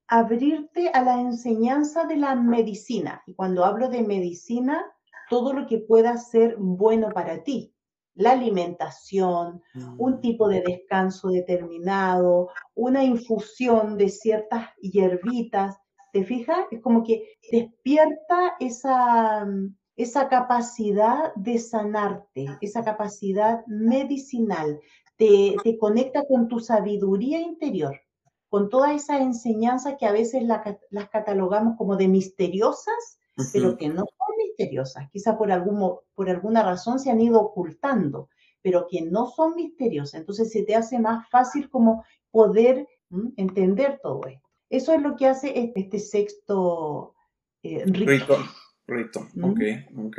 abrirte 0.09 0.89
a 0.89 1.03
la 1.03 1.21
enseñanza 1.21 2.05
de 2.05 2.17
la 2.17 2.35
medicina. 2.35 3.21
Y 3.27 3.35
cuando 3.35 3.63
hablo 3.63 3.89
de 3.89 4.01
medicina, 4.01 4.83
todo 5.29 5.53
lo 5.53 5.67
que 5.67 5.77
pueda 5.77 6.17
ser 6.17 6.55
bueno 6.57 7.09
para 7.13 7.43
ti. 7.43 7.73
La 8.15 8.31
alimentación, 8.31 9.61
un 9.97 10.13
mm. 10.13 10.21
tipo 10.21 10.49
de 10.49 10.61
descanso 10.61 11.29
determinado, 11.29 12.49
una 12.73 13.03
infusión 13.03 13.97
de 13.97 14.09
ciertas 14.09 14.69
hierbitas. 14.81 15.77
¿Te 16.11 16.23
fijas? 16.23 16.65
Es 16.71 16.81
como 16.81 17.03
que 17.03 17.37
despierta 17.51 18.55
esa, 18.59 19.47
esa 19.95 20.27
capacidad 20.29 21.33
de 21.35 21.59
sanarte, 21.59 22.47
esa 22.61 22.83
capacidad 22.83 23.65
medicinal. 23.67 24.79
Te, 25.17 25.55
te 25.63 25.77
conecta 25.77 26.25
con 26.25 26.47
tu 26.47 26.59
sabiduría 26.59 27.39
interior 27.39 27.99
con 28.49 28.69
toda 28.69 28.93
esa 28.93 29.19
enseñanza 29.21 29.95
que 29.95 30.07
a 30.07 30.11
veces 30.11 30.43
las 30.43 31.09
catalogamos 31.09 31.77
como 31.77 31.95
de 31.95 32.07
misteriosas, 32.07 33.19
pero 33.53 33.77
que 33.77 33.87
no 33.87 34.05
son 34.05 34.37
misteriosas. 34.37 35.09
Quizá 35.11 35.37
por, 35.37 35.51
algún, 35.51 35.95
por 36.15 36.29
alguna 36.29 36.63
razón 36.63 36.99
se 36.99 37.11
han 37.11 37.21
ido 37.21 37.39
ocultando, 37.39 38.27
pero 38.61 38.87
que 38.89 39.03
no 39.03 39.27
son 39.27 39.55
misteriosas. 39.55 40.19
Entonces 40.19 40.51
se 40.51 40.63
te 40.63 40.75
hace 40.75 40.99
más 40.99 41.29
fácil 41.29 41.69
como 41.69 42.03
poder 42.31 42.87
entender 43.37 43.99
todo 44.01 44.25
esto. 44.25 44.48
Eso 44.69 44.93
es 44.93 45.01
lo 45.01 45.15
que 45.15 45.27
hace 45.27 45.59
este, 45.59 45.81
este 45.81 45.99
sexto 45.99 47.15
eh, 47.63 47.83
rito. 47.85 48.37
Rito, 48.87 49.19
ok, 49.41 49.59
ok. 49.97 50.17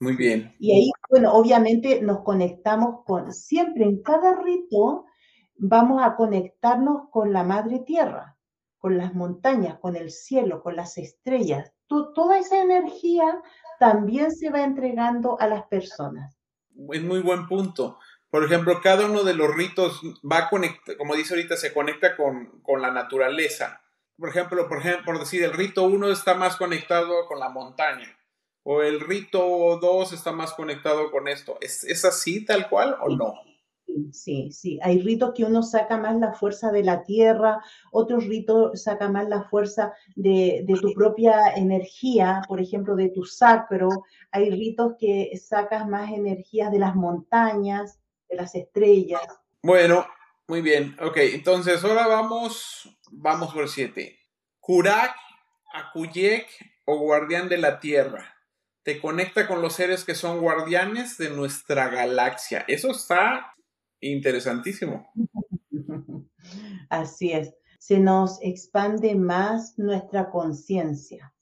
Muy 0.00 0.16
bien. 0.16 0.54
Y 0.58 0.72
ahí, 0.72 0.90
bueno, 1.10 1.32
obviamente 1.32 2.00
nos 2.02 2.22
conectamos 2.22 3.04
con, 3.04 3.32
siempre 3.32 3.84
en 3.84 4.02
cada 4.02 4.40
rito, 4.42 5.06
vamos 5.56 6.02
a 6.02 6.16
conectarnos 6.16 7.08
con 7.10 7.32
la 7.32 7.44
madre 7.44 7.80
tierra, 7.80 8.36
con 8.78 8.98
las 8.98 9.14
montañas, 9.14 9.78
con 9.78 9.94
el 9.94 10.10
cielo, 10.10 10.62
con 10.62 10.74
las 10.74 10.98
estrellas. 10.98 11.72
toda 11.86 12.38
esa 12.38 12.62
energía 12.62 13.40
también 13.78 14.32
se 14.32 14.50
va 14.50 14.64
entregando 14.64 15.38
a 15.40 15.46
las 15.46 15.66
personas. 15.66 16.36
Es 16.92 17.02
muy 17.02 17.20
buen 17.20 17.46
punto. 17.46 17.98
Por 18.32 18.44
ejemplo, 18.44 18.80
cada 18.82 19.04
uno 19.04 19.24
de 19.24 19.34
los 19.34 19.54
ritos 19.54 20.00
va 20.24 20.38
a 20.38 20.48
conectar, 20.48 20.96
como 20.96 21.14
dice 21.14 21.34
ahorita, 21.34 21.54
se 21.54 21.74
conecta 21.74 22.16
con, 22.16 22.62
la 22.80 22.90
naturaleza. 22.90 23.82
Por 24.16 24.30
ejemplo, 24.30 24.66
por 24.70 24.78
ejemplo, 24.78 25.04
por 25.04 25.18
decir, 25.18 25.44
el 25.44 25.52
rito 25.52 25.82
1 25.82 26.08
está 26.08 26.32
más 26.32 26.56
conectado 26.56 27.26
con 27.28 27.38
la 27.38 27.50
montaña. 27.50 28.16
O 28.62 28.80
el 28.80 29.00
rito 29.00 29.78
2 29.82 30.14
está 30.14 30.32
más 30.32 30.54
conectado 30.54 31.10
con 31.10 31.28
esto. 31.28 31.58
¿Es, 31.60 31.84
¿Es 31.84 32.06
así 32.06 32.46
tal 32.46 32.70
cual 32.70 32.96
o 33.02 33.10
no? 33.10 33.34
Sí, 34.12 34.50
sí, 34.50 34.78
hay 34.82 35.00
ritos 35.02 35.32
que 35.34 35.44
uno 35.44 35.62
saca 35.62 35.98
más 35.98 36.16
la 36.18 36.32
fuerza 36.32 36.72
de 36.72 36.82
la 36.82 37.04
tierra, 37.04 37.62
otros 37.90 38.26
ritos 38.26 38.82
saca 38.82 39.10
más 39.10 39.28
la 39.28 39.42
fuerza 39.42 39.92
de, 40.16 40.64
tu 40.80 40.94
propia 40.94 41.52
energía, 41.54 42.40
por 42.48 42.60
ejemplo, 42.60 42.96
de 42.96 43.10
tu 43.10 43.24
sacro. 43.24 43.90
Hay 44.30 44.50
ritos 44.50 44.94
que 44.98 45.30
sacas 45.36 45.86
más 45.86 46.10
energías 46.10 46.72
de 46.72 46.78
las 46.78 46.94
montañas, 46.94 47.98
de 48.32 48.36
las 48.36 48.54
estrellas. 48.54 49.22
Bueno, 49.62 50.06
muy 50.48 50.60
bien. 50.60 50.96
Ok, 51.00 51.16
entonces 51.18 51.84
ahora 51.84 52.06
vamos, 52.06 52.98
vamos 53.10 53.54
por 53.54 53.68
siete. 53.68 54.18
Kurak, 54.60 55.14
Akuyek 55.74 56.46
o 56.86 56.98
guardián 56.98 57.48
de 57.48 57.58
la 57.58 57.78
tierra. 57.78 58.34
Te 58.82 59.00
conecta 59.00 59.46
con 59.46 59.62
los 59.62 59.74
seres 59.74 60.04
que 60.04 60.16
son 60.16 60.40
guardianes 60.40 61.16
de 61.16 61.30
nuestra 61.30 61.88
galaxia. 61.88 62.64
Eso 62.66 62.90
está 62.90 63.52
Interesantísimo. 64.02 65.06
Así 66.90 67.32
es. 67.32 67.54
Se 67.78 67.98
nos 67.98 68.38
expande 68.42 69.14
más 69.14 69.78
nuestra 69.78 70.28
conciencia. 70.30 71.32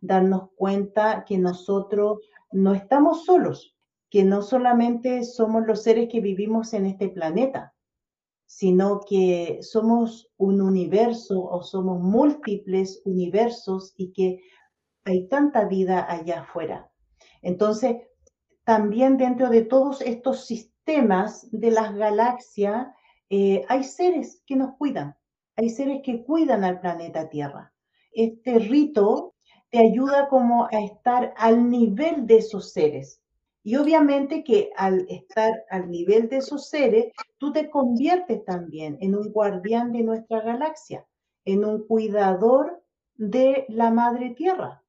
Darnos 0.00 0.50
cuenta 0.56 1.24
que 1.26 1.36
nosotros 1.36 2.20
no 2.50 2.74
estamos 2.74 3.24
solos, 3.24 3.73
que 4.14 4.22
no 4.22 4.42
solamente 4.42 5.24
somos 5.24 5.66
los 5.66 5.82
seres 5.82 6.08
que 6.08 6.20
vivimos 6.20 6.72
en 6.72 6.86
este 6.86 7.08
planeta, 7.08 7.74
sino 8.46 9.00
que 9.00 9.58
somos 9.60 10.30
un 10.36 10.60
universo 10.60 11.42
o 11.42 11.64
somos 11.64 12.00
múltiples 12.00 13.02
universos 13.04 13.92
y 13.96 14.12
que 14.12 14.38
hay 15.04 15.26
tanta 15.26 15.64
vida 15.64 16.06
allá 16.08 16.42
afuera. 16.42 16.92
Entonces, 17.42 17.96
también 18.62 19.16
dentro 19.16 19.50
de 19.50 19.62
todos 19.62 20.00
estos 20.00 20.46
sistemas, 20.46 20.74
temas 20.84 21.48
de 21.50 21.70
las 21.70 21.94
galaxias, 21.94 22.88
eh, 23.30 23.64
hay 23.68 23.84
seres 23.84 24.42
que 24.46 24.56
nos 24.56 24.76
cuidan, 24.76 25.16
hay 25.56 25.70
seres 25.70 26.02
que 26.04 26.22
cuidan 26.24 26.62
al 26.62 26.80
planeta 26.80 27.28
Tierra. 27.28 27.72
Este 28.12 28.58
rito 28.58 29.34
te 29.70 29.78
ayuda 29.78 30.28
como 30.28 30.66
a 30.66 30.84
estar 30.84 31.34
al 31.36 31.68
nivel 31.68 32.26
de 32.26 32.36
esos 32.36 32.72
seres. 32.72 33.23
Y 33.66 33.76
obviamente 33.76 34.44
que 34.44 34.70
al 34.76 35.06
estar 35.08 35.64
al 35.70 35.90
nivel 35.90 36.28
de 36.28 36.36
esos 36.36 36.68
seres, 36.68 37.06
tú 37.38 37.50
te 37.50 37.70
conviertes 37.70 38.44
también 38.44 38.98
en 39.00 39.16
un 39.16 39.32
guardián 39.32 39.90
de 39.90 40.02
nuestra 40.02 40.42
galaxia, 40.42 41.06
en 41.46 41.64
un 41.64 41.86
cuidador 41.86 42.84
de 43.14 43.64
la 43.70 43.90
madre 43.90 44.34
tierra. 44.36 44.84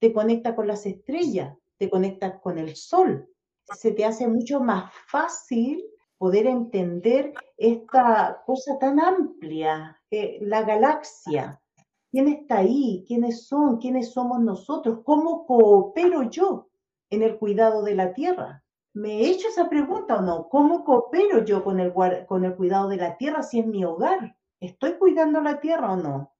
Te 0.00 0.12
conecta 0.12 0.56
con 0.56 0.66
las 0.66 0.84
estrellas, 0.84 1.56
te 1.78 1.88
conectas 1.88 2.40
con 2.40 2.58
el 2.58 2.74
sol, 2.74 3.28
se 3.78 3.92
te 3.92 4.04
hace 4.04 4.26
mucho 4.26 4.58
más 4.58 4.92
fácil 5.06 5.84
poder 6.18 6.48
entender 6.48 7.32
esta 7.56 8.42
cosa 8.44 8.80
tan 8.80 8.98
amplia, 8.98 9.96
la 10.40 10.62
galaxia. 10.62 11.62
¿Quién 12.10 12.26
está 12.26 12.58
ahí? 12.58 13.04
¿Quiénes 13.06 13.46
son? 13.46 13.78
¿Quiénes 13.78 14.10
somos 14.10 14.40
nosotros? 14.40 15.00
¿Cómo 15.04 15.46
coopero 15.46 16.28
yo 16.28 16.71
en 17.12 17.22
el 17.22 17.38
cuidado 17.38 17.82
de 17.82 17.94
la 17.94 18.12
tierra? 18.12 18.64
¿Me 18.94 19.20
he 19.20 19.30
hecho 19.30 19.48
esa 19.48 19.68
pregunta 19.68 20.16
o 20.16 20.22
no? 20.22 20.48
¿Cómo 20.48 20.84
coopero 20.84 21.44
yo 21.44 21.62
con 21.62 21.78
el, 21.78 21.92
con 22.26 22.44
el 22.44 22.56
cuidado 22.56 22.88
de 22.88 22.96
la 22.96 23.16
tierra 23.16 23.42
si 23.42 23.60
es 23.60 23.66
mi 23.66 23.84
hogar? 23.84 24.36
¿Estoy 24.58 24.94
cuidando 24.94 25.40
la 25.40 25.60
tierra 25.60 25.92
o 25.92 25.96
no? 25.96 26.32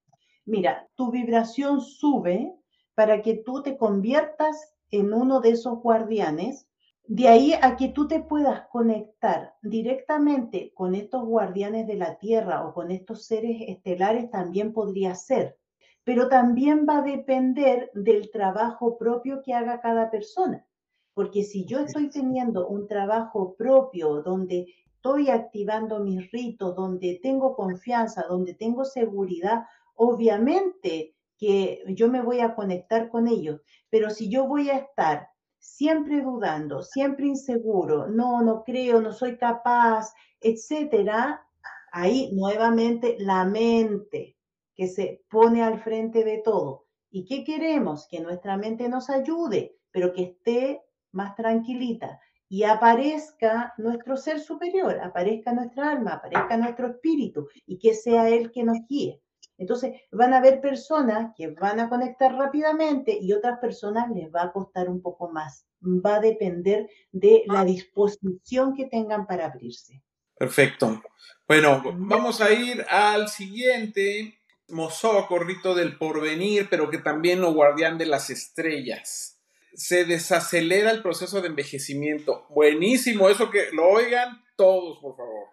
Mira, 0.44 0.88
tu 0.96 1.10
vibración 1.10 1.80
sube 1.80 2.52
para 2.94 3.22
que 3.22 3.34
tú 3.34 3.62
te 3.62 3.76
conviertas 3.76 4.74
en 4.90 5.14
uno 5.14 5.40
de 5.40 5.50
esos 5.50 5.80
guardianes 5.80 6.68
de 7.04 7.28
ahí 7.28 7.52
a 7.60 7.76
que 7.76 7.88
tú 7.88 8.06
te 8.06 8.20
puedas 8.20 8.68
conectar 8.68 9.54
directamente 9.60 10.72
con 10.74 10.94
estos 10.94 11.24
guardianes 11.24 11.86
de 11.86 11.96
la 11.96 12.18
Tierra 12.18 12.64
o 12.64 12.72
con 12.72 12.90
estos 12.90 13.26
seres 13.26 13.62
estelares 13.68 14.30
también 14.30 14.72
podría 14.72 15.14
ser, 15.14 15.58
pero 16.04 16.28
también 16.28 16.86
va 16.88 16.98
a 16.98 17.02
depender 17.02 17.90
del 17.94 18.30
trabajo 18.30 18.98
propio 18.98 19.42
que 19.42 19.54
haga 19.54 19.80
cada 19.80 20.10
persona. 20.10 20.66
Porque 21.14 21.44
si 21.44 21.64
yo 21.66 21.80
estoy 21.80 22.10
teniendo 22.10 22.66
un 22.68 22.88
trabajo 22.88 23.54
propio 23.54 24.22
donde 24.22 24.66
estoy 24.86 25.28
activando 25.28 26.00
mis 26.00 26.30
ritos, 26.30 26.74
donde 26.74 27.20
tengo 27.22 27.54
confianza, 27.54 28.24
donde 28.28 28.54
tengo 28.54 28.84
seguridad, 28.84 29.64
obviamente 29.94 31.14
que 31.38 31.82
yo 31.88 32.08
me 32.08 32.22
voy 32.22 32.40
a 32.40 32.54
conectar 32.54 33.08
con 33.08 33.28
ellos. 33.28 33.60
Pero 33.90 34.10
si 34.10 34.28
yo 34.28 34.46
voy 34.46 34.70
a 34.70 34.78
estar 34.78 35.28
siempre 35.58 36.22
dudando, 36.22 36.82
siempre 36.82 37.26
inseguro, 37.26 38.08
no, 38.08 38.42
no 38.42 38.64
creo, 38.64 39.00
no 39.00 39.12
soy 39.12 39.36
capaz, 39.36 40.12
etcétera, 40.40 41.46
ahí 41.92 42.30
nuevamente 42.32 43.16
la 43.20 43.44
mente 43.44 44.36
que 44.74 44.88
se 44.88 45.24
pone 45.28 45.62
al 45.62 45.80
frente 45.80 46.24
de 46.24 46.38
todo. 46.38 46.86
¿Y 47.10 47.24
qué 47.24 47.44
queremos? 47.44 48.06
Que 48.08 48.20
nuestra 48.20 48.56
mente 48.56 48.88
nos 48.88 49.10
ayude, 49.10 49.76
pero 49.90 50.12
que 50.12 50.22
esté 50.22 50.82
más 51.12 51.36
tranquilita 51.36 52.20
y 52.52 52.64
aparezca 52.64 53.72
nuestro 53.78 54.14
ser 54.14 54.38
superior, 54.38 55.00
aparezca 55.00 55.54
nuestra 55.54 55.90
alma, 55.90 56.12
aparezca 56.12 56.54
nuestro 56.58 56.88
espíritu 56.88 57.48
y 57.64 57.78
que 57.78 57.94
sea 57.94 58.28
Él 58.28 58.52
que 58.52 58.62
nos 58.62 58.76
guíe. 58.86 59.22
Entonces, 59.56 59.92
van 60.10 60.34
a 60.34 60.36
haber 60.36 60.60
personas 60.60 61.32
que 61.34 61.48
van 61.48 61.80
a 61.80 61.88
conectar 61.88 62.34
rápidamente 62.34 63.16
y 63.18 63.32
otras 63.32 63.58
personas 63.58 64.10
les 64.10 64.30
va 64.30 64.42
a 64.42 64.52
costar 64.52 64.90
un 64.90 65.00
poco 65.00 65.30
más. 65.30 65.66
Va 65.82 66.16
a 66.16 66.20
depender 66.20 66.90
de 67.10 67.42
la 67.46 67.64
disposición 67.64 68.74
que 68.74 68.84
tengan 68.84 69.26
para 69.26 69.46
abrirse. 69.46 70.02
Perfecto. 70.36 71.00
Bueno, 71.48 71.82
vamos 71.96 72.42
a 72.42 72.52
ir 72.52 72.84
al 72.90 73.28
siguiente 73.28 74.41
mozoco, 74.72 75.38
rito 75.38 75.74
del 75.74 75.96
porvenir, 75.96 76.68
pero 76.68 76.90
que 76.90 76.98
también 76.98 77.40
lo 77.40 77.52
guardián 77.52 77.98
de 77.98 78.06
las 78.06 78.30
estrellas. 78.30 79.38
Se 79.74 80.04
desacelera 80.04 80.90
el 80.90 81.02
proceso 81.02 81.40
de 81.40 81.48
envejecimiento. 81.48 82.46
Buenísimo, 82.50 83.28
eso 83.28 83.50
que 83.50 83.70
lo 83.72 83.88
oigan 83.88 84.42
todos, 84.56 84.98
por 84.98 85.16
favor. 85.16 85.48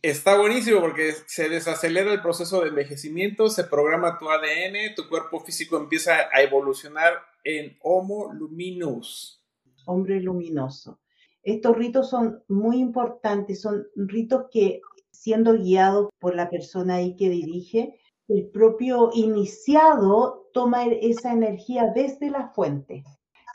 Está 0.00 0.38
buenísimo 0.38 0.80
porque 0.80 1.12
se 1.26 1.48
desacelera 1.48 2.12
el 2.12 2.22
proceso 2.22 2.60
de 2.60 2.68
envejecimiento, 2.68 3.48
se 3.48 3.64
programa 3.64 4.16
tu 4.16 4.30
ADN, 4.30 4.94
tu 4.94 5.08
cuerpo 5.08 5.40
físico 5.40 5.76
empieza 5.76 6.28
a 6.32 6.42
evolucionar 6.42 7.14
en 7.42 7.76
Homo 7.82 8.32
luminous. 8.32 9.42
Hombre 9.86 10.20
luminoso. 10.20 11.00
Estos 11.42 11.76
ritos 11.76 12.10
son 12.10 12.44
muy 12.46 12.78
importantes, 12.78 13.62
son 13.62 13.88
ritos 13.96 14.44
que 14.52 14.80
siendo 15.10 15.54
guiados 15.54 16.10
por 16.20 16.36
la 16.36 16.48
persona 16.48 16.96
ahí 16.96 17.16
que 17.16 17.28
dirige, 17.28 17.98
el 18.28 18.48
propio 18.50 19.10
iniciado 19.14 20.48
toma 20.52 20.84
esa 20.86 21.32
energía 21.32 21.92
desde 21.94 22.30
la 22.30 22.48
fuente 22.48 23.04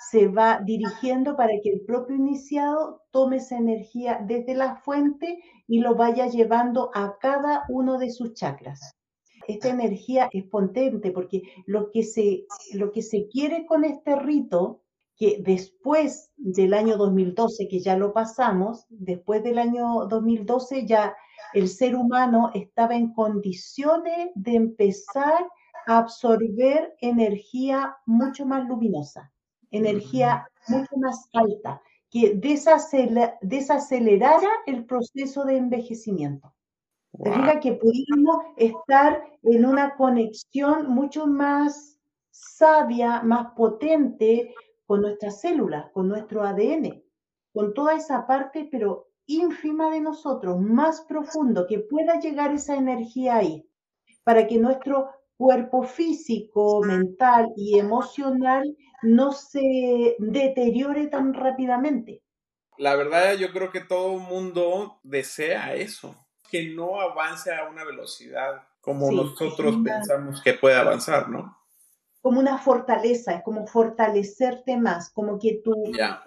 se 0.09 0.27
va 0.27 0.59
dirigiendo 0.63 1.35
para 1.35 1.53
que 1.61 1.69
el 1.69 1.81
propio 1.81 2.15
iniciado 2.15 3.01
tome 3.11 3.37
esa 3.37 3.57
energía 3.57 4.23
desde 4.25 4.53
la 4.53 4.75
fuente 4.77 5.39
y 5.67 5.79
lo 5.79 5.95
vaya 5.95 6.27
llevando 6.27 6.91
a 6.93 7.17
cada 7.19 7.63
uno 7.69 7.97
de 7.97 8.11
sus 8.11 8.33
chakras. 8.33 8.95
Esta 9.47 9.69
energía 9.69 10.29
es 10.31 10.45
potente 10.45 11.11
porque 11.11 11.43
lo 11.65 11.91
que 11.91 12.03
se, 12.03 12.45
lo 12.73 12.91
que 12.91 13.01
se 13.01 13.27
quiere 13.27 13.65
con 13.65 13.83
este 13.83 14.15
rito, 14.15 14.81
que 15.15 15.41
después 15.43 16.31
del 16.37 16.73
año 16.73 16.97
2012, 16.97 17.67
que 17.67 17.79
ya 17.79 17.97
lo 17.97 18.13
pasamos, 18.13 18.85
después 18.89 19.43
del 19.43 19.59
año 19.59 20.05
2012 20.07 20.85
ya 20.85 21.15
el 21.53 21.67
ser 21.67 21.95
humano 21.95 22.51
estaba 22.53 22.95
en 22.95 23.13
condiciones 23.13 24.31
de 24.35 24.55
empezar 24.55 25.47
a 25.87 25.97
absorber 25.97 26.95
energía 27.01 27.97
mucho 28.05 28.45
más 28.45 28.67
luminosa 28.67 29.33
energía 29.73 30.47
mucho 30.69 30.95
más 30.95 31.27
alta, 31.33 31.81
que 32.09 32.35
desacelerara 33.41 34.49
el 34.65 34.85
proceso 34.85 35.43
de 35.43 35.57
envejecimiento. 35.57 36.53
Wow. 37.15 37.59
que 37.61 37.73
pudiéramos 37.73 38.37
estar 38.57 39.23
en 39.43 39.65
una 39.67 39.95
conexión 39.95 40.89
mucho 40.89 41.27
más 41.27 41.99
sabia, 42.31 43.21
más 43.21 43.51
potente 43.55 44.55
con 44.87 45.01
nuestras 45.01 45.39
células, 45.39 45.91
con 45.91 46.07
nuestro 46.07 46.41
ADN, 46.43 47.03
con 47.53 47.75
toda 47.75 47.93
esa 47.93 48.25
parte, 48.25 48.67
pero 48.71 49.09
ínfima 49.25 49.89
de 49.89 50.01
nosotros, 50.01 50.59
más 50.59 51.01
profundo, 51.01 51.65
que 51.67 51.79
pueda 51.79 52.19
llegar 52.19 52.51
esa 52.53 52.75
energía 52.75 53.37
ahí, 53.37 53.65
para 54.23 54.47
que 54.47 54.57
nuestro 54.57 55.09
cuerpo 55.37 55.83
físico, 55.83 56.81
mental 56.83 57.47
y 57.55 57.79
emocional 57.79 58.63
no 59.01 59.31
se 59.31 60.15
deteriore 60.19 61.07
tan 61.07 61.33
rápidamente. 61.33 62.21
La 62.77 62.95
verdad, 62.95 63.35
yo 63.35 63.51
creo 63.51 63.71
que 63.71 63.81
todo 63.81 64.13
el 64.13 64.21
mundo 64.21 64.99
desea 65.03 65.75
eso, 65.75 66.15
que 66.49 66.69
no 66.69 66.99
avance 66.99 67.53
a 67.53 67.69
una 67.69 67.83
velocidad 67.83 68.63
como 68.81 69.11
nosotros 69.11 69.77
pensamos 69.83 70.41
que 70.41 70.53
puede 70.53 70.75
avanzar, 70.75 71.29
¿no? 71.29 71.57
Como 72.23 72.39
una 72.39 72.57
fortaleza, 72.57 73.33
es 73.33 73.43
como 73.43 73.67
fortalecerte 73.67 74.77
más, 74.77 75.11
como 75.11 75.37
que 75.37 75.61
tu, 75.63 75.73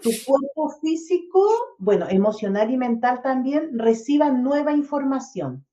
tu 0.03 0.11
cuerpo 0.25 0.69
físico, 0.81 1.43
bueno, 1.79 2.07
emocional 2.09 2.71
y 2.71 2.77
mental 2.77 3.23
también, 3.23 3.77
reciba 3.77 4.31
nueva 4.31 4.73
información. 4.73 5.67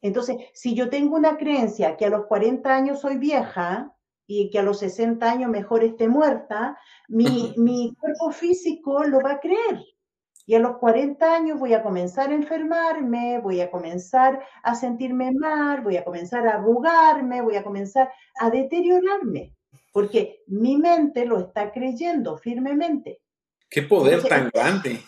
Entonces, 0.00 0.38
si 0.54 0.74
yo 0.74 0.88
tengo 0.88 1.16
una 1.16 1.36
creencia 1.36 1.96
que 1.96 2.06
a 2.06 2.10
los 2.10 2.26
40 2.26 2.74
años 2.74 3.00
soy 3.00 3.18
vieja 3.18 3.94
y 4.26 4.50
que 4.50 4.58
a 4.58 4.62
los 4.62 4.78
60 4.78 5.30
años 5.30 5.50
mejor 5.50 5.84
esté 5.84 6.08
muerta, 6.08 6.78
mi, 7.08 7.54
mi 7.56 7.94
cuerpo 8.00 8.30
físico 8.30 9.04
lo 9.04 9.20
va 9.20 9.32
a 9.32 9.40
creer. 9.40 9.84
Y 10.48 10.54
a 10.54 10.60
los 10.60 10.78
40 10.78 11.34
años 11.34 11.58
voy 11.58 11.74
a 11.74 11.82
comenzar 11.82 12.30
a 12.30 12.34
enfermarme, 12.34 13.38
voy 13.38 13.60
a 13.60 13.70
comenzar 13.70 14.42
a 14.62 14.74
sentirme 14.74 15.30
mal, 15.30 15.82
voy 15.82 15.98
a 15.98 16.04
comenzar 16.04 16.48
a 16.48 16.54
arrugarme, 16.54 17.42
voy 17.42 17.56
a 17.56 17.62
comenzar 17.62 18.10
a 18.40 18.48
deteriorarme, 18.48 19.54
porque 19.92 20.42
mi 20.46 20.76
mente 20.76 21.24
lo 21.26 21.38
está 21.38 21.72
creyendo 21.72 22.38
firmemente. 22.38 23.20
Qué 23.68 23.82
poder 23.82 24.22
tan 24.22 24.50
grande. 24.52 25.00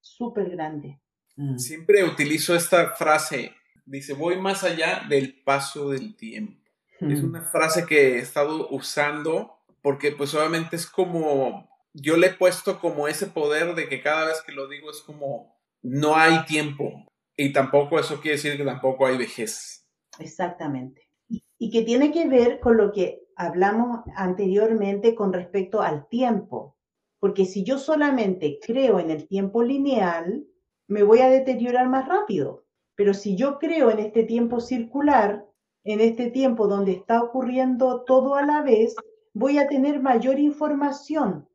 Súper 0.00 0.50
grande. 0.50 1.00
Mm. 1.36 1.58
Siempre 1.58 2.04
utilizo 2.04 2.54
esta 2.54 2.90
frase, 2.90 3.54
dice, 3.84 4.14
voy 4.14 4.38
más 4.38 4.64
allá 4.64 5.02
del 5.08 5.42
paso 5.42 5.90
del 5.90 6.16
tiempo. 6.16 6.62
Es 6.98 7.22
una 7.22 7.42
frase 7.42 7.84
que 7.84 8.14
he 8.14 8.18
estado 8.20 8.70
usando 8.70 9.56
porque 9.82 10.12
pues 10.12 10.34
obviamente 10.34 10.76
es 10.76 10.86
como, 10.86 11.68
yo 11.92 12.16
le 12.16 12.28
he 12.28 12.32
puesto 12.32 12.80
como 12.80 13.06
ese 13.06 13.26
poder 13.26 13.74
de 13.74 13.88
que 13.88 14.00
cada 14.00 14.26
vez 14.26 14.42
que 14.44 14.52
lo 14.52 14.66
digo 14.66 14.90
es 14.90 15.00
como, 15.02 15.56
no 15.82 16.16
hay 16.16 16.44
tiempo. 16.46 17.06
Y 17.36 17.52
tampoco 17.52 18.00
eso 18.00 18.20
quiere 18.20 18.36
decir 18.36 18.56
que 18.56 18.64
tampoco 18.64 19.06
hay 19.06 19.18
vejez. 19.18 19.86
Exactamente. 20.18 21.10
Y 21.58 21.70
que 21.70 21.82
tiene 21.82 22.12
que 22.12 22.26
ver 22.26 22.60
con 22.60 22.78
lo 22.78 22.92
que 22.92 23.25
hablamos 23.36 24.00
anteriormente 24.16 25.14
con 25.14 25.32
respecto 25.32 25.82
al 25.82 26.08
tiempo. 26.08 26.76
Porque 27.20 27.44
si 27.44 27.62
yo 27.62 27.78
solamente 27.78 28.58
creo 28.60 28.98
en 28.98 29.10
el 29.10 29.28
tiempo 29.28 29.62
lineal, 29.62 30.46
me 30.88 31.02
voy 31.02 31.20
a 31.20 31.30
deteriorar 31.30 31.88
más 31.88 32.08
rápido. 32.08 32.64
Pero 32.94 33.14
si 33.14 33.36
yo 33.36 33.58
creo 33.58 33.90
en 33.90 33.98
este 33.98 34.24
tiempo 34.24 34.60
circular, 34.60 35.46
en 35.84 36.00
este 36.00 36.30
tiempo 36.30 36.66
donde 36.66 36.92
está 36.92 37.22
ocurriendo 37.22 38.02
todo 38.04 38.34
a 38.34 38.42
la 38.44 38.62
vez, 38.62 38.96
voy 39.34 39.58
a 39.58 39.68
tener 39.68 40.00
mayor 40.00 40.38
información, 40.38 41.46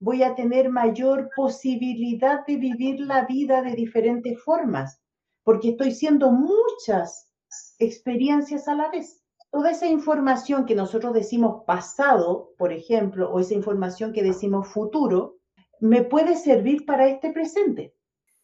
voy 0.00 0.22
a 0.22 0.34
tener 0.34 0.70
mayor 0.70 1.30
posibilidad 1.36 2.44
de 2.46 2.56
vivir 2.56 3.00
la 3.00 3.26
vida 3.26 3.62
de 3.62 3.74
diferentes 3.74 4.42
formas, 4.42 5.00
porque 5.44 5.70
estoy 5.70 5.92
siendo 5.92 6.32
muchas 6.32 7.30
experiencias 7.78 8.66
a 8.66 8.74
la 8.74 8.90
vez. 8.90 9.22
Toda 9.50 9.70
esa 9.70 9.86
información 9.86 10.66
que 10.66 10.74
nosotros 10.74 11.14
decimos 11.14 11.64
pasado, 11.66 12.52
por 12.58 12.70
ejemplo, 12.70 13.30
o 13.32 13.40
esa 13.40 13.54
información 13.54 14.12
que 14.12 14.22
decimos 14.22 14.68
futuro, 14.68 15.38
me 15.80 16.02
puede 16.02 16.36
servir 16.36 16.84
para 16.84 17.08
este 17.08 17.32
presente. 17.32 17.94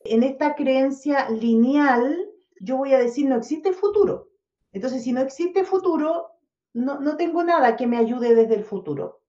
En 0.00 0.22
esta 0.22 0.54
creencia 0.54 1.28
lineal 1.28 2.30
yo 2.60 2.78
voy 2.78 2.94
a 2.94 2.98
decir 2.98 3.26
no 3.26 3.36
existe 3.36 3.72
futuro. 3.72 4.28
Entonces, 4.72 5.02
si 5.02 5.12
no 5.12 5.20
existe 5.20 5.64
futuro, 5.64 6.30
no, 6.72 7.00
no 7.00 7.16
tengo 7.16 7.44
nada 7.44 7.76
que 7.76 7.86
me 7.86 7.98
ayude 7.98 8.34
desde 8.34 8.54
el 8.54 8.64
futuro. 8.64 9.20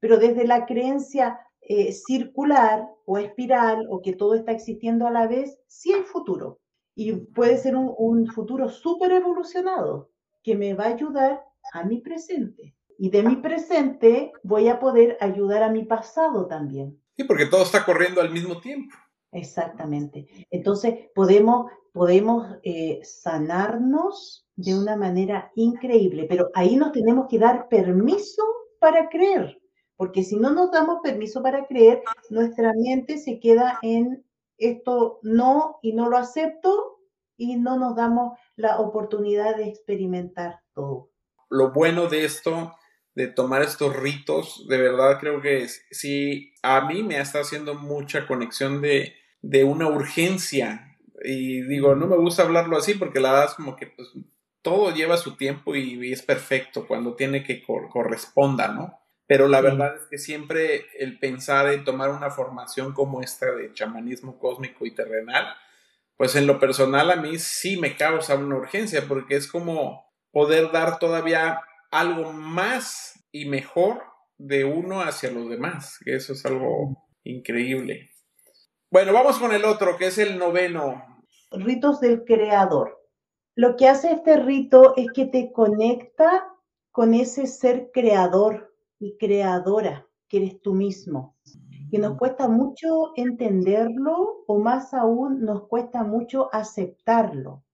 Pero 0.00 0.18
desde 0.18 0.46
la 0.46 0.66
creencia 0.66 1.40
eh, 1.62 1.92
circular 1.92 2.86
o 3.06 3.18
espiral 3.18 3.86
o 3.90 4.02
que 4.02 4.12
todo 4.12 4.34
está 4.34 4.52
existiendo 4.52 5.06
a 5.06 5.10
la 5.10 5.26
vez, 5.26 5.58
sí 5.66 5.92
hay 5.92 6.02
futuro. 6.02 6.60
Y 6.94 7.12
puede 7.12 7.56
ser 7.56 7.76
un, 7.76 7.94
un 7.96 8.26
futuro 8.26 8.68
súper 8.68 9.12
evolucionado 9.12 10.10
que 10.48 10.56
me 10.56 10.72
va 10.72 10.84
a 10.84 10.94
ayudar 10.94 11.44
a 11.74 11.84
mi 11.84 12.00
presente. 12.00 12.74
Y 12.96 13.10
de 13.10 13.22
mi 13.22 13.36
presente 13.36 14.32
voy 14.42 14.68
a 14.68 14.80
poder 14.80 15.18
ayudar 15.20 15.62
a 15.62 15.68
mi 15.68 15.84
pasado 15.84 16.46
también. 16.46 16.98
Sí, 17.18 17.24
porque 17.24 17.44
todo 17.44 17.64
está 17.64 17.84
corriendo 17.84 18.22
al 18.22 18.30
mismo 18.30 18.58
tiempo. 18.58 18.96
Exactamente. 19.30 20.26
Entonces 20.50 21.10
podemos, 21.14 21.70
podemos 21.92 22.46
eh, 22.62 22.98
sanarnos 23.02 24.48
de 24.56 24.74
una 24.74 24.96
manera 24.96 25.52
increíble, 25.54 26.24
pero 26.26 26.48
ahí 26.54 26.76
nos 26.76 26.92
tenemos 26.92 27.26
que 27.28 27.38
dar 27.38 27.68
permiso 27.68 28.42
para 28.80 29.10
creer, 29.10 29.60
porque 29.96 30.22
si 30.22 30.36
no 30.36 30.50
nos 30.50 30.70
damos 30.70 31.00
permiso 31.02 31.42
para 31.42 31.66
creer, 31.66 32.02
nuestra 32.30 32.72
mente 32.74 33.18
se 33.18 33.38
queda 33.38 33.78
en 33.82 34.24
esto 34.56 35.20
no 35.22 35.78
y 35.82 35.92
no 35.92 36.08
lo 36.08 36.16
acepto 36.16 37.00
y 37.36 37.56
no 37.56 37.78
nos 37.78 37.94
damos 37.94 38.38
la 38.58 38.80
oportunidad 38.80 39.56
de 39.56 39.68
experimentar 39.68 40.60
todo. 40.74 41.10
Lo 41.48 41.72
bueno 41.72 42.08
de 42.08 42.24
esto 42.24 42.74
de 43.14 43.28
tomar 43.28 43.62
estos 43.62 43.96
ritos, 43.96 44.66
de 44.68 44.78
verdad 44.78 45.18
creo 45.18 45.40
que 45.40 45.66
sí, 45.90 46.52
a 46.62 46.82
mí 46.82 47.02
me 47.02 47.18
está 47.18 47.40
haciendo 47.40 47.74
mucha 47.74 48.26
conexión 48.26 48.80
de, 48.82 49.14
de 49.42 49.64
una 49.64 49.88
urgencia. 49.88 50.96
Y 51.24 51.62
digo, 51.62 51.94
no 51.94 52.06
me 52.06 52.16
gusta 52.16 52.42
hablarlo 52.42 52.76
así 52.76 52.94
porque 52.94 53.20
la 53.20 53.32
verdad 53.32 53.48
es 53.48 53.54
como 53.54 53.74
que 53.74 53.86
pues, 53.88 54.08
todo 54.62 54.92
lleva 54.92 55.16
su 55.16 55.36
tiempo 55.36 55.74
y, 55.74 56.12
es 56.12 56.22
perfecto 56.22 56.86
cuando 56.86 57.14
tiene 57.14 57.42
que 57.42 57.62
corresponda, 57.62 58.68
¿no? 58.68 59.00
Pero 59.26 59.46
la 59.46 59.60
verdad 59.60 59.96
es 59.96 60.02
que 60.10 60.18
siempre 60.18 60.86
el 60.98 61.18
pensar 61.18 61.72
en 61.72 61.84
tomar 61.84 62.10
una 62.10 62.30
formación 62.30 62.92
como 62.92 63.20
esta 63.20 63.52
de 63.52 63.72
chamanismo 63.72 64.38
cósmico 64.38 64.86
y 64.86 64.94
terrenal, 64.94 65.54
pues 66.18 66.34
en 66.34 66.46
lo 66.48 66.58
personal 66.58 67.10
a 67.10 67.16
mí 67.16 67.38
sí 67.38 67.78
me 67.78 67.96
causa 67.96 68.34
una 68.34 68.56
urgencia 68.56 69.04
porque 69.08 69.36
es 69.36 69.46
como 69.50 70.04
poder 70.32 70.72
dar 70.72 70.98
todavía 70.98 71.60
algo 71.90 72.32
más 72.32 73.24
y 73.32 73.46
mejor 73.46 74.02
de 74.36 74.64
uno 74.64 75.00
hacia 75.00 75.30
los 75.30 75.48
demás, 75.48 75.98
eso 76.04 76.32
es 76.32 76.44
algo 76.44 77.08
increíble. 77.24 78.10
Bueno, 78.90 79.12
vamos 79.12 79.38
con 79.38 79.52
el 79.52 79.64
otro, 79.64 79.96
que 79.96 80.06
es 80.06 80.18
el 80.18 80.38
noveno. 80.38 81.22
Ritos 81.52 82.00
del 82.00 82.24
creador. 82.24 82.98
Lo 83.54 83.76
que 83.76 83.88
hace 83.88 84.12
este 84.12 84.38
rito 84.38 84.94
es 84.96 85.08
que 85.14 85.26
te 85.26 85.52
conecta 85.52 86.48
con 86.90 87.14
ese 87.14 87.46
ser 87.46 87.90
creador 87.92 88.74
y 88.98 89.16
creadora 89.18 90.06
que 90.28 90.38
eres 90.38 90.60
tú 90.62 90.74
mismo, 90.74 91.36
que 91.90 91.98
nos 91.98 92.18
cuesta 92.18 92.48
mucho 92.48 93.12
entenderlo 93.16 94.44
o 94.46 94.58
más 94.58 94.92
aún 94.94 95.42
nos 95.42 95.66
cuesta 95.68 96.04
mucho 96.04 96.48
aceptarlo, 96.52 97.64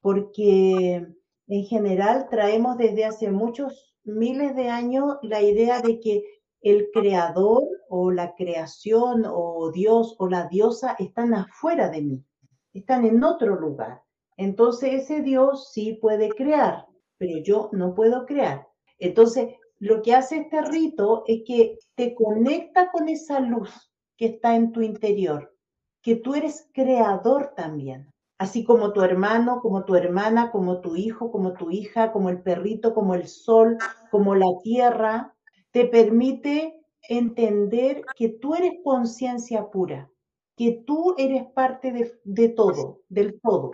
porque 0.00 1.06
en 1.48 1.64
general 1.64 2.28
traemos 2.30 2.76
desde 2.76 3.04
hace 3.04 3.30
muchos 3.30 3.96
miles 4.04 4.54
de 4.54 4.68
años 4.68 5.18
la 5.22 5.42
idea 5.42 5.80
de 5.80 6.00
que 6.00 6.24
el 6.60 6.90
creador 6.92 7.64
o 7.88 8.10
la 8.10 8.34
creación 8.34 9.24
o 9.26 9.70
Dios 9.72 10.16
o 10.18 10.28
la 10.28 10.48
diosa 10.48 10.96
están 10.98 11.34
afuera 11.34 11.88
de 11.90 12.02
mí, 12.02 12.24
están 12.72 13.04
en 13.04 13.22
otro 13.22 13.56
lugar. 13.56 14.02
Entonces 14.36 15.04
ese 15.04 15.22
Dios 15.22 15.70
sí 15.72 15.98
puede 16.00 16.28
crear, 16.30 16.86
pero 17.18 17.38
yo 17.42 17.70
no 17.72 17.94
puedo 17.94 18.26
crear. 18.26 18.68
Entonces 18.98 19.54
lo 19.78 20.02
que 20.02 20.14
hace 20.14 20.38
este 20.38 20.62
rito 20.62 21.24
es 21.26 21.42
que 21.46 21.78
te 21.94 22.14
conecta 22.14 22.90
con 22.90 23.08
esa 23.08 23.40
luz 23.40 23.92
que 24.16 24.26
está 24.26 24.56
en 24.56 24.72
tu 24.72 24.80
interior, 24.80 25.54
que 26.02 26.16
tú 26.16 26.34
eres 26.34 26.68
creador 26.72 27.52
también 27.54 28.12
así 28.38 28.64
como 28.64 28.92
tu 28.92 29.02
hermano, 29.02 29.60
como 29.60 29.84
tu 29.84 29.94
hermana, 29.94 30.50
como 30.50 30.80
tu 30.80 30.96
hijo, 30.96 31.30
como 31.30 31.54
tu 31.54 31.70
hija, 31.70 32.12
como 32.12 32.28
el 32.28 32.42
perrito, 32.42 32.94
como 32.94 33.14
el 33.14 33.26
sol, 33.26 33.78
como 34.10 34.34
la 34.34 34.58
tierra, 34.62 35.34
te 35.70 35.86
permite 35.86 36.80
entender 37.08 38.04
que 38.16 38.28
tú 38.28 38.54
eres 38.54 38.72
conciencia 38.84 39.70
pura, 39.70 40.10
que 40.56 40.82
tú 40.86 41.14
eres 41.18 41.46
parte 41.52 41.92
de, 42.24 42.48
todo, 42.50 43.00
del 43.08 43.40
todo, 43.40 43.70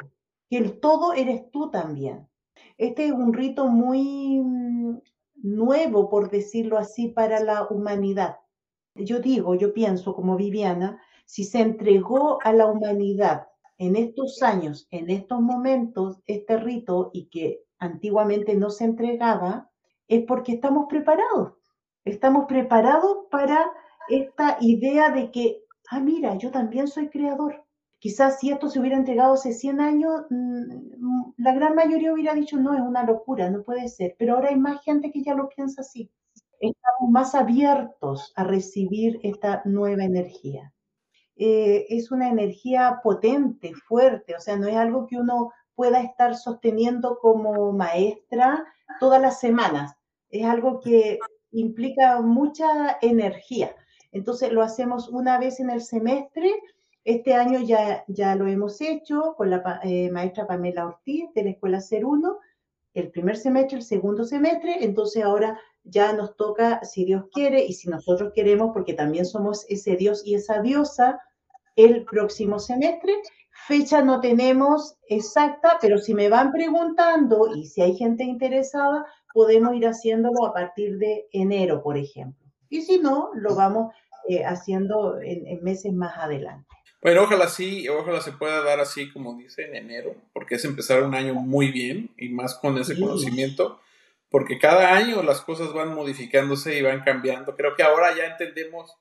que 0.48 0.58
el 0.58 0.80
todo 0.80 1.12
eres 1.12 1.50
tú 1.50 1.70
también. 1.70 2.28
Este 2.76 3.06
es 3.06 3.12
un 3.12 3.32
rito 3.32 3.66
muy 3.68 4.42
nuevo, 5.42 6.08
por 6.08 6.30
decirlo 6.30 6.78
así, 6.78 7.08
para 7.08 7.40
la 7.40 7.66
humanidad. 7.68 8.38
Yo 8.94 9.20
digo, 9.20 9.54
yo 9.54 9.72
pienso 9.72 10.14
como 10.14 10.36
Viviana, 10.36 11.00
si 11.24 11.44
se 11.44 11.60
entregó 11.60 12.38
a 12.42 12.52
la 12.52 12.66
humanidad 12.66 13.48
en 13.78 13.96
estos 13.96 14.42
años, 14.42 14.86
en 14.90 15.10
estos 15.10 15.40
momentos, 15.40 16.22
este 16.26 16.56
rito 16.56 17.10
y 17.12 17.26
que 17.26 17.64
antiguamente 17.78 18.54
no 18.54 18.70
se 18.70 18.84
entregaba, 18.84 19.70
es 20.08 20.24
porque 20.24 20.52
estamos 20.52 20.86
preparados. 20.88 21.54
Estamos 22.04 22.46
preparados 22.46 23.26
para 23.30 23.72
esta 24.08 24.58
idea 24.60 25.10
de 25.10 25.30
que, 25.30 25.64
ah, 25.90 26.00
mira, 26.00 26.36
yo 26.36 26.50
también 26.50 26.86
soy 26.86 27.08
creador. 27.08 27.64
Quizás 28.02 28.40
si 28.40 28.50
esto 28.50 28.68
se 28.68 28.80
hubiera 28.80 28.96
entregado 28.96 29.34
hace 29.34 29.52
100 29.52 29.80
años, 29.80 30.22
mm, 30.28 31.34
la 31.36 31.54
gran 31.54 31.76
mayoría 31.76 32.12
hubiera 32.12 32.34
dicho, 32.34 32.56
no, 32.56 32.74
es 32.74 32.80
una 32.80 33.04
locura, 33.04 33.48
no 33.48 33.62
puede 33.62 33.86
ser. 33.88 34.16
Pero 34.18 34.34
ahora 34.34 34.48
hay 34.48 34.56
más 34.56 34.82
gente 34.82 35.12
que 35.12 35.22
ya 35.22 35.34
lo 35.34 35.48
piensa 35.48 35.82
así. 35.82 36.10
Estamos 36.58 37.10
más 37.12 37.36
abiertos 37.36 38.32
a 38.34 38.42
recibir 38.42 39.20
esta 39.22 39.62
nueva 39.66 40.02
energía. 40.02 40.72
Eh, 41.36 41.86
es 41.90 42.10
una 42.10 42.28
energía 42.28 42.98
potente, 43.04 43.72
fuerte, 43.72 44.34
o 44.34 44.40
sea, 44.40 44.56
no 44.56 44.66
es 44.66 44.74
algo 44.74 45.06
que 45.06 45.18
uno 45.18 45.52
pueda 45.76 46.00
estar 46.02 46.34
sosteniendo 46.34 47.20
como 47.20 47.72
maestra 47.72 48.64
todas 48.98 49.22
las 49.22 49.38
semanas, 49.38 49.94
es 50.28 50.44
algo 50.44 50.80
que 50.80 51.20
implica 51.52 52.20
mucha 52.20 52.98
energía. 53.00 53.76
Entonces 54.10 54.50
lo 54.50 54.62
hacemos 54.62 55.08
una 55.08 55.38
vez 55.38 55.60
en 55.60 55.70
el 55.70 55.82
semestre. 55.82 56.52
Este 57.04 57.34
año 57.34 57.60
ya, 57.60 58.04
ya 58.06 58.34
lo 58.36 58.46
hemos 58.46 58.80
hecho 58.80 59.34
con 59.36 59.50
la 59.50 59.80
eh, 59.82 60.10
maestra 60.10 60.46
Pamela 60.46 60.86
Ortiz 60.86 61.32
de 61.34 61.44
la 61.44 61.50
Escuela 61.50 61.80
Ser 61.80 62.04
1, 62.04 62.38
el 62.94 63.10
primer 63.10 63.36
semestre, 63.36 63.78
el 63.78 63.82
segundo 63.82 64.24
semestre. 64.24 64.84
Entonces 64.84 65.24
ahora 65.24 65.58
ya 65.84 66.12
nos 66.12 66.36
toca, 66.36 66.84
si 66.84 67.04
Dios 67.04 67.24
quiere 67.32 67.64
y 67.64 67.72
si 67.72 67.88
nosotros 67.88 68.32
queremos, 68.34 68.70
porque 68.72 68.94
también 68.94 69.26
somos 69.26 69.66
ese 69.68 69.96
Dios 69.96 70.22
y 70.24 70.34
esa 70.34 70.62
diosa, 70.62 71.20
el 71.76 72.04
próximo 72.04 72.58
semestre. 72.58 73.14
Fecha 73.66 74.02
no 74.02 74.20
tenemos 74.20 74.96
exacta, 75.08 75.78
pero 75.80 75.98
si 75.98 76.14
me 76.14 76.28
van 76.28 76.52
preguntando 76.52 77.54
y 77.54 77.66
si 77.66 77.82
hay 77.82 77.96
gente 77.96 78.24
interesada, 78.24 79.06
podemos 79.34 79.74
ir 79.74 79.86
haciéndolo 79.86 80.46
a 80.46 80.52
partir 80.52 80.98
de 80.98 81.26
enero, 81.32 81.82
por 81.82 81.96
ejemplo. 81.96 82.42
Y 82.68 82.82
si 82.82 82.98
no, 82.98 83.30
lo 83.34 83.54
vamos 83.54 83.92
eh, 84.28 84.44
haciendo 84.44 85.20
en, 85.20 85.62
meses 85.62 85.92
más 85.92 86.16
adelante. 86.16 86.71
Bueno, 87.02 87.22
ojalá 87.22 87.48
sí, 87.48 87.88
ojalá 87.88 88.20
se 88.20 88.32
pueda 88.32 88.62
dar 88.62 88.80
así 88.80 89.10
como 89.10 89.36
dice 89.36 89.66
en 89.66 89.74
enero, 89.74 90.14
porque 90.32 90.54
es 90.54 90.64
empezar 90.64 91.02
un 91.02 91.14
año 91.14 91.34
muy 91.34 91.72
bien 91.72 92.10
y 92.16 92.28
más 92.28 92.54
con 92.54 92.78
ese 92.78 92.98
conocimiento 92.98 93.80
porque 94.32 94.58
cada 94.58 94.96
año 94.96 95.22
las 95.22 95.42
cosas 95.42 95.72
van 95.74 95.94
modificándose 95.94 96.76
y 96.76 96.82
van 96.82 97.04
cambiando. 97.04 97.54
Creo 97.54 97.76
que 97.76 97.82
ahora 97.82 98.16
ya 98.16 98.24
entendemos 98.24 98.96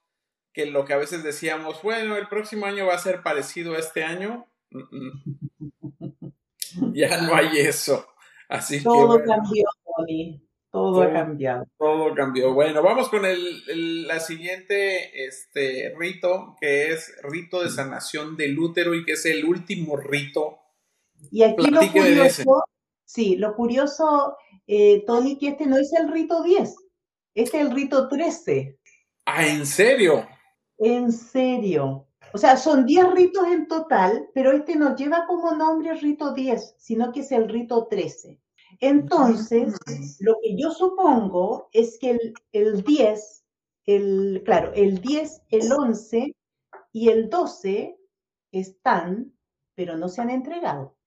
que 0.54 0.66
lo 0.66 0.84
que 0.84 0.94
a 0.94 0.98
veces 0.98 1.24
decíamos, 1.24 1.82
bueno, 1.82 2.18
el 2.18 2.28
próximo 2.28 2.66
año 2.66 2.86
va 2.86 2.96
a 2.96 3.00
ser 3.00 3.24
parecido 3.24 3.74
a 3.74 3.80
este 3.80 4.04
año, 4.04 4.46
ya 6.94 7.22
no 7.22 7.34
hay 7.34 7.60
eso. 7.60 8.06
Así 8.50 8.84
todo 8.84 9.24
cambió, 9.24 9.64
Tony. 9.86 10.46
Todo, 10.72 11.02
ha 11.02 11.12
cambiado. 11.12 11.66
Todo 11.78 12.16
cambió. 12.16 12.54
Bueno, 12.54 12.82
vamos 12.82 13.10
con 13.10 13.26
el, 13.26 14.08
la 14.08 14.22
siguiente 14.22 15.26
este, 15.26 15.94
rito, 15.98 16.56
que 16.62 16.94
es 16.94 17.14
rito 17.24 17.62
de 17.62 17.70
sanación 17.70 18.38
del 18.38 18.58
útero 18.58 18.96
y 18.96 19.04
que 19.04 19.14
es 19.14 19.26
el 19.26 19.44
último 19.44 19.98
rito. 19.98 20.60
Y 21.30 21.44
aquí 21.44 21.70
lo 21.70 21.82
curioso, 21.92 22.64
sí, 23.04 23.36
lo 23.36 23.54
curioso 23.54 24.38
eh, 24.66 25.04
Tony, 25.06 25.38
que 25.38 25.50
este 25.50 25.66
no 25.66 25.78
es 25.78 25.92
el 25.92 26.10
rito 26.10 26.42
10, 26.42 26.74
este 27.36 27.60
es 27.60 27.66
el 27.66 27.72
rito 27.76 28.08
13. 28.08 28.80
Ah, 29.26 29.46
¿en 29.46 29.66
serio? 29.66 30.26
En 30.78 31.12
serio. 31.12 32.08
O 32.34 32.38
sea, 32.38 32.56
son 32.56 32.86
10 32.86 33.12
ritos 33.14 33.46
en 33.48 33.68
total, 33.68 34.30
pero 34.34 34.54
este 34.54 34.78
no 34.78 34.96
lleva 34.96 35.26
como 35.28 35.52
nombre 35.52 35.94
rito 35.96 36.34
10, 36.34 36.76
sino 36.78 37.12
que 37.12 37.20
es 37.20 37.32
el 37.34 37.50
rito 37.50 37.88
13. 37.90 38.40
Entonces, 38.82 39.76
lo 40.20 40.36
que 40.42 40.58
yo 40.58 40.72
supongo 40.72 41.70
es 41.72 41.98
que 42.00 42.12
el, 42.12 42.34
el 42.52 42.84
10, 42.84 43.46
el, 43.86 44.42
claro, 44.44 44.74
el 44.74 45.00
10, 45.00 45.44
el 45.50 45.72
11 45.72 46.36
y 46.92 47.10
el 47.10 47.30
12 47.30 47.98
están, 48.52 49.34
pero 49.76 49.98
no 49.98 50.10
se 50.10 50.22
han 50.22 50.32
entregado. 50.32 50.98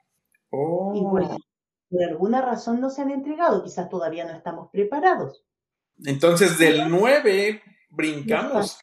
Oh 0.51 0.93
por 1.11 2.03
alguna 2.03 2.41
razón 2.41 2.81
no 2.81 2.91
se 2.91 3.03
han 3.03 3.11
entregado, 3.11 3.63
quizás 3.63 3.89
todavía 3.89 4.25
no 4.25 4.33
estamos 4.33 4.71
preparados. 4.71 5.45
Entonces, 6.05 6.59
del 6.59 6.89
9 6.89 7.63
brincamos. 7.91 8.79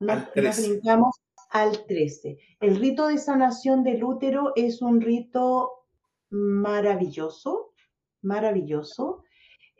Nos, 0.00 0.32
brincamos 0.34 1.16
al 1.50 1.86
13. 1.86 2.38
El 2.60 2.76
rito 2.76 3.08
de 3.08 3.18
sanación 3.18 3.82
del 3.82 4.04
útero 4.04 4.52
es 4.56 4.82
un 4.82 5.00
rito 5.00 5.86
maravilloso, 6.30 7.67
maravilloso. 8.22 9.22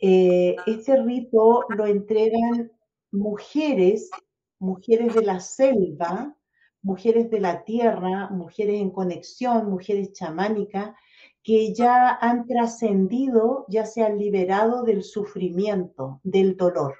Eh, 0.00 0.56
este 0.66 1.02
rito 1.02 1.64
lo 1.68 1.86
entregan 1.86 2.70
mujeres, 3.10 4.10
mujeres 4.58 5.14
de 5.14 5.22
la 5.22 5.40
selva, 5.40 6.36
mujeres 6.82 7.30
de 7.30 7.40
la 7.40 7.64
tierra, 7.64 8.28
mujeres 8.30 8.80
en 8.80 8.90
conexión, 8.90 9.68
mujeres 9.68 10.12
chamánicas, 10.12 10.94
que 11.42 11.74
ya 11.74 12.10
han 12.20 12.46
trascendido, 12.46 13.64
ya 13.68 13.86
se 13.86 14.02
han 14.02 14.18
liberado 14.18 14.82
del 14.82 15.02
sufrimiento, 15.02 16.20
del 16.22 16.56
dolor. 16.56 16.94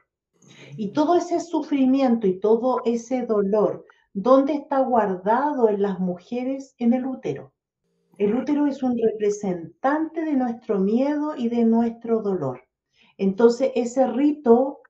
Y 0.77 0.93
todo 0.93 1.17
ese 1.17 1.41
sufrimiento 1.41 2.27
y 2.27 2.41
todo 2.41 2.81
ese 2.85 3.27
dolor, 3.27 3.85
¿dónde 4.15 4.55
está 4.55 4.81
guardado 4.81 5.69
en 5.69 5.83
las 5.83 6.01
mujeres? 6.01 6.75
En 6.79 6.95
el 6.95 7.07
útero. 7.07 7.53
El 8.19 8.35
útero 8.35 8.67
es 8.67 8.83
un 8.83 8.99
representante 8.99 10.25
de 10.25 10.33
nuestro 10.33 10.81
miedo 10.81 11.37
y 11.37 11.49
de 11.49 11.65
nuestro 11.65 12.21
dolor. 12.21 12.65
Entonces, 13.17 13.71
ese 13.77 14.09
rito 14.09 14.81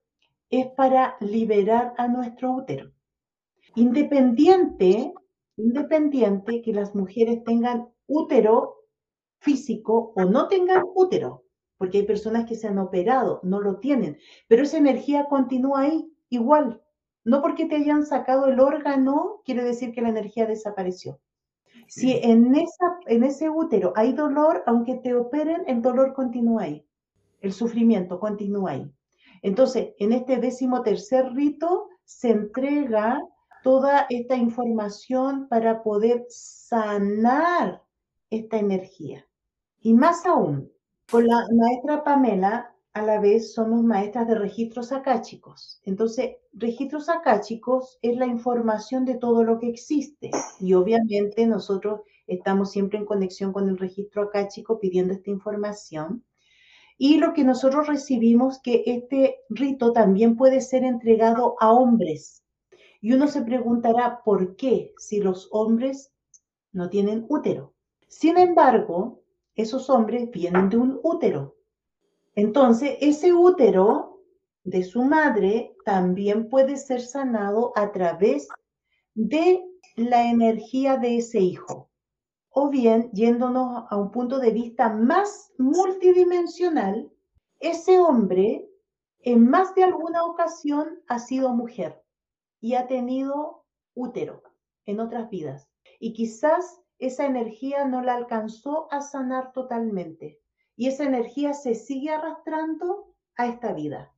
es 0.48 0.68
para 0.68 1.18
liberar 1.20 1.92
a 1.98 2.08
nuestro 2.08 2.54
útero. 2.54 2.90
Independiente, 3.74 5.12
independiente 5.58 6.62
que 6.62 6.72
las 6.72 6.94
mujeres 6.94 7.44
tengan 7.44 7.88
útero 8.06 8.76
físico 9.40 10.14
o 10.16 10.24
no 10.24 10.48
tengan 10.48 10.84
útero, 10.94 11.44
porque 11.76 11.98
hay 11.98 12.06
personas 12.06 12.46
que 12.46 12.54
se 12.54 12.68
han 12.68 12.78
operado, 12.78 13.40
no 13.42 13.60
lo 13.60 13.78
tienen, 13.78 14.16
pero 14.48 14.62
esa 14.62 14.78
energía 14.78 15.26
continúa 15.28 15.82
ahí, 15.82 16.10
igual. 16.30 16.82
No 17.24 17.42
porque 17.42 17.66
te 17.66 17.76
hayan 17.76 18.06
sacado 18.06 18.46
el 18.46 18.58
órgano, 18.58 19.42
quiere 19.44 19.64
decir 19.64 19.92
que 19.92 20.00
la 20.00 20.08
energía 20.08 20.46
desapareció. 20.46 21.20
Si 21.88 22.12
en, 22.22 22.54
esa, 22.54 23.00
en 23.06 23.24
ese 23.24 23.48
útero 23.48 23.92
hay 23.96 24.12
dolor, 24.12 24.62
aunque 24.66 24.96
te 24.96 25.14
operen, 25.14 25.64
el 25.66 25.80
dolor 25.80 26.12
continúa 26.12 26.64
ahí. 26.64 26.86
El 27.40 27.52
sufrimiento 27.52 28.20
continúa 28.20 28.72
ahí. 28.72 28.92
Entonces, 29.42 29.94
en 29.98 30.12
este 30.12 30.36
décimo 30.36 30.82
tercer 30.82 31.32
rito 31.32 31.88
se 32.04 32.30
entrega 32.30 33.20
toda 33.62 34.06
esta 34.10 34.36
información 34.36 35.48
para 35.48 35.82
poder 35.82 36.26
sanar 36.28 37.82
esta 38.30 38.58
energía. 38.58 39.26
Y 39.80 39.94
más 39.94 40.26
aún, 40.26 40.70
con 41.10 41.26
la 41.26 41.46
maestra 41.52 42.04
Pamela, 42.04 42.74
a 42.98 43.02
la 43.02 43.20
vez 43.20 43.54
somos 43.54 43.84
maestras 43.84 44.26
de 44.26 44.34
registros 44.34 44.90
acáchicos. 44.90 45.80
Entonces, 45.84 46.36
registros 46.52 47.08
acáchicos 47.08 47.98
es 48.02 48.16
la 48.16 48.26
información 48.26 49.04
de 49.04 49.16
todo 49.16 49.44
lo 49.44 49.58
que 49.60 49.68
existe. 49.68 50.30
Y 50.58 50.74
obviamente 50.74 51.46
nosotros 51.46 52.00
estamos 52.26 52.72
siempre 52.72 52.98
en 52.98 53.06
conexión 53.06 53.52
con 53.52 53.68
el 53.68 53.78
registro 53.78 54.22
acáchico 54.22 54.80
pidiendo 54.80 55.14
esta 55.14 55.30
información. 55.30 56.24
Y 56.96 57.18
lo 57.18 57.32
que 57.34 57.44
nosotros 57.44 57.86
recibimos, 57.86 58.60
que 58.60 58.82
este 58.86 59.36
rito 59.48 59.92
también 59.92 60.36
puede 60.36 60.60
ser 60.60 60.82
entregado 60.82 61.54
a 61.60 61.72
hombres. 61.72 62.42
Y 63.00 63.12
uno 63.12 63.28
se 63.28 63.42
preguntará, 63.42 64.22
¿por 64.24 64.56
qué 64.56 64.92
si 64.98 65.20
los 65.20 65.48
hombres 65.52 66.12
no 66.72 66.90
tienen 66.90 67.24
útero? 67.28 67.74
Sin 68.08 68.36
embargo, 68.38 69.22
esos 69.54 69.88
hombres 69.88 70.30
vienen 70.32 70.68
de 70.68 70.78
un 70.78 70.98
útero. 71.04 71.57
Entonces, 72.38 72.96
ese 73.00 73.32
útero 73.32 74.22
de 74.62 74.84
su 74.84 75.02
madre 75.02 75.74
también 75.84 76.48
puede 76.48 76.76
ser 76.76 77.00
sanado 77.00 77.72
a 77.74 77.90
través 77.90 78.46
de 79.16 79.60
la 79.96 80.30
energía 80.30 80.98
de 80.98 81.16
ese 81.16 81.40
hijo. 81.40 81.90
O 82.50 82.68
bien, 82.70 83.10
yéndonos 83.12 83.86
a 83.90 83.96
un 83.96 84.12
punto 84.12 84.38
de 84.38 84.52
vista 84.52 84.88
más 84.88 85.52
multidimensional, 85.58 87.10
ese 87.58 87.98
hombre 87.98 88.70
en 89.18 89.50
más 89.50 89.74
de 89.74 89.82
alguna 89.82 90.24
ocasión 90.24 91.02
ha 91.08 91.18
sido 91.18 91.52
mujer 91.52 92.00
y 92.60 92.74
ha 92.74 92.86
tenido 92.86 93.64
útero 93.94 94.44
en 94.86 95.00
otras 95.00 95.28
vidas. 95.28 95.68
Y 95.98 96.12
quizás 96.12 96.82
esa 97.00 97.26
energía 97.26 97.84
no 97.84 98.00
la 98.00 98.14
alcanzó 98.14 98.86
a 98.92 99.00
sanar 99.00 99.50
totalmente. 99.52 100.38
Y 100.78 100.86
esa 100.86 101.04
energía 101.04 101.54
se 101.54 101.74
sigue 101.74 102.10
arrastrando 102.10 103.12
a 103.36 103.48
esta 103.48 103.72
vida. 103.72 104.14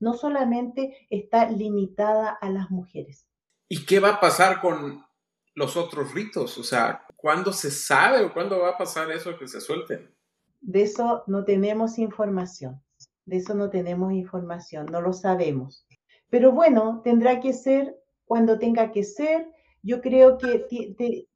No 0.00 0.14
solamente 0.14 1.06
está 1.08 1.48
limitada 1.48 2.30
a 2.30 2.50
las 2.50 2.68
mujeres. 2.70 3.28
¿Y 3.68 3.86
qué 3.86 4.00
va 4.00 4.14
a 4.14 4.20
pasar 4.20 4.60
con 4.60 5.06
los 5.54 5.76
otros 5.76 6.12
ritos? 6.12 6.58
O 6.58 6.64
sea, 6.64 7.06
¿cuándo 7.14 7.52
se 7.52 7.70
sabe 7.70 8.24
o 8.24 8.32
cuándo 8.32 8.58
va 8.58 8.70
a 8.70 8.76
pasar 8.76 9.08
eso 9.12 9.38
que 9.38 9.46
se 9.46 9.60
suelten? 9.60 10.12
De 10.60 10.82
eso 10.82 11.22
no 11.28 11.44
tenemos 11.44 11.96
información. 11.96 12.82
De 13.24 13.36
eso 13.36 13.54
no 13.54 13.70
tenemos 13.70 14.12
información, 14.12 14.86
no 14.86 15.00
lo 15.00 15.12
sabemos. 15.12 15.86
Pero 16.28 16.50
bueno, 16.50 17.02
tendrá 17.04 17.38
que 17.38 17.52
ser 17.52 17.96
cuando 18.24 18.58
tenga 18.58 18.90
que 18.90 19.04
ser 19.04 19.48
yo 19.82 20.00
creo 20.00 20.38
que 20.38 20.66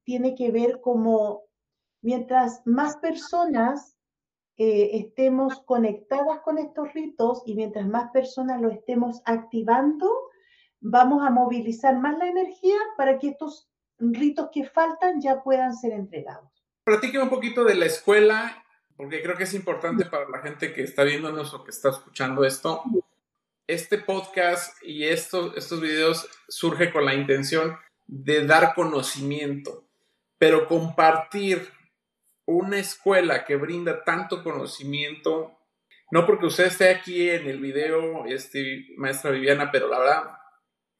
tiene 0.04 0.34
que 0.34 0.50
ver 0.50 0.80
como 0.80 1.44
mientras 2.02 2.60
más 2.66 2.96
personas 2.96 3.93
eh, 4.56 4.90
estemos 4.98 5.62
conectadas 5.64 6.40
con 6.44 6.58
estos 6.58 6.92
ritos 6.92 7.42
y 7.44 7.54
mientras 7.54 7.86
más 7.88 8.10
personas 8.12 8.60
lo 8.60 8.70
estemos 8.70 9.20
activando, 9.24 10.08
vamos 10.80 11.26
a 11.26 11.30
movilizar 11.30 11.98
más 11.98 12.16
la 12.18 12.28
energía 12.28 12.76
para 12.96 13.18
que 13.18 13.28
estos 13.28 13.68
ritos 13.98 14.50
que 14.52 14.64
faltan 14.64 15.20
ya 15.20 15.42
puedan 15.42 15.74
ser 15.74 15.92
entregados. 15.92 16.50
Platíqueme 16.84 17.24
un 17.24 17.30
poquito 17.30 17.64
de 17.64 17.74
la 17.74 17.86
escuela, 17.86 18.64
porque 18.96 19.22
creo 19.22 19.36
que 19.36 19.44
es 19.44 19.54
importante 19.54 20.04
para 20.04 20.28
la 20.28 20.38
gente 20.38 20.72
que 20.72 20.82
está 20.82 21.02
viéndonos 21.02 21.52
o 21.54 21.64
que 21.64 21.70
está 21.70 21.88
escuchando 21.88 22.44
esto. 22.44 22.82
Este 23.66 23.98
podcast 23.98 24.76
y 24.84 25.04
estos, 25.04 25.56
estos 25.56 25.80
videos 25.80 26.28
surge 26.48 26.92
con 26.92 27.06
la 27.06 27.14
intención 27.14 27.76
de 28.06 28.46
dar 28.46 28.74
conocimiento, 28.74 29.84
pero 30.38 30.68
compartir 30.68 31.72
una 32.46 32.78
escuela 32.78 33.44
que 33.44 33.56
brinda 33.56 34.04
tanto 34.04 34.42
conocimiento, 34.42 35.58
no 36.10 36.26
porque 36.26 36.46
usted 36.46 36.66
esté 36.66 36.90
aquí 36.90 37.30
en 37.30 37.46
el 37.46 37.60
video, 37.60 38.26
este, 38.26 38.86
maestra 38.96 39.30
Viviana, 39.30 39.70
pero 39.70 39.88
la 39.88 39.98
verdad, 39.98 40.22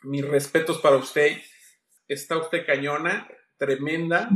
mis 0.03 0.26
respetos 0.26 0.78
para 0.78 0.97
usted, 0.97 1.38
está 2.09 2.38
usted 2.38 2.66
cañona, 2.66 3.28
tremenda, 3.59 4.28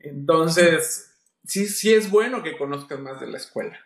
entonces, 0.00 1.12
sí, 1.44 1.66
sí 1.66 1.92
es 1.92 2.10
bueno 2.10 2.42
que 2.42 2.56
conozcan 2.56 3.02
más 3.02 3.20
de 3.20 3.26
la 3.26 3.38
escuela. 3.38 3.78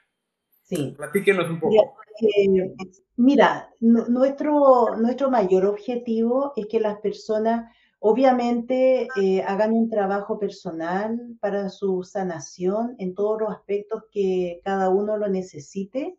Sí. 0.64 0.95
Platíquenos 0.97 1.49
un 1.49 1.61
poco. 1.61 1.97
Eh, 2.20 2.74
mira, 3.16 3.70
nuestro, 3.81 4.97
nuestro 4.97 5.31
mayor 5.31 5.64
objetivo 5.64 6.53
es 6.57 6.66
que 6.66 6.81
las 6.81 6.99
personas 7.01 7.74
Obviamente, 8.01 9.09
eh, 9.20 9.42
hagan 9.42 9.72
un 9.72 9.90
trabajo 9.90 10.38
personal 10.38 11.36
para 11.40 11.68
su 11.68 12.05
sanación 12.05 12.94
en 12.99 13.14
todos 13.14 13.40
los 13.40 13.51
aspectos 13.51 14.05
que 14.12 14.61
cada 14.64 14.88
uno 14.88 15.16
lo 15.16 15.28
necesite, 15.28 16.16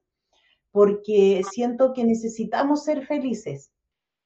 porque 0.71 1.41
siento 1.49 1.93
que 1.93 2.03
necesitamos 2.03 2.83
ser 2.83 3.05
felices. 3.05 3.71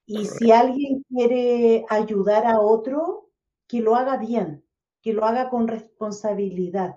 Y 0.04 0.26
si 0.26 0.50
alguien 0.50 1.04
quiere 1.08 1.86
ayudar 1.88 2.44
a 2.44 2.60
otro, 2.60 3.30
que 3.68 3.80
lo 3.80 3.94
haga 3.94 4.16
bien, 4.16 4.64
que 5.00 5.12
lo 5.12 5.24
haga 5.24 5.48
con 5.48 5.68
responsabilidad, 5.68 6.96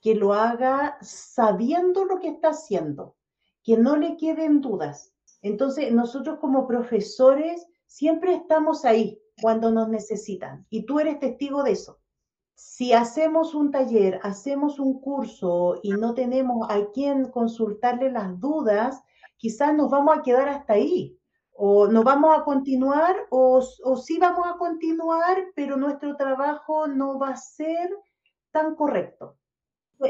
que 0.00 0.14
lo 0.14 0.32
haga 0.32 0.96
sabiendo 1.02 2.04
lo 2.04 2.20
que 2.20 2.28
está 2.28 2.50
haciendo, 2.50 3.16
que 3.64 3.76
no 3.76 3.96
le 3.96 4.16
queden 4.16 4.60
dudas. 4.60 5.12
Entonces, 5.42 5.92
nosotros 5.92 6.38
como 6.38 6.68
profesores 6.68 7.66
siempre 7.86 8.34
estamos 8.34 8.84
ahí 8.84 9.20
cuando 9.40 9.70
nos 9.70 9.88
necesitan. 9.88 10.66
Y 10.70 10.86
tú 10.86 11.00
eres 11.00 11.18
testigo 11.18 11.62
de 11.62 11.72
eso. 11.72 11.98
Si 12.54 12.92
hacemos 12.92 13.54
un 13.54 13.70
taller, 13.70 14.18
hacemos 14.22 14.78
un 14.78 15.00
curso 15.00 15.78
y 15.82 15.92
no 15.92 16.14
tenemos 16.14 16.68
a 16.68 16.90
quien 16.92 17.30
consultarle 17.30 18.10
las 18.10 18.38
dudas, 18.40 19.02
quizás 19.36 19.74
nos 19.74 19.90
vamos 19.90 20.18
a 20.18 20.22
quedar 20.22 20.48
hasta 20.48 20.74
ahí. 20.74 21.16
O 21.52 21.88
no 21.88 22.04
vamos 22.04 22.36
a 22.36 22.44
continuar, 22.44 23.16
o, 23.30 23.60
o 23.84 23.96
sí 23.96 24.18
vamos 24.18 24.46
a 24.46 24.56
continuar, 24.58 25.36
pero 25.54 25.76
nuestro 25.76 26.16
trabajo 26.16 26.86
no 26.86 27.18
va 27.18 27.30
a 27.30 27.36
ser 27.36 27.90
tan 28.50 28.74
correcto. 28.74 29.36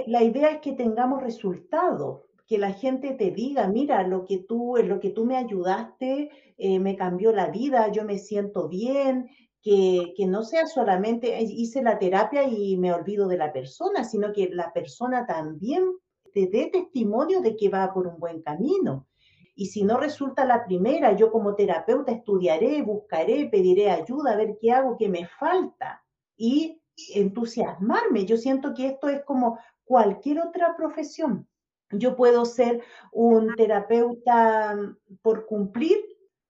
La 0.06 0.22
idea 0.22 0.50
es 0.50 0.60
que 0.60 0.72
tengamos 0.72 1.22
resultados, 1.22 2.22
que 2.48 2.58
la 2.58 2.72
gente 2.72 3.12
te 3.12 3.30
diga, 3.30 3.68
mira, 3.68 4.02
lo 4.02 4.24
que 4.24 4.38
tú, 4.38 4.76
lo 4.82 4.98
que 5.00 5.10
tú 5.10 5.26
me 5.26 5.36
ayudaste 5.36 6.30
eh, 6.56 6.78
me 6.78 6.96
cambió 6.96 7.30
la 7.30 7.48
vida, 7.48 7.92
yo 7.92 8.04
me 8.04 8.18
siento 8.18 8.68
bien, 8.68 9.28
que, 9.60 10.14
que, 10.16 10.26
no 10.26 10.44
sea 10.44 10.66
solamente 10.66 11.42
hice 11.42 11.82
la 11.82 11.98
terapia 11.98 12.44
y 12.44 12.76
me 12.78 12.92
olvido 12.92 13.28
de 13.28 13.36
la 13.36 13.52
persona, 13.52 14.04
sino 14.04 14.32
que 14.32 14.48
la 14.50 14.72
persona 14.72 15.26
también 15.26 15.84
te 16.32 16.46
dé 16.46 16.70
testimonio 16.72 17.42
de 17.42 17.54
que 17.56 17.68
va 17.68 17.92
por 17.92 18.06
un 18.06 18.18
buen 18.18 18.40
camino. 18.40 19.06
Y 19.54 19.66
si 19.66 19.82
no 19.82 19.98
resulta 19.98 20.44
la 20.44 20.64
primera, 20.64 21.16
yo 21.16 21.32
como 21.32 21.56
terapeuta 21.56 22.12
estudiaré, 22.12 22.80
buscaré, 22.82 23.48
pediré 23.50 23.90
ayuda, 23.90 24.32
a 24.32 24.36
ver 24.36 24.56
qué 24.60 24.70
hago, 24.70 24.96
qué 24.96 25.08
me 25.08 25.26
falta. 25.26 26.04
Y 26.36 26.80
entusiasmarme. 27.14 28.24
Yo 28.24 28.36
siento 28.36 28.72
que 28.72 28.86
esto 28.86 29.08
es 29.08 29.24
como 29.24 29.58
cualquier 29.84 30.38
otra 30.40 30.76
profesión. 30.76 31.47
Yo 31.90 32.16
puedo 32.16 32.44
ser 32.44 32.82
un 33.12 33.54
terapeuta 33.56 34.76
por 35.22 35.46
cumplir 35.46 35.98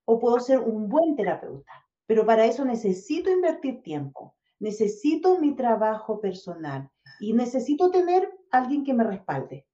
o 0.05 0.18
puedo 0.18 0.41
ser 0.41 0.59
un 0.59 0.89
buen 0.89 1.14
terapeuta. 1.16 1.72
Pero 2.07 2.24
para 2.24 2.47
eso 2.47 2.64
necesito 2.64 3.30
invertir 3.30 3.82
tiempo, 3.82 4.34
necesito 4.59 5.39
mi 5.39 5.55
trabajo 5.55 6.20
personal 6.20 6.91
y 7.20 7.34
necesito 7.34 7.91
tener 7.91 8.30
alguien 8.51 8.82
que 8.82 8.95
me 8.95 9.05
respalde, 9.05 9.66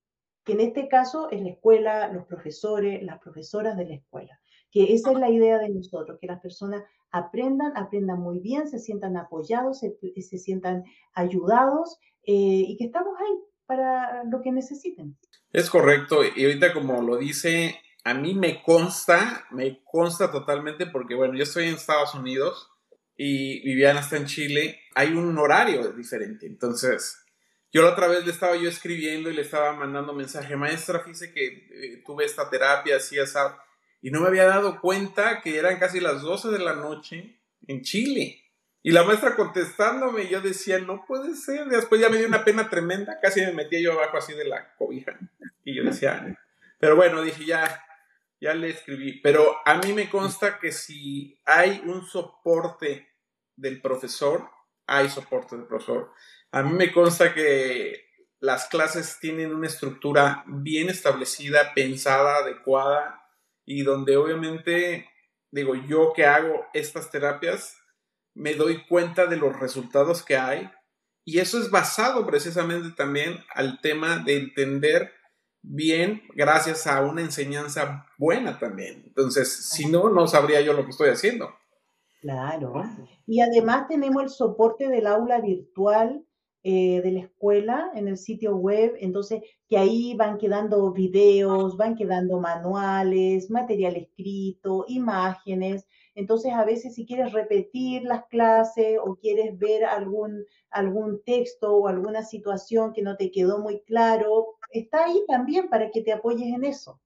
que 0.43 0.53
en 0.55 0.61
este 0.61 0.89
caso 0.89 1.31
es 1.31 1.41
la 1.41 1.51
escuela, 1.51 2.09
los 2.09 2.27
profesores, 2.27 3.03
las 3.05 3.21
profesoras 3.21 3.77
de 3.77 3.87
la 3.87 3.95
escuela, 3.95 4.41
que 4.73 4.93
esa 4.93 5.13
es 5.13 5.19
la 5.19 5.31
idea 5.31 5.59
de 5.59 5.69
nosotros, 5.69 6.19
que 6.21 6.27
las 6.27 6.41
personas 6.41 6.83
aprendan, 7.13 7.73
aprendan 7.77 8.21
muy 8.21 8.41
bien, 8.41 8.67
se 8.67 8.81
sientan 8.81 9.17
apoyados, 9.17 9.79
se, 9.79 10.39
sientan 10.39 10.83
ayudados 11.15 12.01
eh, 12.25 12.65
y 12.67 12.77
que 12.77 12.87
estamos 12.87 13.15
ahí 13.21 13.39
para 13.67 14.25
lo 14.25 14.41
que 14.43 14.53
necesiten. 14.53 15.17
Es 15.53 15.71
correcto, 15.71 16.23
y 16.25 16.45
ahorita 16.45 16.73
como 16.73 17.03
lo 17.03 17.17
dice, 17.17 17.81
a 18.05 18.15
mí 18.15 18.35
me 18.35 18.63
consta, 18.63 19.47
me 19.51 19.83
consta 19.85 20.31
totalmente 20.31 20.87
porque 20.87 21.15
bueno, 21.15 21.35
yo 21.35 21.43
estoy 21.43 21.69
en 21.69 21.75
Estados 21.75 22.15
Unidos 22.15 22.71
y 23.17 23.63
Viviana 23.65 24.01
está 24.01 24.17
en 24.17 24.27
Chile, 24.27 24.81
hay 24.95 25.13
un 25.13 25.39
horario 25.39 25.93
diferente, 25.93 26.47
entonces 26.47 27.25
yo 27.73 27.83
la 27.83 27.91
otra 27.91 28.07
vez 28.07 28.25
le 28.25 28.31
estaba 28.31 28.57
yo 28.57 28.69
escribiendo 28.69 29.31
y 29.31 29.35
le 29.35 29.43
estaba 29.43 29.73
mandando 29.73 30.13
mensaje, 30.13 30.55
maestra, 30.55 31.01
fíjese 31.01 31.33
que 31.33 31.47
eh, 31.47 32.03
tuve 32.07 32.25
esta 32.25 32.49
terapia, 32.49 32.99
así, 32.99 33.19
esa, 33.19 33.59
y 34.01 34.11
no 34.11 34.21
me 34.21 34.29
había 34.29 34.45
dado 34.45 34.81
cuenta 34.81 35.41
que 35.41 35.59
eran 35.59 35.81
casi 35.81 35.99
las 35.99 36.23
12 36.23 36.51
de 36.51 36.59
la 36.61 36.75
noche 36.75 37.41
en 37.67 37.83
Chile. 37.83 38.44
Y 38.87 38.91
la 38.91 39.03
maestra 39.03 39.35
contestándome, 39.35 40.29
yo 40.29 40.43
decía, 40.43 40.79
no 40.79 41.07
puede 41.07 41.35
ser. 41.35 41.69
Después 41.69 42.03
ya 42.03 42.11
me 42.11 42.19
dio 42.19 42.29
una 42.29 42.45
pena 42.45 42.69
tremenda, 42.69 43.19
casi 43.19 43.41
me 43.41 43.55
metía 43.55 43.81
yo 43.81 43.93
abajo 43.93 44.19
así 44.19 44.35
de 44.35 44.45
la 44.45 44.75
cobija. 44.77 45.19
Y 45.65 45.75
yo 45.75 45.85
decía, 45.85 46.39
pero 46.79 46.95
bueno, 46.95 47.23
dije, 47.23 47.47
ya, 47.47 47.83
ya 48.43 48.53
le 48.53 48.69
escribí. 48.69 49.23
Pero 49.23 49.57
a 49.65 49.79
mí 49.79 49.95
me 49.95 50.11
consta 50.11 50.59
que 50.59 50.71
si 50.71 51.41
hay 51.47 51.83
un 51.87 52.05
soporte 52.05 53.09
del 53.57 53.81
profesor, 53.81 54.51
hay 54.87 55.09
soporte 55.09 55.57
del 55.57 55.67
profesor. 55.67 56.13
A 56.53 56.63
mí 56.63 56.75
me 56.75 56.93
consta 56.93 57.33
que 57.33 58.05
las 58.39 58.67
clases 58.67 59.19
tienen 59.19 59.55
una 59.55 59.67
estructura 59.67 60.45
bien 60.47 60.91
establecida, 60.91 61.73
pensada, 61.73 62.37
adecuada, 62.37 63.31
y 63.65 63.83
donde 63.83 64.19
obviamente, 64.19 65.09
digo, 65.51 65.75
yo 65.75 66.13
que 66.15 66.27
hago 66.27 66.67
estas 66.75 67.11
terapias, 67.11 67.79
me 68.35 68.55
doy 68.55 68.85
cuenta 68.87 69.27
de 69.27 69.37
los 69.37 69.59
resultados 69.59 70.23
que 70.23 70.37
hay 70.37 70.71
y 71.25 71.39
eso 71.39 71.59
es 71.59 71.71
basado 71.71 72.27
precisamente 72.27 72.91
también 72.91 73.39
al 73.55 73.81
tema 73.81 74.19
de 74.19 74.37
entender 74.37 75.11
bien 75.63 76.23
gracias 76.35 76.87
a 76.87 77.01
una 77.03 77.23
enseñanza 77.23 78.07
buena 78.19 78.59
también. 78.59 79.05
Entonces, 79.07 79.71
si 79.71 79.87
no, 79.87 80.11
no 80.11 80.27
sabría 80.27 80.61
yo 80.61 80.75
lo 80.75 80.85
que 80.85 80.91
estoy 80.91 81.09
haciendo. 81.09 81.55
Claro. 82.21 82.75
Y 83.27 83.41
además 83.41 83.89
tenemos 83.89 84.23
el 84.23 84.29
soporte 84.29 84.89
del 84.89 85.07
aula 85.07 85.41
virtual 85.41 86.25
eh, 86.63 87.03
de 87.03 87.13
la 87.13 87.21
escuela 87.21 87.91
en 87.95 88.09
el 88.09 88.17
sitio 88.17 88.57
web, 88.57 88.95
entonces 88.99 89.43
que 89.69 89.77
ahí 89.77 90.15
van 90.15 90.39
quedando 90.39 90.91
videos, 90.93 91.77
van 91.77 91.95
quedando 91.95 92.41
manuales, 92.41 93.51
material 93.51 93.97
escrito, 93.97 94.87
imágenes. 94.89 95.87
Entonces 96.15 96.53
a 96.53 96.65
veces 96.65 96.95
si 96.95 97.07
quieres 97.07 97.33
repetir 97.33 98.03
las 98.03 98.27
clases 98.27 98.99
o 99.03 99.17
quieres 99.17 99.59
ver 99.59 99.85
algún, 99.85 100.45
algún 100.71 101.23
texto 101.25 101.75
o 101.75 101.89
alguna 101.89 102.23
situación 102.23 102.93
que 102.93 103.03
no 103.03 103.17
te 103.17 103.31
quedó 103.31 103.59
muy 103.59 103.81
claro, 103.83 104.57
está 104.71 105.05
ahí 105.05 105.25
también 105.27 105.69
para 105.69 105.91
que 105.91 106.03
te 106.03 106.13
apoyes 106.13 106.55
en 106.55 106.65
eso. 106.65 107.01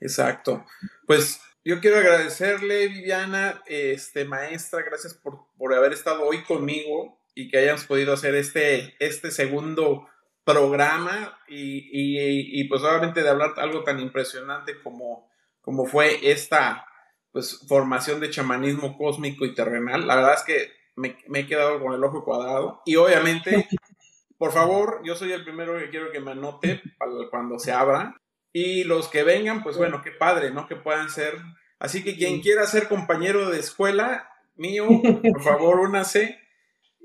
Exacto. 0.00 0.64
Pues 1.06 1.40
yo 1.64 1.80
quiero 1.80 1.98
agradecerle, 1.98 2.88
Viviana, 2.88 3.62
este, 3.66 4.24
maestra, 4.24 4.82
gracias 4.82 5.14
por, 5.14 5.46
por 5.56 5.74
haber 5.74 5.92
estado 5.92 6.24
hoy 6.24 6.42
conmigo 6.42 7.20
y 7.34 7.48
que 7.48 7.58
hayamos 7.58 7.84
podido 7.84 8.12
hacer 8.12 8.34
este, 8.34 8.94
este 8.98 9.30
segundo 9.30 10.08
programa 10.44 11.38
y, 11.48 12.60
y, 12.60 12.64
pues 12.64 12.82
obviamente 12.82 13.22
de 13.22 13.28
hablar 13.28 13.52
algo 13.58 13.84
tan 13.84 14.00
impresionante 14.00 14.80
como, 14.82 15.30
como 15.60 15.86
fue 15.86 16.30
esta 16.30 16.84
pues 17.32 17.60
formación 17.66 18.20
de 18.20 18.30
chamanismo 18.30 18.96
cósmico 18.96 19.44
y 19.44 19.54
terrenal. 19.54 20.06
La 20.06 20.16
verdad 20.16 20.34
es 20.34 20.42
que 20.42 20.72
me, 20.96 21.16
me 21.28 21.40
he 21.40 21.46
quedado 21.46 21.80
con 21.80 21.94
el 21.94 22.04
ojo 22.04 22.24
cuadrado 22.24 22.82
y 22.84 22.96
obviamente, 22.96 23.68
por 24.38 24.52
favor, 24.52 25.00
yo 25.04 25.14
soy 25.16 25.32
el 25.32 25.44
primero 25.44 25.78
que 25.78 25.90
quiero 25.90 26.12
que 26.12 26.20
me 26.20 26.32
anote 26.32 26.82
para 26.98 27.12
cuando 27.30 27.58
se 27.58 27.72
abra 27.72 28.16
y 28.52 28.84
los 28.84 29.08
que 29.08 29.22
vengan, 29.22 29.62
pues 29.62 29.78
bueno, 29.78 30.02
qué 30.02 30.10
padre, 30.10 30.50
¿no? 30.50 30.68
Que 30.68 30.76
puedan 30.76 31.08
ser. 31.08 31.38
Así 31.78 32.04
que 32.04 32.16
quien 32.16 32.40
quiera 32.40 32.66
ser 32.66 32.86
compañero 32.86 33.50
de 33.50 33.58
escuela 33.58 34.28
mío, 34.56 34.86
por 35.22 35.42
favor, 35.42 35.80
únase 35.80 36.38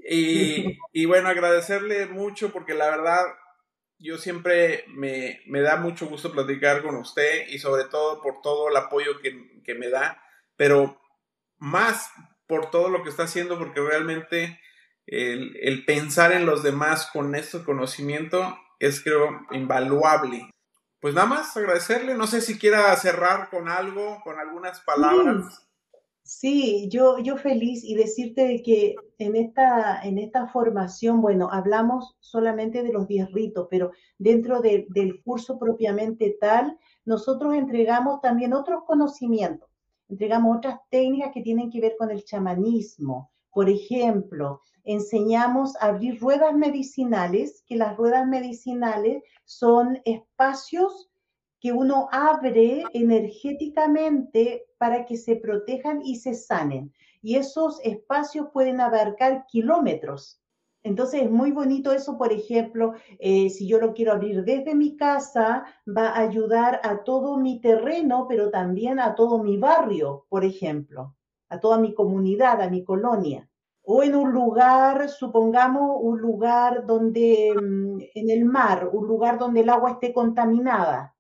y, 0.10 1.06
bueno, 1.06 1.30
agradecerle 1.30 2.06
mucho 2.08 2.52
porque 2.52 2.74
la 2.74 2.90
verdad 2.90 3.22
yo 4.00 4.18
siempre 4.18 4.86
me, 4.90 5.42
da 5.62 5.78
mucho 5.78 6.08
gusto 6.08 6.32
platicar 6.32 6.84
con 6.84 6.96
usted 6.96 7.48
y 7.50 7.60
sobre 7.60 7.86
todo 7.86 8.22
por 8.22 8.42
todo 8.42 8.70
el 8.70 8.78
apoyo 8.78 9.20
que, 9.20 9.76
me 9.76 9.90
da, 9.90 10.24
pero 10.56 11.02
más 11.58 12.10
por 12.48 12.70
todo 12.70 12.90
lo 12.90 13.04
que 13.04 13.10
está 13.10 13.24
haciendo 13.24 13.58
porque 13.58 13.82
realmente 13.82 14.60
el, 15.06 15.84
pensar 15.86 16.32
en 16.32 16.46
los 16.46 16.64
demás 16.64 17.10
con 17.12 17.36
este 17.36 17.64
conocimiento 17.64 18.58
es 18.80 19.04
creo 19.04 19.46
invaluable. 19.52 20.50
Pues 21.00 21.14
nada 21.14 21.28
más 21.28 21.56
agradecerle, 21.56 22.16
no 22.16 22.28
sé 22.28 22.42
si 22.42 22.58
quiera 22.58 22.96
cerrar 22.96 23.50
con 23.50 23.70
algo, 23.70 24.22
con 24.24 24.40
algunas 24.40 24.80
palabras. 24.82 25.67
Sí, 26.28 26.90
yo, 26.90 27.20
yo 27.20 27.38
feliz 27.38 27.86
y 27.86 27.96
decirte 27.96 28.62
que 28.62 28.96
en 29.18 29.38
esta, 29.38 30.02
en 30.04 30.18
esta 30.18 30.48
formación, 30.48 31.22
bueno, 31.22 31.48
hablamos 31.50 32.18
solamente 32.20 32.84
de 32.84 32.92
los 32.92 33.08
10 33.08 33.32
ritos, 33.32 33.70
pero 33.72 33.92
dentro 34.18 34.60
del 34.60 35.22
curso 35.24 35.58
propiamente 35.58 36.38
tal, 36.42 36.78
nosotros 37.06 37.54
entregamos 37.54 38.20
también 38.20 38.54
otros 38.54 38.84
conocimientos, 38.86 39.70
entregamos 40.10 40.58
otras 40.58 40.82
técnicas 40.90 41.32
que 41.34 41.44
tienen 41.44 41.72
que 41.72 41.80
ver 41.80 41.96
con 41.98 42.12
el 42.12 42.26
chamanismo. 42.26 43.32
Por 43.50 43.70
ejemplo, 43.70 44.60
enseñamos 44.84 45.78
a 45.78 45.86
abrir 45.86 46.20
ruedas 46.20 46.54
medicinales, 46.54 47.64
que 47.66 47.78
las 47.78 47.96
ruedas 47.96 48.28
medicinales 48.28 49.24
son 49.46 50.02
espacios 50.04 51.10
que 51.60 51.72
uno 51.72 52.08
abre 52.12 52.84
energéticamente 52.94 54.66
para 54.78 55.06
que 55.06 55.18
se 55.18 55.36
protejan 55.36 56.02
y 56.04 56.18
se 56.18 56.34
sanen. 56.34 56.94
Y 57.22 57.36
esos 57.36 57.80
espacios 57.84 58.48
pueden 58.54 58.80
abarcar 58.80 59.46
kilómetros. 59.48 60.40
Entonces 60.84 61.24
es 61.24 61.32
muy 61.32 61.52
bonito 61.52 61.92
eso, 61.92 62.18
por 62.18 62.32
ejemplo, 62.32 62.94
eh, 63.20 63.50
si 63.50 63.68
yo 63.68 63.80
lo 63.80 63.94
quiero 63.94 64.14
abrir 64.14 64.46
desde 64.46 64.76
mi 64.76 64.96
casa, 64.96 65.66
va 65.86 66.10
a 66.10 66.20
ayudar 66.20 66.80
a 66.84 67.04
todo 67.04 67.38
mi 67.38 67.60
terreno, 67.60 68.26
pero 68.30 68.50
también 68.52 69.00
a 69.00 69.16
todo 69.16 69.44
mi 69.44 69.58
barrio, 69.58 70.26
por 70.30 70.46
ejemplo, 70.46 71.16
a 71.50 71.60
toda 71.60 71.78
mi 71.80 71.94
comunidad, 71.94 72.62
a 72.62 72.70
mi 72.70 72.84
colonia. 72.84 73.50
O 73.82 74.04
en 74.04 74.16
un 74.16 74.32
lugar, 74.32 75.10
supongamos 75.10 75.98
un 76.02 76.22
lugar 76.22 76.86
donde, 76.86 77.54
mm, 77.60 78.00
en 78.16 78.30
el 78.30 78.46
mar, 78.46 78.90
un 78.94 79.08
lugar 79.08 79.38
donde 79.38 79.62
el 79.62 79.70
agua 79.70 79.92
esté 79.92 80.14
contaminada 80.14 81.17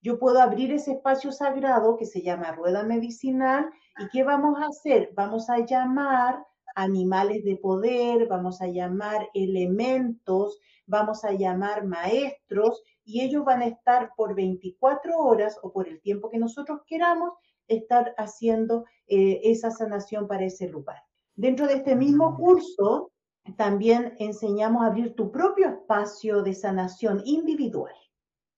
yo 0.00 0.18
puedo 0.18 0.40
abrir 0.40 0.72
ese 0.72 0.92
espacio 0.92 1.32
sagrado 1.32 1.96
que 1.96 2.06
se 2.06 2.22
llama 2.22 2.52
rueda 2.52 2.84
medicinal 2.84 3.68
y 3.98 4.08
¿qué 4.10 4.22
vamos 4.22 4.58
a 4.60 4.66
hacer? 4.66 5.10
Vamos 5.14 5.50
a 5.50 5.58
llamar 5.58 6.44
animales 6.76 7.44
de 7.44 7.56
poder, 7.56 8.28
vamos 8.28 8.62
a 8.62 8.68
llamar 8.68 9.28
elementos, 9.34 10.60
vamos 10.86 11.24
a 11.24 11.32
llamar 11.32 11.84
maestros 11.84 12.82
y 13.04 13.22
ellos 13.22 13.44
van 13.44 13.62
a 13.62 13.66
estar 13.66 14.12
por 14.16 14.36
24 14.36 15.18
horas 15.18 15.58
o 15.62 15.72
por 15.72 15.88
el 15.88 16.00
tiempo 16.00 16.30
que 16.30 16.38
nosotros 16.38 16.82
queramos 16.86 17.32
estar 17.66 18.14
haciendo 18.16 18.84
eh, 19.08 19.40
esa 19.42 19.70
sanación 19.70 20.28
para 20.28 20.44
ese 20.44 20.68
lugar. 20.68 21.02
Dentro 21.34 21.66
de 21.66 21.74
este 21.74 21.96
mismo 21.96 22.36
curso, 22.36 23.10
también 23.56 24.14
enseñamos 24.18 24.82
a 24.82 24.86
abrir 24.86 25.14
tu 25.14 25.32
propio 25.32 25.68
espacio 25.68 26.42
de 26.42 26.54
sanación 26.54 27.22
individual 27.24 27.94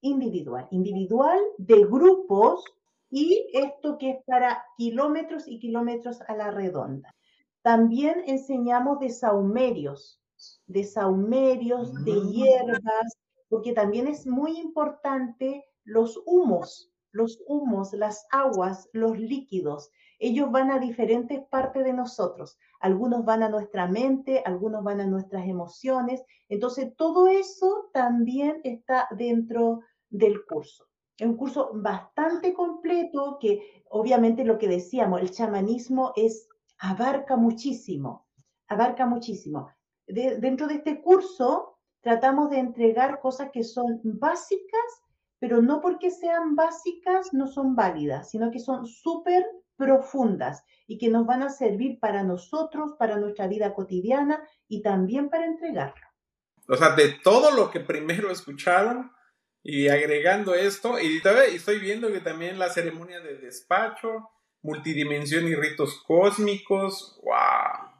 individual, 0.00 0.66
individual 0.70 1.38
de 1.58 1.84
grupos 1.84 2.64
y 3.10 3.48
esto 3.52 3.98
que 3.98 4.10
es 4.10 4.24
para 4.24 4.64
kilómetros 4.76 5.48
y 5.48 5.58
kilómetros 5.58 6.20
a 6.28 6.36
la 6.36 6.50
redonda. 6.50 7.14
También 7.62 8.22
enseñamos 8.26 9.00
de 9.00 9.10
saumerios, 9.10 10.20
de 10.66 10.84
saumerios, 10.84 11.92
de 12.04 12.14
mm. 12.14 12.28
hierbas, 12.30 13.18
porque 13.48 13.72
también 13.72 14.06
es 14.06 14.26
muy 14.26 14.58
importante 14.58 15.64
los 15.84 16.22
humos, 16.24 16.90
los 17.12 17.42
humos, 17.46 17.92
las 17.92 18.26
aguas, 18.30 18.88
los 18.92 19.18
líquidos. 19.18 19.90
Ellos 20.18 20.50
van 20.50 20.70
a 20.70 20.78
diferentes 20.78 21.42
partes 21.50 21.84
de 21.84 21.92
nosotros. 21.92 22.58
Algunos 22.78 23.24
van 23.24 23.42
a 23.42 23.48
nuestra 23.48 23.88
mente, 23.88 24.42
algunos 24.46 24.84
van 24.84 25.00
a 25.00 25.06
nuestras 25.06 25.46
emociones. 25.46 26.22
Entonces, 26.48 26.94
todo 26.96 27.26
eso 27.26 27.90
también 27.92 28.60
está 28.64 29.08
dentro 29.10 29.80
del 30.10 30.44
curso. 30.44 30.90
Es 31.16 31.26
un 31.26 31.36
curso 31.36 31.70
bastante 31.74 32.52
completo 32.54 33.38
que 33.40 33.84
obviamente 33.90 34.44
lo 34.44 34.58
que 34.58 34.68
decíamos, 34.68 35.20
el 35.20 35.30
chamanismo 35.30 36.12
es, 36.16 36.48
abarca 36.78 37.36
muchísimo, 37.36 38.26
abarca 38.68 39.06
muchísimo. 39.06 39.70
dentro 40.06 40.66
de 40.66 40.74
este 40.74 41.00
curso 41.02 41.78
tratamos 42.00 42.50
de 42.50 42.58
entregar 42.58 43.20
cosas 43.20 43.50
que 43.52 43.64
son 43.64 44.00
básicas, 44.02 45.02
pero 45.38 45.60
no 45.60 45.80
porque 45.80 46.10
sean 46.10 46.56
básicas 46.56 47.32
no 47.32 47.46
son 47.46 47.76
válidas, 47.76 48.30
sino 48.30 48.50
que 48.50 48.58
son 48.58 48.86
súper 48.86 49.44
profundas 49.76 50.64
y 50.86 50.98
que 50.98 51.08
nos 51.08 51.26
van 51.26 51.42
a 51.42 51.50
servir 51.50 51.98
para 52.00 52.22
nosotros, 52.22 52.94
para 52.98 53.16
nuestra 53.16 53.46
vida 53.46 53.74
cotidiana 53.74 54.42
y 54.68 54.82
también 54.82 55.28
para 55.28 55.46
entregarlo. 55.46 56.06
o 56.68 56.76
sea, 56.76 56.94
de 56.94 57.14
todo 57.22 57.50
lo 57.50 57.70
que 57.70 57.80
primero 57.80 58.30
escucharon 58.30 59.10
y 59.62 59.88
agregando 59.88 60.54
esto, 60.54 60.98
y 60.98 61.20
estoy 61.54 61.78
viendo 61.80 62.10
que 62.12 62.20
también 62.20 62.58
la 62.58 62.70
ceremonia 62.70 63.20
de 63.20 63.36
despacho, 63.38 64.30
multidimensión 64.62 65.46
y 65.46 65.54
ritos 65.54 66.02
cósmicos, 66.06 67.20
wow. 67.22 67.90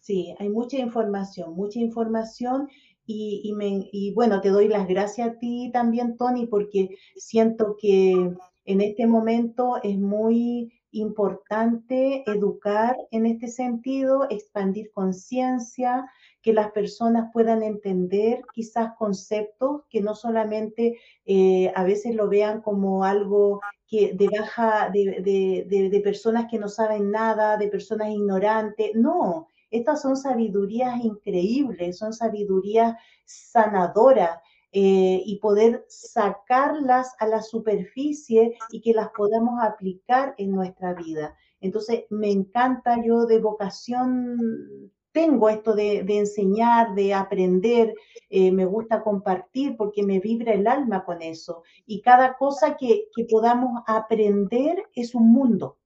Sí, 0.00 0.34
hay 0.38 0.48
mucha 0.48 0.78
información, 0.78 1.54
mucha 1.54 1.80
información 1.80 2.68
y, 3.06 3.54
y, 3.92 4.12
bueno, 4.14 4.40
te 4.40 4.50
doy 4.50 4.68
las 4.68 4.88
gracias 4.88 5.28
a 5.28 5.38
ti 5.38 5.70
también, 5.72 6.16
Tony, 6.16 6.46
porque 6.46 6.90
siento 7.16 7.76
que 7.80 8.32
en 8.64 8.80
este 8.80 9.06
momento 9.06 9.76
es 9.82 9.96
muy 9.98 10.72
importante 10.90 12.24
educar 12.26 12.96
en 13.10 13.26
este 13.26 13.48
sentido, 13.48 14.26
expandir 14.30 14.90
conciencia, 14.92 16.04
que 16.46 16.52
las 16.52 16.70
personas 16.70 17.30
puedan 17.32 17.64
entender 17.64 18.44
quizás 18.52 18.92
conceptos 18.96 19.82
que 19.90 20.00
no 20.00 20.14
solamente 20.14 20.96
eh, 21.24 21.72
a 21.74 21.82
veces 21.82 22.14
lo 22.14 22.28
vean 22.28 22.60
como 22.60 23.02
algo 23.02 23.60
que 23.88 24.12
de 24.14 24.28
baja, 24.28 24.88
de, 24.90 26.00
personas 26.04 26.46
que 26.48 26.60
no 26.60 26.68
saben 26.68 27.10
nada, 27.10 27.56
de 27.56 27.66
personas 27.66 28.10
ignorantes. 28.10 28.92
No, 28.94 29.48
estas 29.72 30.02
son 30.02 30.16
sabidurías 30.16 31.02
increíbles, 31.02 31.98
son 31.98 32.12
sabidurías 32.12 32.94
sanadoras. 33.24 34.38
Eh, 34.72 35.22
y 35.24 35.38
poder 35.38 35.86
sacarlas 35.88 37.14
a 37.18 37.26
la 37.26 37.40
superficie 37.40 38.58
y 38.70 38.82
que 38.82 38.92
las 38.92 39.08
podamos 39.16 39.62
aplicar 39.62 40.34
en 40.36 40.50
nuestra 40.50 40.92
vida. 40.92 41.34
Entonces, 41.60 42.04
me 42.10 42.30
encanta 42.30 43.02
yo 43.02 43.24
de 43.24 43.38
vocación 43.38 44.92
tengo 45.16 45.48
esto 45.48 45.74
de, 45.74 46.04
enseñar, 46.06 46.94
de 46.94 47.14
aprender, 47.14 47.94
eh, 48.28 48.52
me 48.52 48.66
gusta 48.66 49.02
compartir 49.02 49.74
porque 49.74 50.02
me 50.02 50.20
vibra 50.20 50.52
el 50.52 50.66
alma 50.66 51.06
con 51.06 51.22
eso. 51.22 51.62
Y 51.86 52.02
cada 52.02 52.36
cosa 52.36 52.76
que, 52.76 53.08
podamos 53.30 53.82
aprender 53.86 54.76
es 54.94 55.14
un 55.14 55.32
mundo. 55.32 55.78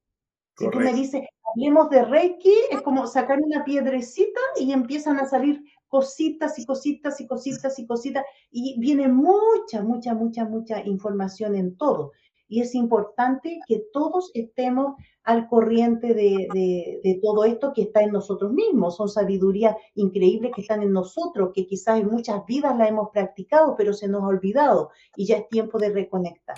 Si 0.56 0.68
tú 0.68 0.80
me 0.80 0.92
dices, 0.92 1.22
hablemos 1.44 1.90
de 1.90 2.04
Reiki, 2.06 2.52
es 2.72 2.82
como 2.82 3.06
sacar 3.06 3.38
una 3.40 3.64
piedrecita 3.64 4.40
y 4.58 4.72
empiezan 4.72 5.20
a 5.20 5.26
salir 5.26 5.62
cositas 5.86 6.58
y 6.58 6.66
cositas 6.66 7.20
y 7.20 7.28
cositas 7.28 7.78
y 7.78 7.86
cositas. 7.86 8.24
Y 8.50 8.80
viene 8.80 9.06
mucha, 9.06 9.80
mucha, 9.80 10.12
mucha, 10.12 10.44
mucha 10.44 10.84
información 10.84 11.54
en 11.54 11.76
todo. 11.76 12.10
Y 12.50 12.62
es 12.62 12.74
importante 12.74 13.60
que 13.68 13.80
todos 13.92 14.32
estemos 14.34 14.96
al 15.22 15.46
corriente 15.46 16.14
de, 16.14 17.20
todo 17.22 17.44
esto 17.44 17.72
que 17.72 17.82
está 17.82 18.02
en 18.02 18.10
nosotros 18.10 18.52
mismos. 18.52 18.96
Son 18.96 19.08
sabidurías 19.08 19.76
increíbles 19.94 20.50
que 20.52 20.62
están 20.62 20.82
en 20.82 20.92
nosotros, 20.92 21.52
que 21.54 21.68
quizás 21.68 22.00
en 22.00 22.08
muchas 22.08 22.44
vidas 22.46 22.76
la 22.76 22.88
hemos 22.88 23.10
practicado, 23.12 23.76
pero 23.78 23.92
se 23.92 24.08
nos 24.08 24.24
ha 24.24 24.26
olvidado 24.26 24.90
y 25.14 25.28
ya 25.28 25.36
es 25.36 25.48
tiempo 25.48 25.78
de 25.78 25.90
reconectar. 25.90 26.56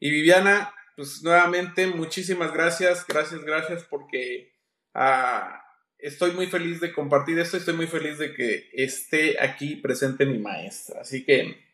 Y 0.00 0.10
Viviana, 0.10 0.72
pues 0.96 1.22
nuevamente 1.22 1.86
muchísimas 1.86 2.50
gracias, 2.54 3.06
gracias, 3.06 3.44
gracias 3.44 3.84
porque 3.84 4.54
ah, 4.94 5.60
estoy 5.98 6.30
muy 6.30 6.46
feliz 6.46 6.80
de 6.80 6.94
compartir 6.94 7.38
esto, 7.38 7.58
estoy 7.58 7.74
muy 7.74 7.88
feliz 7.88 8.16
de 8.16 8.32
que 8.32 8.70
esté 8.72 9.36
aquí 9.38 9.76
presente 9.76 10.24
mi 10.24 10.38
maestra. 10.38 11.02
Así 11.02 11.26
que 11.26 11.67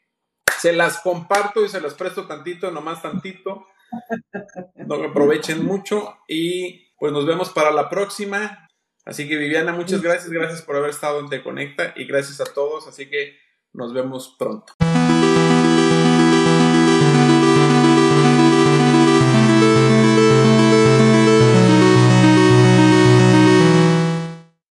se 0.58 0.72
las 0.72 1.00
comparto 1.00 1.64
y 1.64 1.68
se 1.68 1.80
las 1.80 1.94
presto 1.94 2.26
tantito, 2.26 2.70
nomás 2.70 3.02
tantito 3.02 3.66
no 4.86 4.94
aprovechen 5.02 5.64
mucho 5.64 6.16
y 6.28 6.90
pues 6.98 7.12
nos 7.12 7.26
vemos 7.26 7.50
para 7.50 7.70
la 7.70 7.88
próxima. 7.88 8.68
Así 9.04 9.28
que 9.28 9.36
Viviana, 9.36 9.72
muchas 9.72 10.00
gracias, 10.00 10.30
gracias 10.30 10.62
por 10.62 10.76
haber 10.76 10.90
estado 10.90 11.20
en 11.20 11.28
Te 11.28 11.42
Conecta 11.42 11.92
y 11.96 12.06
gracias 12.06 12.40
a 12.40 12.52
todos, 12.52 12.86
así 12.86 13.10
que 13.10 13.36
nos 13.72 13.92
vemos 13.92 14.34
pronto. 14.38 14.72